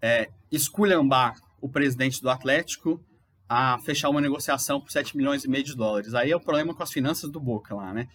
é, 0.00 0.30
esculhambar 0.52 1.34
o 1.60 1.68
presidente 1.68 2.22
do 2.22 2.30
Atlético 2.30 3.02
a 3.48 3.78
fechar 3.80 4.10
uma 4.10 4.20
negociação 4.20 4.80
por 4.80 4.92
7 4.92 5.16
milhões 5.16 5.44
e 5.44 5.48
meio 5.48 5.64
de 5.64 5.74
dólares. 5.74 6.14
Aí 6.14 6.30
é 6.30 6.36
o 6.36 6.40
problema 6.40 6.74
com 6.74 6.82
as 6.82 6.92
finanças 6.92 7.30
do 7.30 7.40
Boca 7.40 7.74
lá, 7.74 7.92
né? 7.92 8.06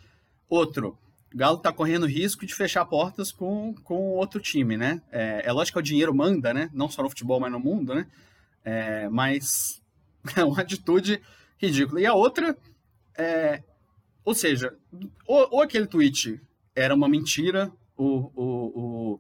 Outro, 0.48 0.98
o 1.34 1.38
Galo 1.38 1.58
está 1.58 1.74
correndo 1.74 2.06
risco 2.06 2.46
de 2.46 2.54
fechar 2.54 2.86
portas 2.86 3.32
com, 3.32 3.74
com 3.84 4.12
outro 4.12 4.40
time, 4.40 4.78
né? 4.78 5.02
É, 5.12 5.42
é 5.46 5.52
lógico 5.52 5.78
que 5.78 5.80
o 5.80 5.84
dinheiro 5.84 6.14
manda, 6.14 6.54
né? 6.54 6.70
Não 6.72 6.88
só 6.88 7.02
no 7.02 7.10
futebol, 7.10 7.40
mas 7.40 7.52
no 7.52 7.60
mundo, 7.60 7.96
né? 7.96 8.06
É, 8.64 9.10
mas 9.10 9.82
é 10.36 10.44
uma 10.44 10.62
atitude 10.62 11.22
ridícula. 11.58 12.02
E 12.02 12.06
a 12.06 12.14
outra, 12.14 12.58
é, 13.18 13.62
ou 14.24 14.34
seja, 14.34 14.76
ou, 15.28 15.48
ou 15.52 15.62
aquele 15.62 15.88
tweet 15.88 16.42
era 16.76 16.94
uma 16.94 17.08
mentira, 17.08 17.72
o, 17.96 18.32
o, 18.36 19.14
o 19.14 19.20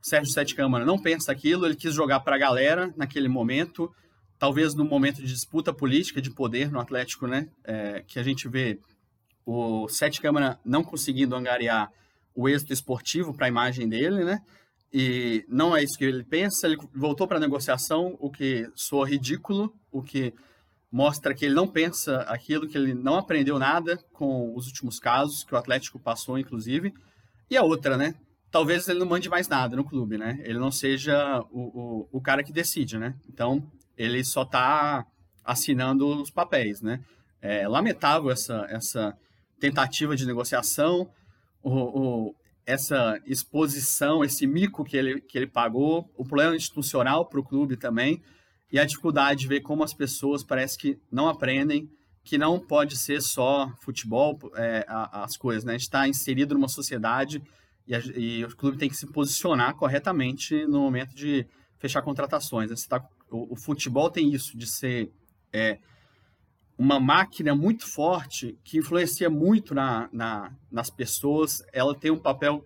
Sérgio 0.00 0.32
Sete 0.32 0.54
Câmara 0.54 0.84
não 0.84 0.98
pensa 0.98 1.32
aquilo, 1.32 1.66
ele 1.66 1.76
quis 1.76 1.92
jogar 1.92 2.20
para 2.20 2.36
a 2.36 2.38
galera 2.38 2.92
naquele 2.96 3.28
momento, 3.28 3.92
talvez 4.38 4.74
no 4.74 4.84
momento 4.84 5.16
de 5.16 5.26
disputa 5.26 5.72
política 5.72 6.22
de 6.22 6.30
poder 6.30 6.70
no 6.70 6.80
Atlético, 6.80 7.26
né, 7.26 7.48
é, 7.64 8.04
que 8.06 8.18
a 8.18 8.22
gente 8.22 8.48
vê 8.48 8.78
o 9.44 9.88
Sete 9.88 10.20
Câmara 10.20 10.58
não 10.64 10.82
conseguindo 10.82 11.34
angariar 11.34 11.90
o 12.34 12.48
êxito 12.48 12.72
esportivo 12.72 13.34
para 13.34 13.46
a 13.46 13.48
imagem 13.48 13.88
dele, 13.88 14.24
né, 14.24 14.40
e 14.98 15.44
não 15.46 15.76
é 15.76 15.82
isso 15.82 15.98
que 15.98 16.04
ele 16.06 16.24
pensa, 16.24 16.66
ele 16.66 16.78
voltou 16.94 17.28
para 17.28 17.36
a 17.36 17.40
negociação, 17.40 18.16
o 18.18 18.30
que 18.30 18.66
soa 18.74 19.06
ridículo, 19.06 19.74
o 19.92 20.02
que 20.02 20.32
mostra 20.90 21.34
que 21.34 21.44
ele 21.44 21.54
não 21.54 21.68
pensa 21.68 22.22
aquilo, 22.22 22.66
que 22.66 22.78
ele 22.78 22.94
não 22.94 23.16
aprendeu 23.16 23.58
nada 23.58 23.98
com 24.12 24.54
os 24.56 24.66
últimos 24.66 24.98
casos 24.98 25.44
que 25.44 25.54
o 25.54 25.58
Atlético 25.58 25.98
passou, 25.98 26.38
inclusive. 26.38 26.94
E 27.50 27.58
a 27.58 27.62
outra, 27.62 27.98
né? 27.98 28.14
talvez 28.50 28.88
ele 28.88 29.00
não 29.00 29.06
mande 29.06 29.28
mais 29.28 29.48
nada 29.48 29.76
no 29.76 29.84
clube, 29.84 30.16
né? 30.16 30.38
Ele 30.42 30.58
não 30.58 30.70
seja 30.70 31.40
o, 31.50 31.60
o, 31.60 32.08
o 32.12 32.20
cara 32.22 32.42
que 32.42 32.50
decide, 32.50 32.96
né? 32.96 33.14
Então, 33.28 33.62
ele 33.98 34.24
só 34.24 34.44
está 34.44 35.04
assinando 35.44 36.22
os 36.22 36.30
papéis, 36.30 36.80
né? 36.80 37.00
É 37.42 37.68
lamentável 37.68 38.30
essa, 38.30 38.66
essa 38.70 39.14
tentativa 39.60 40.16
de 40.16 40.24
negociação, 40.24 41.06
o, 41.62 41.70
o, 41.70 42.34
essa 42.66 43.18
exposição, 43.24 44.24
esse 44.24 44.46
mico 44.46 44.84
que 44.84 44.96
ele, 44.96 45.20
que 45.20 45.38
ele 45.38 45.46
pagou, 45.46 46.10
o 46.16 46.24
problema 46.24 46.56
institucional 46.56 47.24
para 47.26 47.38
o 47.38 47.44
clube 47.44 47.76
também, 47.76 48.20
e 48.70 48.78
a 48.78 48.84
dificuldade 48.84 49.40
de 49.40 49.48
ver 49.48 49.60
como 49.60 49.84
as 49.84 49.94
pessoas 49.94 50.42
parece 50.42 50.76
que 50.76 50.98
não 51.10 51.28
aprendem 51.28 51.88
que 52.26 52.36
não 52.36 52.58
pode 52.58 52.96
ser 52.96 53.22
só 53.22 53.72
futebol, 53.80 54.36
é, 54.56 54.84
as 54.88 55.36
coisas, 55.36 55.62
né? 55.62 55.74
A 55.74 55.78
gente 55.78 55.82
está 55.82 56.08
inserido 56.08 56.54
numa 56.54 56.66
sociedade 56.66 57.40
e, 57.86 57.94
a, 57.94 58.00
e, 58.00 58.44
o 58.44 58.56
clube 58.56 58.76
tem 58.76 58.88
que 58.88 58.96
se 58.96 59.06
posicionar 59.06 59.76
corretamente 59.76 60.66
no 60.66 60.80
momento 60.80 61.14
de 61.14 61.46
fechar 61.78 62.02
contratações. 62.02 62.68
Né? 62.68 62.76
Tá, 62.88 63.00
o, 63.30 63.54
o, 63.54 63.56
futebol 63.56 64.10
tem 64.10 64.34
isso, 64.34 64.58
de 64.58 64.66
ser 64.66 65.12
é, 65.52 65.78
uma 66.78 67.00
máquina 67.00 67.54
muito 67.54 67.86
forte 67.86 68.58
que 68.62 68.78
influencia 68.78 69.30
muito 69.30 69.74
na, 69.74 70.08
na, 70.12 70.52
nas 70.70 70.90
pessoas. 70.90 71.62
Ela 71.72 71.94
tem 71.94 72.10
um 72.10 72.18
papel 72.18 72.64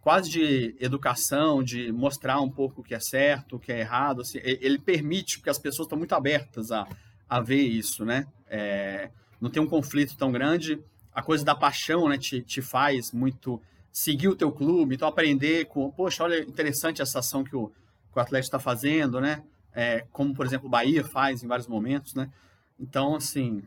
quase 0.00 0.30
de 0.30 0.76
educação, 0.80 1.62
de 1.62 1.90
mostrar 1.92 2.40
um 2.40 2.50
pouco 2.50 2.80
o 2.80 2.84
que 2.84 2.94
é 2.94 3.00
certo, 3.00 3.56
o 3.56 3.58
que 3.58 3.72
é 3.72 3.80
errado. 3.80 4.22
Assim, 4.22 4.38
ele 4.42 4.78
permite, 4.78 5.38
porque 5.38 5.50
as 5.50 5.58
pessoas 5.58 5.86
estão 5.86 5.98
muito 5.98 6.14
abertas 6.14 6.70
a, 6.70 6.86
a 7.28 7.40
ver 7.40 7.62
isso, 7.62 8.04
né? 8.04 8.26
É, 8.46 9.10
não 9.40 9.50
tem 9.50 9.62
um 9.62 9.66
conflito 9.66 10.16
tão 10.16 10.30
grande. 10.30 10.78
A 11.12 11.22
coisa 11.22 11.44
da 11.44 11.54
paixão 11.54 12.08
né, 12.08 12.18
te, 12.18 12.42
te 12.42 12.60
faz 12.60 13.12
muito 13.12 13.60
seguir 13.92 14.28
o 14.28 14.34
teu 14.36 14.50
clube, 14.50 14.94
então 14.94 15.06
aprender 15.06 15.66
com, 15.66 15.90
poxa, 15.90 16.24
olha, 16.24 16.42
interessante 16.42 17.00
essa 17.00 17.20
ação 17.20 17.44
que 17.44 17.54
o, 17.54 17.68
que 17.68 18.18
o 18.18 18.20
Atlético 18.20 18.48
está 18.48 18.58
fazendo, 18.58 19.20
né? 19.20 19.42
É, 19.72 20.04
como, 20.12 20.34
por 20.34 20.44
exemplo, 20.44 20.66
o 20.66 20.70
Bahia 20.70 21.04
faz 21.04 21.42
em 21.42 21.46
vários 21.46 21.68
momentos, 21.68 22.14
né? 22.14 22.30
Então, 22.78 23.14
assim, 23.14 23.62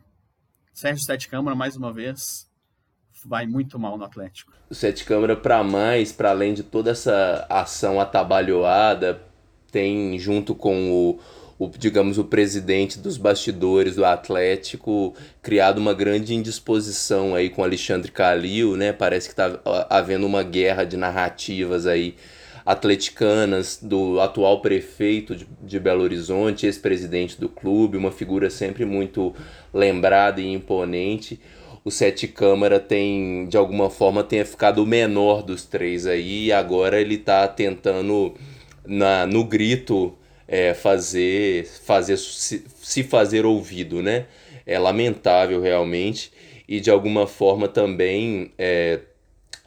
Sérgio 0.74 1.04
Sete 1.04 1.28
Câmara, 1.28 1.56
mais 1.56 1.76
uma 1.76 1.92
vez, 1.92 2.50
vai 3.26 3.46
muito 3.48 3.80
mal 3.80 3.98
no 3.98 4.04
Atlético. 4.04 4.52
O 4.70 4.76
Sete 4.76 5.06
Câmara, 5.06 5.36
para 5.36 5.64
mais, 5.64 6.12
para 6.12 6.30
além 6.30 6.54
de 6.54 6.64
toda 6.64 6.92
essa 6.92 7.46
ação 7.50 8.00
atabalhoada, 8.00 9.22
tem 9.72 10.18
junto 10.20 10.54
com 10.54 10.92
o 10.92 11.20
o, 11.60 11.68
digamos, 11.70 12.18
o 12.18 12.24
presidente 12.24 13.00
dos 13.00 13.18
bastidores 13.18 13.96
do 13.96 14.06
Atlético 14.06 15.16
criado 15.42 15.80
uma 15.80 15.94
grande 15.94 16.34
indisposição 16.34 17.34
aí 17.34 17.50
com 17.50 17.64
Alexandre 17.64 18.12
Calil, 18.12 18.76
né? 18.78 18.94
Parece 18.94 19.28
que 19.28 19.34
está 19.34 19.60
havendo 19.90 20.28
uma 20.28 20.44
guerra 20.44 20.84
de 20.84 20.96
narrativas 20.96 21.88
aí 21.88 22.16
atleticanas 22.68 23.80
do 23.82 24.20
atual 24.20 24.60
prefeito 24.60 25.34
de, 25.34 25.48
de 25.64 25.80
Belo 25.80 26.04
Horizonte, 26.04 26.66
ex-presidente 26.66 27.40
do 27.40 27.48
clube, 27.48 27.96
uma 27.96 28.12
figura 28.12 28.50
sempre 28.50 28.84
muito 28.84 29.34
lembrada 29.74 30.42
e 30.42 30.52
imponente. 30.52 31.40
O 31.86 31.90
Sete 31.90 32.28
Câmara 32.28 32.78
tem, 32.78 33.48
de 33.48 33.56
alguma 33.56 33.90
forma, 33.90 34.22
tenha 34.22 34.44
ficado 34.44 34.84
o 34.84 34.86
menor 34.86 35.42
dos 35.44 35.64
três 35.64 36.06
aí, 36.06 36.48
e 36.48 36.52
agora 36.52 37.00
ele 37.00 37.16
está 37.16 37.48
tentando, 37.48 38.34
na, 38.86 39.26
no 39.26 39.46
grito 39.46 40.14
é, 40.46 40.74
fazer, 40.74 41.66
fazer 41.66 42.18
se, 42.18 42.66
se 42.82 43.02
fazer 43.02 43.46
ouvido, 43.46 44.04
né? 44.04 44.26
É 44.66 44.78
lamentável 44.78 45.62
realmente 45.62 46.34
e 46.68 46.82
de 46.82 46.90
alguma 46.90 47.26
forma 47.26 47.68
também 47.70 48.52
é, 48.58 49.00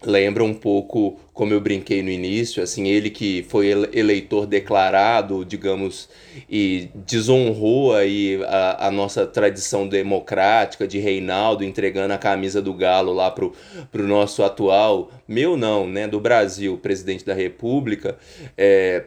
lembra 0.04 0.42
um 0.42 0.54
pouco 0.54 1.18
como 1.32 1.52
eu 1.52 1.60
brinquei 1.60 2.02
no 2.02 2.10
início, 2.10 2.62
assim, 2.62 2.88
ele 2.88 3.10
que 3.10 3.44
foi 3.48 3.68
eleitor 3.92 4.46
declarado, 4.46 5.44
digamos, 5.44 6.08
e 6.48 6.90
desonrou 6.94 7.94
aí 7.94 8.40
a, 8.46 8.88
a 8.88 8.90
nossa 8.90 9.26
tradição 9.26 9.88
democrática 9.88 10.86
de 10.86 10.98
Reinaldo 10.98 11.64
entregando 11.64 12.12
a 12.12 12.18
camisa 12.18 12.60
do 12.60 12.74
Galo 12.74 13.12
lá 13.12 13.30
pro, 13.30 13.52
pro 13.90 14.06
nosso 14.06 14.42
atual, 14.42 15.10
meu 15.26 15.56
não, 15.56 15.86
né, 15.86 16.06
do 16.06 16.20
Brasil, 16.20 16.78
presidente 16.78 17.24
da 17.24 17.34
República, 17.34 18.18
é, 18.56 19.04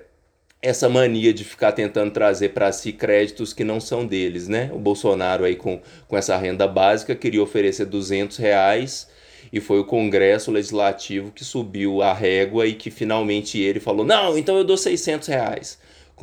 essa 0.62 0.88
mania 0.88 1.34
de 1.34 1.44
ficar 1.44 1.74
tentando 1.74 2.12
trazer 2.12 2.50
para 2.50 2.72
si 2.72 2.94
créditos 2.94 3.54
que 3.54 3.66
não 3.66 3.82
são 3.82 4.06
deles, 4.06 4.48
né? 4.48 4.72
O 4.74 4.80
Bolsonaro 4.80 5.44
aí 5.44 5.58
com, 5.58 5.82
com 6.08 6.16
essa 6.16 6.38
renda 6.38 6.66
básica 6.66 7.14
queria 7.14 7.44
oferecer 7.44 7.86
200 7.86 8.38
reais 8.38 9.12
e 9.54 9.60
foi 9.60 9.80
o 9.80 9.86
Congresso 9.86 10.50
Legislativo 10.50 11.32
que 11.32 11.46
subiu 11.46 12.02
a 12.02 12.12
régua 12.12 12.66
e 12.66 12.74
que 12.74 12.90
finalmente 12.90 13.60
ele 13.60 13.80
falou, 13.80 14.04
não, 14.04 14.36
então 14.36 14.58
eu 14.58 14.64
dou 14.64 14.76
600 14.76 15.28
reais. 15.28 15.78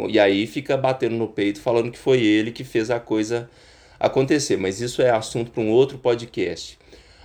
E 0.09 0.19
aí 0.19 0.49
fica 0.49 0.77
batendo 0.77 1.15
no 1.15 1.29
peito 1.29 1.61
falando 1.61 1.93
que 1.93 1.99
foi 1.99 2.21
ele 2.21 2.51
que 2.51 2.65
fez 2.65 2.91
a 2.91 2.99
coisa 2.99 3.49
acontecer, 4.01 4.57
mas 4.57 4.81
isso 4.81 5.01
é 5.01 5.11
assunto 5.11 5.53
para 5.53 5.63
um 5.63 5.71
outro 5.71 5.97
podcast. 5.97 6.77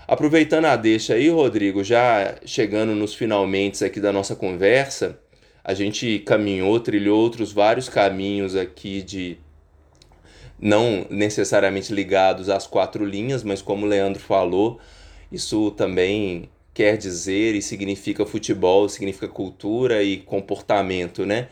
Aproveitando 0.08 0.66
a 0.66 0.76
deixa 0.76 1.16
aí, 1.16 1.28
Rodrigo, 1.30 1.84
já 1.84 2.36
chegando 2.45 2.93
nos 2.93 3.16
finalmente 3.16 3.84
aqui 3.84 3.99
da 3.99 4.14
nossa 4.14 4.36
conversa, 4.36 5.20
a 5.64 5.74
gente 5.74 6.20
caminhou, 6.20 6.80
trilhou 6.80 7.20
outros 7.20 7.51
vários 7.51 7.89
caminhos 7.89 8.56
aqui 8.56 9.01
de 9.01 9.39
não 10.60 11.08
necessariamente 11.10 11.91
ligados 11.91 12.47
às 12.47 12.68
quatro 12.68 13.03
linhas, 13.03 13.43
mas 13.43 13.60
como 13.60 13.88
o 13.88 13.89
Leandro 13.89 14.22
falou, 14.22 14.80
isso 15.36 15.72
também 15.72 16.50
quer 16.74 16.98
dizer 16.98 17.56
e 17.56 17.62
significa 17.62 18.26
futebol, 18.26 18.90
significa 18.90 19.28
cultura 19.28 20.04
e 20.04 20.18
comportamento, 20.18 21.26
né? 21.26 21.48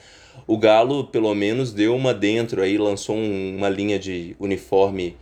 O 0.46 0.58
Galo, 0.58 1.06
pelo 1.06 1.34
menos, 1.34 1.72
deu 1.72 1.96
uma 1.96 2.14
dentro 2.14 2.62
aí, 2.62 2.78
lançou 2.78 3.16
um, 3.16 3.56
uma 3.56 3.70
linha 3.70 3.98
de 3.98 4.36
uniforme 4.40 5.16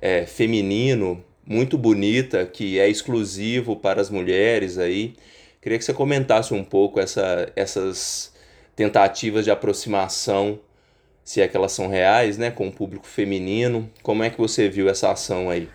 é, 0.00 0.26
feminino 0.26 1.24
muito 1.44 1.76
bonita, 1.76 2.46
que 2.46 2.78
é 2.78 2.88
exclusivo 2.88 3.74
para 3.74 4.00
as 4.00 4.08
mulheres 4.08 4.78
aí. 4.78 5.14
Queria 5.60 5.78
que 5.78 5.84
você 5.84 5.92
comentasse 5.92 6.54
um 6.54 6.62
pouco 6.62 7.00
essa, 7.00 7.50
essas 7.56 8.32
tentativas 8.76 9.44
de 9.44 9.50
aproximação, 9.50 10.60
se 11.24 11.40
é 11.40 11.48
que 11.48 11.56
elas 11.56 11.72
são 11.72 11.88
reais, 11.88 12.38
né, 12.38 12.50
com 12.50 12.68
o 12.68 12.72
público 12.72 13.06
feminino. 13.06 13.90
Como 14.02 14.22
é 14.22 14.30
que 14.30 14.38
você 14.38 14.68
viu 14.68 14.88
essa 14.88 15.10
ação 15.10 15.50
aí? 15.50 15.68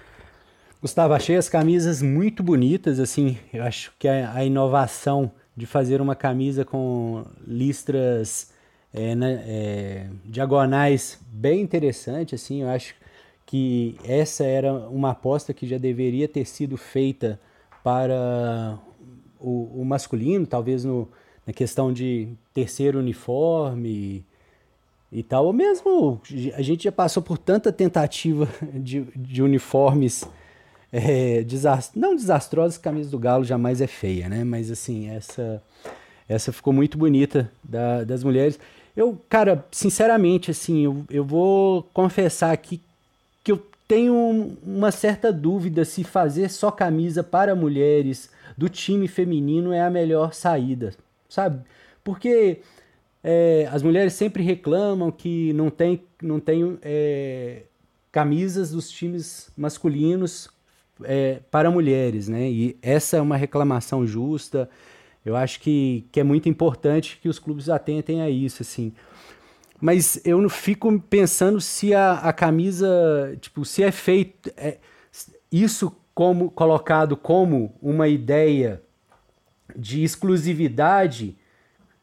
Gustavo, 0.86 1.16
achei 1.16 1.36
as 1.36 1.50
camisas 1.50 2.00
muito 2.00 2.44
bonitas, 2.44 3.00
assim, 3.00 3.40
eu 3.52 3.64
acho 3.64 3.92
que 3.98 4.08
a, 4.08 4.46
inovação 4.46 5.32
de 5.58 5.66
fazer 5.66 6.00
uma 6.00 6.16
camisa 6.16 6.64
com 6.64 7.26
listras 7.48 8.52
é, 8.94 9.16
né, 9.16 9.44
é, 9.48 10.08
diagonais 10.26 11.20
bem 11.28 11.60
interessante, 11.60 12.36
assim, 12.36 12.62
eu 12.62 12.70
acho 12.70 12.94
que 13.48 13.98
essa 14.04 14.44
era 14.44 14.72
uma 14.72 15.10
aposta 15.10 15.56
que 15.56 15.66
já 15.66 15.80
deveria 15.80 16.28
ter 16.28 16.46
sido 16.46 16.78
feita 16.78 17.40
para 17.84 18.78
o, 19.40 19.82
o 19.82 19.84
masculino, 19.84 20.46
talvez 20.46 20.86
no, 20.86 21.10
na 21.48 21.52
questão 21.52 21.92
de 21.92 22.28
terceiro 22.54 23.00
uniforme 23.00 24.24
e, 25.12 25.20
e 25.20 25.24
tal, 25.24 25.48
ou 25.48 25.54
mesmo 25.54 26.22
a 26.54 26.62
gente 26.62 26.84
já 26.84 26.92
passou 26.92 27.24
por 27.24 27.40
tanta 27.40 27.72
tentativa 27.72 28.48
de, 28.72 29.02
de 29.16 29.42
uniformes 29.42 30.30
é, 30.92 31.44
desast... 31.44 31.98
não 31.98 32.16
desastrosos, 32.16 32.78
camisa 32.78 33.10
do 33.10 33.20
Galo 33.20 33.44
jamais 33.44 33.82
é 33.82 33.88
feia, 33.88 34.30
né? 34.30 34.44
Mas 34.44 34.72
assim, 34.72 35.10
essa 35.10 35.62
essa 36.28 36.52
ficou 36.52 36.74
muito 36.74 36.98
bonita 36.98 37.52
da, 37.64 38.04
das 38.04 38.24
mulheres. 38.24 38.60
Eu, 38.96 39.20
cara, 39.30 39.66
sinceramente, 39.72 40.52
assim, 40.52 40.86
eu, 40.86 41.06
eu 41.10 41.24
vou 41.24 41.84
confessar 41.94 42.52
aqui 42.52 42.82
que 43.44 43.52
eu 43.52 43.64
tenho 43.88 44.58
uma 44.66 44.92
certa 44.92 45.32
dúvida 45.32 45.86
se 45.86 46.04
fazer 46.04 46.50
só 46.50 46.72
camisa 46.72 47.24
para 47.24 47.56
mulheres 47.56 48.30
do 48.58 48.68
time 48.70 49.08
feminino 49.08 49.72
é 49.72 49.82
a 49.82 49.90
melhor 49.90 50.34
saída, 50.34 50.96
sabe? 51.30 51.62
Porque 52.04 52.62
é, 53.24 53.68
as 53.72 53.84
mulheres 53.84 54.14
sempre 54.14 54.42
reclamam 54.42 55.12
que 55.12 55.54
não 55.54 55.70
tem, 55.70 56.02
não 56.22 56.40
tem 56.40 56.80
é, 56.82 57.64
camisas 58.12 58.72
dos 58.72 58.90
times 58.90 59.52
masculinos 59.56 60.50
é, 61.04 61.40
para 61.52 61.70
mulheres, 61.70 62.28
né? 62.28 62.50
E 62.50 62.78
essa 62.82 63.18
é 63.18 63.22
uma 63.22 63.38
reclamação 63.38 64.06
justa. 64.06 64.70
Eu 65.26 65.36
acho 65.36 65.60
que, 65.60 66.08
que 66.12 66.20
é 66.20 66.24
muito 66.24 66.48
importante 66.48 67.20
que 67.22 67.28
os 67.28 67.40
clubes 67.40 67.70
atentem 67.70 68.22
a 68.22 68.30
isso, 68.30 68.62
assim. 68.62 68.94
Mas 69.82 70.20
eu 70.26 70.42
não 70.42 70.50
fico 70.50 71.00
pensando 71.02 71.60
se 71.60 71.94
a, 71.94 72.14
a 72.14 72.34
camisa, 72.34 73.38
tipo, 73.42 73.66
se 73.66 73.84
é 73.84 73.92
feito 73.92 74.52
é, 74.56 74.78
isso 75.52 75.96
como 76.14 76.50
colocado 76.50 77.18
como 77.18 77.76
uma 77.82 78.08
ideia 78.08 78.82
de 79.76 80.04
exclusividade, 80.04 81.38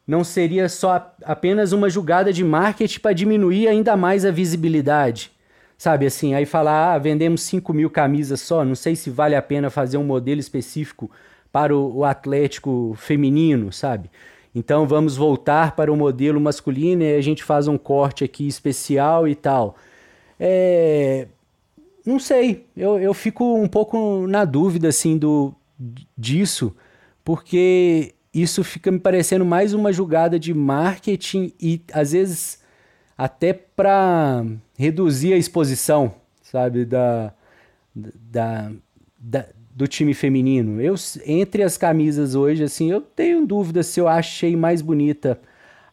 não 0.05 0.23
seria 0.23 0.69
só 0.69 1.15
apenas 1.23 1.71
uma 1.71 1.89
jogada 1.89 2.31
de 2.31 2.43
marketing 2.43 2.99
para 2.99 3.13
diminuir 3.13 3.67
ainda 3.67 3.97
mais 3.97 4.25
a 4.25 4.31
visibilidade. 4.31 5.31
Sabe 5.77 6.05
assim, 6.05 6.33
aí 6.33 6.45
falar, 6.45 6.93
ah, 6.93 6.97
vendemos 6.97 7.41
5 7.41 7.73
mil 7.73 7.89
camisas 7.89 8.41
só, 8.41 8.63
não 8.63 8.75
sei 8.75 8.95
se 8.95 9.09
vale 9.09 9.35
a 9.35 9.41
pena 9.41 9.69
fazer 9.69 9.97
um 9.97 10.03
modelo 10.03 10.39
específico 10.39 11.09
para 11.51 11.75
o, 11.75 11.97
o 11.97 12.05
Atlético 12.05 12.95
feminino, 12.97 13.71
sabe? 13.71 14.09
Então 14.55 14.87
vamos 14.87 15.17
voltar 15.17 15.75
para 15.75 15.91
o 15.91 15.97
modelo 15.97 16.39
masculino 16.39 17.03
e 17.03 17.15
a 17.15 17.21
gente 17.21 17.43
faz 17.43 17.67
um 17.67 17.77
corte 17.77 18.23
aqui 18.23 18.47
especial 18.47 19.27
e 19.27 19.35
tal. 19.35 19.75
É, 20.39 21.27
não 22.05 22.19
sei, 22.19 22.65
eu, 22.75 22.99
eu 22.99 23.13
fico 23.13 23.55
um 23.55 23.67
pouco 23.67 24.27
na 24.27 24.45
dúvida 24.45 24.89
assim 24.89 25.17
do 25.17 25.53
disso, 26.17 26.75
porque 27.23 28.13
isso 28.33 28.63
fica 28.63 28.91
me 28.91 28.99
parecendo 28.99 29.45
mais 29.45 29.73
uma 29.73 29.93
jogada 29.93 30.39
de 30.39 30.53
marketing 30.53 31.53
e 31.59 31.81
às 31.91 32.11
vezes 32.11 32.62
até 33.17 33.53
para 33.53 34.45
reduzir 34.77 35.33
a 35.33 35.37
exposição, 35.37 36.15
sabe, 36.41 36.85
da, 36.85 37.33
da, 37.95 38.71
da, 39.19 39.45
do 39.71 39.87
time 39.87 40.13
feminino. 40.13 40.81
Eu 40.81 40.95
entre 41.25 41.63
as 41.63 41.77
camisas 41.77 42.35
hoje, 42.35 42.63
assim, 42.63 42.91
eu 42.91 43.01
tenho 43.01 43.45
dúvida 43.45 43.83
se 43.83 43.99
eu 43.99 44.07
achei 44.07 44.55
mais 44.55 44.81
bonita 44.81 45.39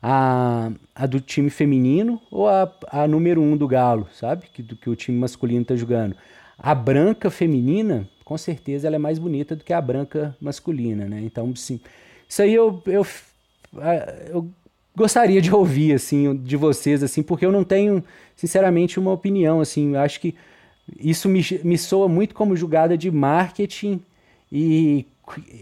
a, 0.02 0.70
a 0.94 1.06
do 1.06 1.20
time 1.20 1.50
feminino 1.50 2.20
ou 2.30 2.48
a, 2.48 2.72
a 2.88 3.06
número 3.06 3.40
um 3.40 3.56
do 3.56 3.68
Galo, 3.68 4.08
sabe, 4.12 4.46
que 4.52 4.62
do 4.62 4.76
que 4.76 4.88
o 4.88 4.96
time 4.96 5.18
masculino 5.18 5.62
está 5.62 5.76
jogando. 5.76 6.16
A 6.58 6.74
branca 6.74 7.30
feminina, 7.30 8.08
com 8.24 8.36
certeza, 8.36 8.86
ela 8.86 8.96
é 8.96 8.98
mais 8.98 9.18
bonita 9.18 9.56
do 9.56 9.64
que 9.64 9.72
a 9.72 9.80
branca 9.80 10.36
masculina, 10.40 11.06
né? 11.06 11.20
Então, 11.22 11.54
sim, 11.56 11.80
isso 12.28 12.42
aí 12.42 12.54
eu, 12.54 12.82
eu, 12.86 13.06
eu 14.28 14.50
gostaria 14.96 15.40
de 15.40 15.52
ouvir 15.52 15.94
assim 15.94 16.36
de 16.36 16.56
vocês 16.56 17.02
assim, 17.02 17.22
porque 17.22 17.46
eu 17.46 17.52
não 17.52 17.64
tenho 17.64 18.04
sinceramente 18.36 18.98
uma 18.98 19.12
opinião 19.12 19.60
assim, 19.60 19.94
eu 19.94 20.00
acho 20.00 20.20
que 20.20 20.34
isso 20.98 21.28
me, 21.28 21.42
me 21.62 21.78
soa 21.78 22.08
muito 22.08 22.34
como 22.34 22.56
jogada 22.56 22.96
de 22.96 23.10
marketing 23.10 24.02
e 24.50 25.06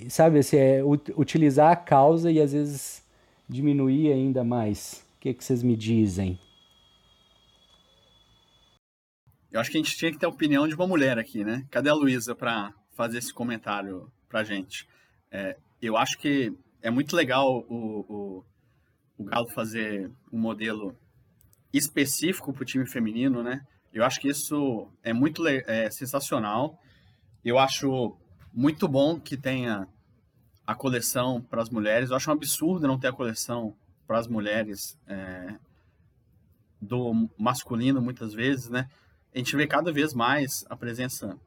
sabe 0.08 0.38
assim, 0.38 0.56
é, 0.56 0.82
utilizar 1.16 1.72
a 1.72 1.76
causa 1.76 2.30
e 2.30 2.40
às 2.40 2.52
vezes 2.52 3.02
diminuir 3.48 4.12
ainda 4.12 4.42
mais. 4.42 5.04
O 5.16 5.20
que, 5.20 5.34
que 5.34 5.44
vocês 5.44 5.62
me 5.62 5.76
dizem? 5.76 6.38
Eu 9.50 9.60
acho 9.60 9.70
que 9.70 9.78
a 9.78 9.82
gente 9.82 9.96
tinha 9.96 10.12
que 10.12 10.18
ter 10.18 10.26
a 10.26 10.30
opinião 10.30 10.68
de 10.68 10.74
uma 10.74 10.86
mulher 10.86 11.18
aqui, 11.18 11.42
né? 11.42 11.66
Cadê 11.70 11.88
a 11.88 11.94
Luísa 11.94 12.34
para 12.34 12.72
fazer 12.92 13.18
esse 13.18 13.32
comentário 13.32 14.10
pra 14.28 14.44
gente? 14.44 14.86
É, 15.30 15.56
eu 15.80 15.96
acho 15.96 16.18
que 16.18 16.52
é 16.82 16.90
muito 16.90 17.16
legal 17.16 17.64
o, 17.68 18.04
o 18.08 18.44
o 19.18 19.24
Galo 19.24 19.48
fazer 19.48 20.10
um 20.32 20.38
modelo 20.38 20.96
específico 21.72 22.52
para 22.52 22.62
o 22.62 22.66
time 22.66 22.86
feminino, 22.86 23.42
né? 23.42 23.66
Eu 23.92 24.04
acho 24.04 24.20
que 24.20 24.28
isso 24.28 24.88
é 25.02 25.12
muito 25.12 25.46
é, 25.46 25.90
sensacional. 25.90 26.80
Eu 27.44 27.58
acho 27.58 28.16
muito 28.52 28.86
bom 28.86 29.18
que 29.18 29.36
tenha 29.36 29.88
a 30.66 30.74
coleção 30.74 31.40
para 31.40 31.62
as 31.62 31.70
mulheres. 31.70 32.10
Eu 32.10 32.16
acho 32.16 32.30
um 32.30 32.34
absurdo 32.34 32.86
não 32.86 32.98
ter 32.98 33.08
a 33.08 33.12
coleção 33.12 33.74
para 34.06 34.18
as 34.18 34.28
mulheres 34.28 34.98
é, 35.06 35.54
do 36.80 37.28
masculino, 37.36 38.00
muitas 38.00 38.32
vezes, 38.32 38.68
né? 38.68 38.88
A 39.34 39.38
gente 39.38 39.54
vê 39.56 39.66
cada 39.66 39.92
vez 39.92 40.14
mais 40.14 40.64
a 40.70 40.76
presença 40.76 41.38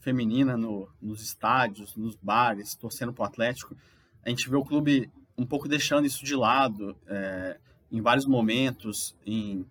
feminina 0.00 0.56
no, 0.56 0.88
nos 1.00 1.22
estádios, 1.22 1.94
nos 1.94 2.16
bares, 2.16 2.74
torcendo 2.74 3.12
para 3.12 3.22
o 3.22 3.26
Atlético. 3.26 3.76
A 4.24 4.30
gente 4.30 4.48
vê 4.48 4.56
o 4.56 4.64
clube 4.64 5.10
um 5.40 5.46
pouco 5.46 5.66
deixando 5.66 6.06
isso 6.06 6.22
de 6.22 6.36
lado 6.36 6.94
é, 7.06 7.56
em 7.90 8.02
vários 8.02 8.26
momentos, 8.26 9.16
em 9.24 9.64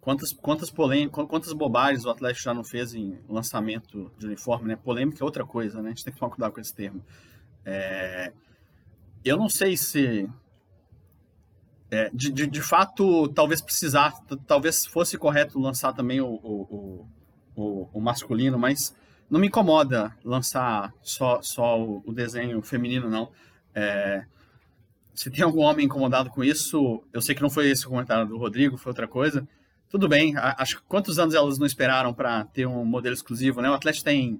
quantas 0.00 0.32
quantas 0.32 0.70
polêmicas, 0.70 1.26
quantas 1.28 1.52
bobagens 1.52 2.06
o 2.06 2.10
Atlético 2.10 2.44
já 2.44 2.54
não 2.54 2.64
fez 2.64 2.94
em 2.94 3.18
lançamento 3.28 4.10
de 4.18 4.26
uniforme, 4.26 4.68
né? 4.68 4.76
Polêmica 4.76 5.22
é 5.22 5.24
outra 5.24 5.44
coisa, 5.44 5.82
né? 5.82 5.88
A 5.88 5.90
gente 5.90 6.02
tem 6.02 6.14
que 6.14 6.18
tomar 6.18 6.30
cuidado 6.30 6.52
com 6.52 6.60
esse 6.60 6.74
termo. 6.74 7.04
É, 7.62 8.32
eu 9.22 9.36
não 9.36 9.50
sei 9.50 9.76
se 9.76 10.26
é, 11.90 12.08
de, 12.14 12.32
de, 12.32 12.46
de, 12.46 12.62
fato 12.62 13.28
talvez 13.28 13.60
precisar, 13.60 14.14
talvez 14.46 14.86
fosse 14.86 15.18
correto 15.18 15.60
lançar 15.60 15.92
também 15.92 16.22
o, 16.22 16.26
o, 16.26 17.06
o, 17.54 17.88
o, 17.92 18.00
masculino, 18.00 18.58
mas 18.58 18.96
não 19.28 19.38
me 19.38 19.48
incomoda 19.48 20.16
lançar 20.24 20.94
só, 21.02 21.42
só 21.42 21.80
o, 21.82 22.12
desenho 22.14 22.62
feminino, 22.62 23.10
não. 23.10 23.30
É, 23.74 24.24
se 25.16 25.30
tem 25.30 25.42
algum 25.42 25.62
homem 25.62 25.86
incomodado 25.86 26.28
com 26.28 26.44
isso, 26.44 27.02
eu 27.10 27.22
sei 27.22 27.34
que 27.34 27.40
não 27.40 27.48
foi 27.48 27.70
esse 27.70 27.86
o 27.86 27.88
comentário 27.88 28.28
do 28.28 28.36
Rodrigo, 28.36 28.76
foi 28.76 28.90
outra 28.90 29.08
coisa. 29.08 29.48
Tudo 29.88 30.06
bem, 30.08 30.34
acho 30.36 30.82
quantos 30.86 31.18
anos 31.18 31.34
elas 31.34 31.58
não 31.58 31.66
esperaram 31.66 32.12
para 32.12 32.44
ter 32.44 32.66
um 32.66 32.84
modelo 32.84 33.14
exclusivo, 33.14 33.62
né? 33.62 33.70
O 33.70 33.74
Atlético 33.74 34.04
tem 34.04 34.38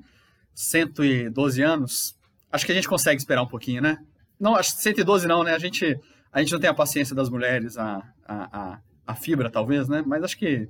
112 0.54 1.62
anos. 1.62 2.14
Acho 2.52 2.66
que 2.66 2.72
a 2.72 2.74
gente 2.74 2.88
consegue 2.88 3.18
esperar 3.18 3.42
um 3.42 3.46
pouquinho, 3.46 3.80
né? 3.80 3.96
Não, 4.38 4.54
acho 4.54 4.76
que 4.76 4.82
112 4.82 5.26
não, 5.26 5.42
né? 5.42 5.54
A 5.54 5.58
gente, 5.58 5.98
a 6.30 6.40
gente 6.40 6.52
não 6.52 6.60
tem 6.60 6.68
a 6.68 6.74
paciência 6.74 7.16
das 7.16 7.30
mulheres, 7.30 7.78
a, 7.78 8.02
a, 8.26 8.58
a, 8.58 8.78
a 9.06 9.14
fibra 9.14 9.48
talvez, 9.48 9.88
né? 9.88 10.04
Mas 10.06 10.22
acho 10.24 10.36
que 10.36 10.68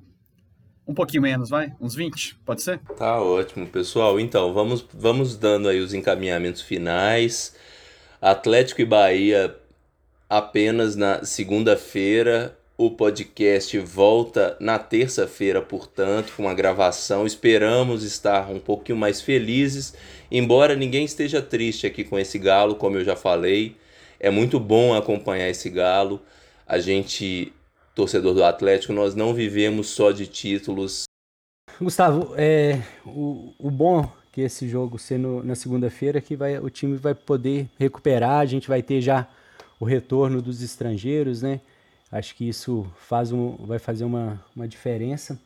um 0.86 0.94
pouquinho 0.94 1.22
menos, 1.22 1.50
vai? 1.50 1.74
Uns 1.80 1.96
20, 1.96 2.36
pode 2.44 2.62
ser? 2.62 2.78
Tá 2.96 3.20
ótimo, 3.20 3.66
pessoal. 3.66 4.20
Então, 4.20 4.54
vamos, 4.54 4.86
vamos 4.94 5.36
dando 5.36 5.68
aí 5.68 5.80
os 5.80 5.92
encaminhamentos 5.92 6.62
finais. 6.62 7.56
Atlético 8.20 8.82
e 8.82 8.84
Bahia 8.84 9.65
apenas 10.28 10.96
na 10.96 11.24
segunda-feira. 11.24 12.56
O 12.78 12.90
podcast 12.90 13.78
volta 13.78 14.54
na 14.60 14.78
terça-feira, 14.78 15.62
portanto, 15.62 16.34
com 16.36 16.42
uma 16.42 16.52
gravação. 16.52 17.26
Esperamos 17.26 18.02
estar 18.02 18.50
um 18.50 18.58
pouquinho 18.58 18.98
mais 18.98 19.22
felizes, 19.22 19.94
embora 20.30 20.76
ninguém 20.76 21.04
esteja 21.04 21.40
triste 21.40 21.86
aqui 21.86 22.04
com 22.04 22.18
esse 22.18 22.38
galo, 22.38 22.74
como 22.74 22.98
eu 22.98 23.04
já 23.04 23.16
falei. 23.16 23.76
É 24.20 24.28
muito 24.28 24.60
bom 24.60 24.94
acompanhar 24.94 25.48
esse 25.48 25.70
galo. 25.70 26.20
A 26.66 26.78
gente, 26.78 27.50
torcedor 27.94 28.34
do 28.34 28.44
Atlético, 28.44 28.92
nós 28.92 29.14
não 29.14 29.32
vivemos 29.32 29.88
só 29.88 30.10
de 30.10 30.26
títulos. 30.26 31.04
Gustavo, 31.80 32.34
é, 32.36 32.82
o, 33.06 33.54
o 33.58 33.70
bom 33.70 34.06
que 34.32 34.42
esse 34.42 34.68
jogo 34.68 34.98
sendo 34.98 35.42
na 35.42 35.54
segunda-feira 35.54 36.18
é 36.18 36.20
que 36.20 36.36
vai, 36.36 36.58
o 36.58 36.68
time 36.68 36.96
vai 36.98 37.14
poder 37.14 37.68
recuperar, 37.78 38.40
a 38.40 38.44
gente 38.44 38.68
vai 38.68 38.82
ter 38.82 39.00
já 39.00 39.26
o 39.78 39.84
retorno 39.84 40.40
dos 40.40 40.62
estrangeiros, 40.62 41.42
né? 41.42 41.60
Acho 42.10 42.34
que 42.34 42.48
isso 42.48 42.86
faz 42.98 43.32
um, 43.32 43.56
vai 43.66 43.78
fazer 43.78 44.04
uma, 44.04 44.42
uma 44.54 44.66
diferença. 44.66 45.38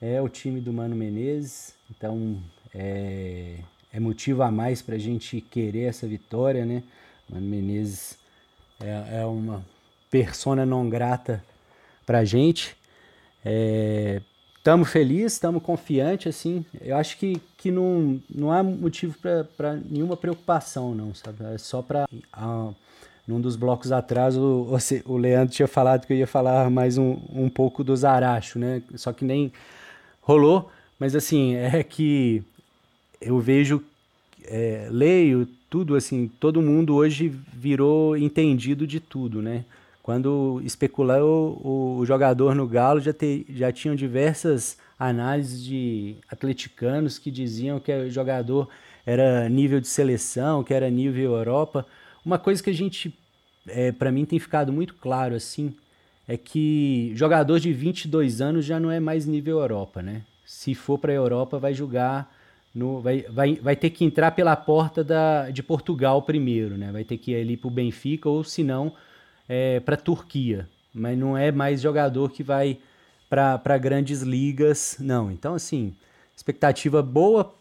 É 0.00 0.20
o 0.20 0.28
time 0.28 0.60
do 0.60 0.72
Mano 0.72 0.94
Menezes, 0.94 1.74
então 1.90 2.38
é, 2.74 3.56
é 3.92 3.98
motivo 3.98 4.42
a 4.42 4.50
mais 4.50 4.82
para 4.82 4.96
a 4.96 4.98
gente 4.98 5.40
querer 5.40 5.84
essa 5.84 6.06
vitória, 6.06 6.64
né? 6.64 6.82
Mano 7.28 7.46
Menezes 7.46 8.18
é, 8.78 9.20
é 9.20 9.26
uma 9.26 9.64
persona 10.10 10.66
não 10.66 10.88
grata 10.88 11.42
para 12.04 12.18
a 12.18 12.24
gente. 12.24 12.76
Estamos 14.58 14.88
é, 14.88 14.90
felizes, 14.90 15.32
estamos 15.34 15.62
confiantes, 15.62 16.34
assim. 16.34 16.64
Eu 16.80 16.96
acho 16.96 17.16
que, 17.18 17.40
que 17.56 17.70
não, 17.70 18.20
não 18.32 18.52
há 18.52 18.62
motivo 18.62 19.16
para 19.56 19.74
nenhuma 19.74 20.16
preocupação, 20.16 20.94
não, 20.94 21.14
sabe? 21.14 21.44
É 21.54 21.58
só 21.58 21.82
para. 21.82 22.06
Num 23.26 23.40
dos 23.40 23.56
blocos 23.56 23.90
atrás, 23.90 24.36
o, 24.36 24.68
o 25.04 25.16
Leandro 25.16 25.54
tinha 25.54 25.66
falado 25.66 26.06
que 26.06 26.12
eu 26.12 26.16
ia 26.16 26.26
falar 26.26 26.70
mais 26.70 26.96
um, 26.96 27.18
um 27.32 27.48
pouco 27.48 27.82
do 27.82 27.96
Zaracho, 27.96 28.58
né? 28.58 28.82
Só 28.94 29.12
que 29.12 29.24
nem 29.24 29.52
rolou. 30.20 30.70
Mas, 30.98 31.14
assim, 31.14 31.54
é 31.56 31.82
que 31.82 32.42
eu 33.20 33.38
vejo, 33.40 33.82
é, 34.44 34.88
leio 34.90 35.48
tudo, 35.68 35.96
assim, 35.96 36.30
todo 36.40 36.62
mundo 36.62 36.94
hoje 36.94 37.28
virou 37.52 38.16
entendido 38.16 38.86
de 38.86 39.00
tudo, 39.00 39.42
né? 39.42 39.64
Quando 40.02 40.60
especulou 40.64 41.60
o, 41.64 41.98
o 41.98 42.06
jogador 42.06 42.54
no 42.54 42.66
Galo, 42.66 43.00
já, 43.00 43.12
te, 43.12 43.44
já 43.50 43.72
tinham 43.72 43.96
diversas 43.96 44.78
análises 44.96 45.62
de 45.62 46.16
atleticanos 46.30 47.18
que 47.18 47.30
diziam 47.30 47.80
que 47.80 47.92
o 47.92 48.10
jogador 48.10 48.68
era 49.04 49.48
nível 49.48 49.80
de 49.80 49.88
seleção, 49.88 50.62
que 50.62 50.72
era 50.72 50.88
nível 50.88 51.34
Europa. 51.34 51.84
Uma 52.26 52.40
coisa 52.40 52.60
que 52.60 52.70
a 52.70 52.74
gente, 52.74 53.16
é, 53.68 53.92
para 53.92 54.10
mim, 54.10 54.24
tem 54.24 54.40
ficado 54.40 54.72
muito 54.72 54.94
claro 54.94 55.36
assim, 55.36 55.72
é 56.26 56.36
que 56.36 57.12
jogador 57.14 57.60
de 57.60 57.72
22 57.72 58.40
anos 58.40 58.64
já 58.64 58.80
não 58.80 58.90
é 58.90 58.98
mais 58.98 59.26
nível 59.26 59.60
Europa, 59.60 60.02
né? 60.02 60.22
Se 60.44 60.74
for 60.74 60.98
para 60.98 61.12
a 61.12 61.14
Europa, 61.14 61.56
vai 61.56 61.72
jogar 61.72 62.34
no, 62.74 63.00
vai, 63.00 63.24
vai, 63.30 63.54
vai 63.54 63.76
ter 63.76 63.90
que 63.90 64.04
entrar 64.04 64.32
pela 64.32 64.56
porta 64.56 65.04
da, 65.04 65.50
de 65.50 65.62
Portugal 65.62 66.20
primeiro, 66.20 66.76
né? 66.76 66.90
Vai 66.90 67.04
ter 67.04 67.16
que 67.16 67.30
ir 67.30 67.36
ali 67.36 67.56
para 67.56 67.68
o 67.68 67.70
Benfica 67.70 68.28
ou, 68.28 68.42
se 68.42 68.64
não, 68.64 68.92
é, 69.48 69.78
para 69.78 69.94
a 69.94 69.98
Turquia, 69.98 70.68
mas 70.92 71.16
não 71.16 71.38
é 71.38 71.52
mais 71.52 71.80
jogador 71.80 72.32
que 72.32 72.42
vai 72.42 72.80
para 73.30 73.78
grandes 73.78 74.22
ligas, 74.22 74.96
não. 74.98 75.30
Então, 75.30 75.54
assim, 75.54 75.94
expectativa 76.36 77.00
boa, 77.04 77.54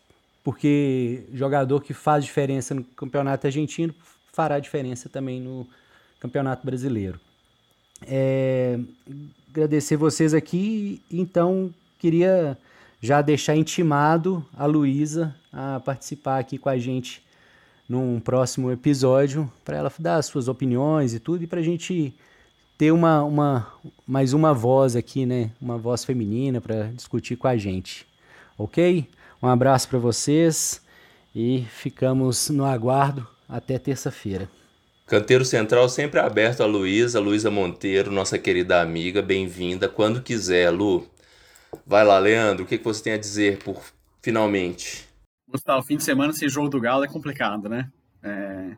porque 0.43 1.28
jogador 1.32 1.84
que 1.84 1.93
faz 1.93 2.26
diferença 2.26 2.74
no 2.74 2.84
campeonato 2.84 3.45
argentino 3.45 3.93
fará 4.36 4.59
diferença 4.59 5.07
também 5.07 5.39
no 5.39 5.65
campeonato 6.19 6.65
brasileiro. 6.65 7.17
É, 8.05 8.77
agradecer 9.49 9.95
vocês 9.95 10.33
aqui, 10.33 11.01
então 11.09 11.73
queria 11.97 12.57
já 12.99 13.21
deixar 13.21 13.55
intimado 13.55 14.45
a 14.57 14.65
Luísa 14.65 15.33
a 15.53 15.79
participar 15.79 16.39
aqui 16.39 16.57
com 16.57 16.67
a 16.67 16.77
gente 16.77 17.23
num 17.88 18.19
próximo 18.19 18.69
episódio 18.71 19.49
para 19.63 19.77
ela 19.77 19.93
dar 19.97 20.17
as 20.17 20.25
suas 20.25 20.49
opiniões 20.49 21.13
e 21.13 21.19
tudo 21.19 21.43
e 21.43 21.47
para 21.47 21.61
a 21.61 21.63
gente 21.63 22.13
ter 22.77 22.91
uma, 22.91 23.23
uma 23.23 23.67
mais 24.05 24.33
uma 24.33 24.53
voz 24.53 24.97
aqui, 24.97 25.25
né? 25.25 25.51
Uma 25.61 25.77
voz 25.77 26.03
feminina 26.03 26.59
para 26.59 26.91
discutir 26.91 27.38
com 27.38 27.47
a 27.47 27.55
gente, 27.55 28.05
ok? 28.57 29.07
Um 29.41 29.47
abraço 29.47 29.88
para 29.88 29.99
vocês 29.99 30.81
e 31.33 31.65
ficamos 31.69 32.49
no 32.49 32.65
aguardo 32.65 33.34
até 33.48 33.78
terça-feira. 33.78 34.50
Canteiro 35.08 35.46
Central 35.46 35.88
sempre 35.88 36.20
aberto 36.20 36.62
a 36.62 36.66
Luísa, 36.66 37.20
Luísa 37.20 37.52
Monteiro, 37.52 38.12
nossa 38.12 38.39
querida 38.39 38.82
amiga, 38.82 39.22
bem-vinda 39.22 39.88
quando 39.88 40.22
quiser, 40.22 40.72
Lu. 40.72 41.08
Vai 41.86 42.04
lá, 42.04 42.18
Leandro, 42.18 42.64
o 42.64 42.68
que, 42.68 42.78
que 42.78 42.84
você 42.84 43.04
tem 43.04 43.14
a 43.14 43.18
dizer 43.18 43.60
por 43.60 43.84
finalmente? 44.22 45.08
Gustavo, 45.48 45.86
fim 45.86 45.98
de 45.98 46.04
semana 46.04 46.34
sem 46.34 46.50
jogo 46.50 46.70
do 46.70 46.82
Galo 46.82 47.04
é 47.04 47.08
complicado, 47.08 47.70
né? 47.70 47.91
É, 48.24 48.76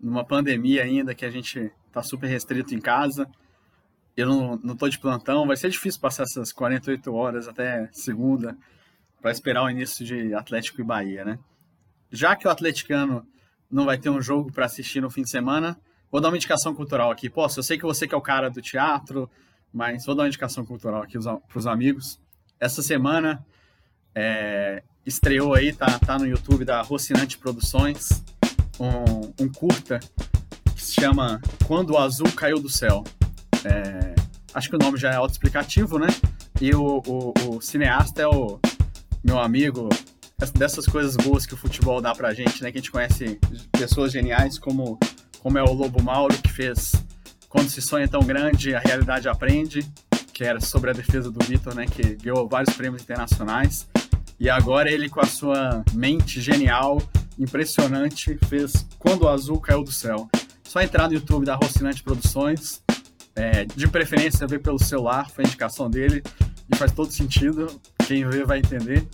numa 0.00 0.24
pandemia 0.24 0.82
ainda 0.82 1.14
que 1.14 1.26
a 1.26 1.30
gente 1.30 1.70
tá 1.92 2.02
super 2.02 2.26
restrito 2.26 2.74
em 2.74 2.80
casa, 2.80 3.28
eu 4.16 4.26
não, 4.26 4.58
não 4.62 4.74
tô 4.74 4.88
de 4.88 4.98
plantão, 4.98 5.46
vai 5.46 5.56
ser 5.56 5.68
difícil 5.68 6.00
passar 6.00 6.22
essas 6.22 6.52
48 6.52 7.12
horas 7.14 7.46
até 7.46 7.88
segunda 7.92 8.56
para 9.20 9.30
esperar 9.30 9.64
o 9.64 9.70
início 9.70 10.06
de 10.06 10.32
Atlético 10.32 10.80
e 10.80 10.84
Bahia, 10.84 11.22
né? 11.24 11.38
Já 12.10 12.34
que 12.34 12.48
o 12.48 12.50
atleticano 12.50 13.26
não 13.70 13.84
vai 13.84 13.98
ter 13.98 14.10
um 14.10 14.20
jogo 14.20 14.52
para 14.52 14.66
assistir 14.66 15.00
no 15.00 15.10
fim 15.10 15.22
de 15.22 15.30
semana, 15.30 15.78
vou 16.10 16.20
dar 16.20 16.28
uma 16.28 16.36
indicação 16.36 16.74
cultural 16.74 17.10
aqui. 17.10 17.28
Posso, 17.28 17.58
eu 17.58 17.62
sei 17.62 17.76
que 17.76 17.84
você 17.84 18.06
que 18.06 18.14
é 18.14 18.18
o 18.18 18.22
cara 18.22 18.48
do 18.48 18.60
teatro, 18.60 19.28
mas 19.72 20.06
vou 20.06 20.14
dar 20.14 20.22
uma 20.22 20.28
indicação 20.28 20.64
cultural 20.64 21.02
aqui 21.02 21.18
para 21.18 21.58
os 21.58 21.66
amigos. 21.66 22.20
Essa 22.58 22.82
semana 22.82 23.44
é, 24.14 24.82
estreou 25.04 25.54
aí, 25.54 25.72
tá, 25.72 25.98
tá 25.98 26.18
no 26.18 26.26
YouTube 26.26 26.64
da 26.64 26.80
Rocinante 26.82 27.36
Produções, 27.36 28.24
um, 28.80 29.44
um 29.44 29.48
curta 29.48 30.00
que 30.74 30.82
se 30.82 30.94
chama 30.94 31.40
Quando 31.66 31.90
o 31.90 31.98
Azul 31.98 32.30
Caiu 32.32 32.58
do 32.58 32.68
Céu. 32.68 33.04
É, 33.64 34.14
acho 34.54 34.70
que 34.70 34.76
o 34.76 34.78
nome 34.78 34.98
já 34.98 35.10
é 35.10 35.16
autoexplicativo, 35.16 35.98
né? 35.98 36.08
E 36.60 36.74
o, 36.74 37.02
o, 37.06 37.56
o, 37.56 37.60
cineasta 37.60 38.22
é 38.22 38.26
o 38.26 38.58
meu 39.22 39.38
amigo, 39.38 39.88
dessas 40.54 40.86
coisas 40.86 41.16
boas 41.16 41.46
que 41.46 41.54
o 41.54 41.56
futebol 41.56 42.00
dá 42.00 42.14
pra 42.14 42.34
gente, 42.34 42.62
né? 42.62 42.70
Que 42.70 42.78
a 42.78 42.80
gente 42.80 42.90
conhece 42.90 43.38
pessoas 43.72 44.12
geniais 44.12 44.58
como, 44.58 44.98
como 45.40 45.56
é 45.56 45.62
o 45.62 45.72
Lobo 45.72 46.02
Mauro, 46.02 46.36
que 46.36 46.52
fez 46.52 46.92
Quando 47.48 47.70
se 47.70 47.80
sonha 47.80 48.06
tão 48.06 48.20
grande, 48.20 48.74
a 48.74 48.80
realidade 48.80 49.28
aprende, 49.28 49.86
que 50.32 50.44
era 50.44 50.60
sobre 50.60 50.90
a 50.90 50.92
defesa 50.92 51.30
do 51.30 51.42
Vitor, 51.44 51.74
né? 51.74 51.86
Que 51.86 52.16
ganhou 52.16 52.46
vários 52.46 52.74
prêmios 52.76 53.02
internacionais. 53.02 53.88
E 54.38 54.50
agora 54.50 54.90
ele, 54.90 55.08
com 55.08 55.20
a 55.20 55.26
sua 55.26 55.82
mente 55.94 56.42
genial, 56.42 57.00
impressionante, 57.38 58.38
fez 58.46 58.86
Quando 58.98 59.22
o 59.22 59.28
Azul 59.28 59.58
Caiu 59.58 59.82
do 59.82 59.92
Céu. 59.92 60.28
Só 60.62 60.82
entrar 60.82 61.08
no 61.08 61.14
YouTube 61.14 61.46
da 61.46 61.54
Rocinante 61.54 62.02
Produções, 62.02 62.82
é, 63.34 63.64
de 63.64 63.88
preferência 63.88 64.46
ver 64.46 64.60
pelo 64.60 64.78
celular, 64.78 65.30
foi 65.30 65.44
a 65.44 65.48
indicação 65.48 65.88
dele, 65.88 66.22
e 66.70 66.76
faz 66.76 66.92
todo 66.92 67.10
sentido, 67.10 67.80
quem 68.06 68.28
vê 68.28 68.44
vai 68.44 68.58
entender. 68.58 69.06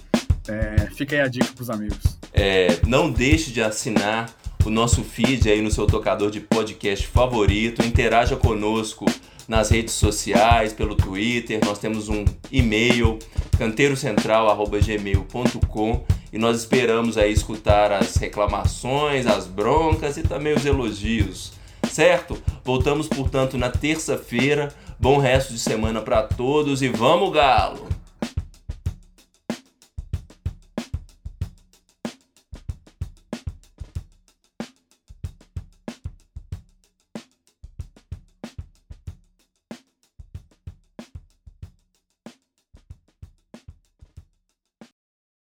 É, 0.49 0.87
fica 0.95 1.17
aí 1.17 1.23
a 1.23 1.29
dica 1.29 1.49
para 1.55 1.63
os 1.63 1.71
amigos. 1.71 2.19
É, 2.33 2.79
não 2.87 3.11
deixe 3.11 3.51
de 3.51 3.61
assinar 3.63 4.31
o 4.65 4.71
nosso 4.71 5.03
feed 5.03 5.51
aí 5.51 5.61
no 5.61 5.71
seu 5.71 5.87
tocador 5.87 6.31
de 6.31 6.41
podcast 6.41 7.07
favorito, 7.07 7.85
interaja 7.85 8.37
conosco 8.37 9.05
nas 9.49 9.71
redes 9.71 9.95
sociais, 9.95 10.73
pelo 10.73 10.95
Twitter, 10.95 11.59
nós 11.65 11.79
temos 11.79 12.09
um 12.09 12.25
e-mail 12.51 13.19
canteirocentral@gmail.com 13.59 16.05
e 16.33 16.39
nós 16.39 16.61
esperamos 16.61 17.19
aí 17.19 17.33
escutar 17.33 17.93
as 17.93 18.17
reclamações, 18.17 19.27
as 19.27 19.47
broncas 19.47 20.17
e 20.17 20.23
também 20.23 20.55
os 20.55 20.65
elogios. 20.65 21.53
Certo? 21.91 22.41
Voltamos, 22.65 23.09
portanto, 23.09 23.59
na 23.59 23.69
terça-feira. 23.69 24.73
Bom 24.99 25.19
resto 25.19 25.53
de 25.53 25.59
semana 25.59 26.01
para 26.01 26.23
todos 26.23 26.81
e 26.81 26.89
vamos 26.89 27.31
galo. 27.33 27.87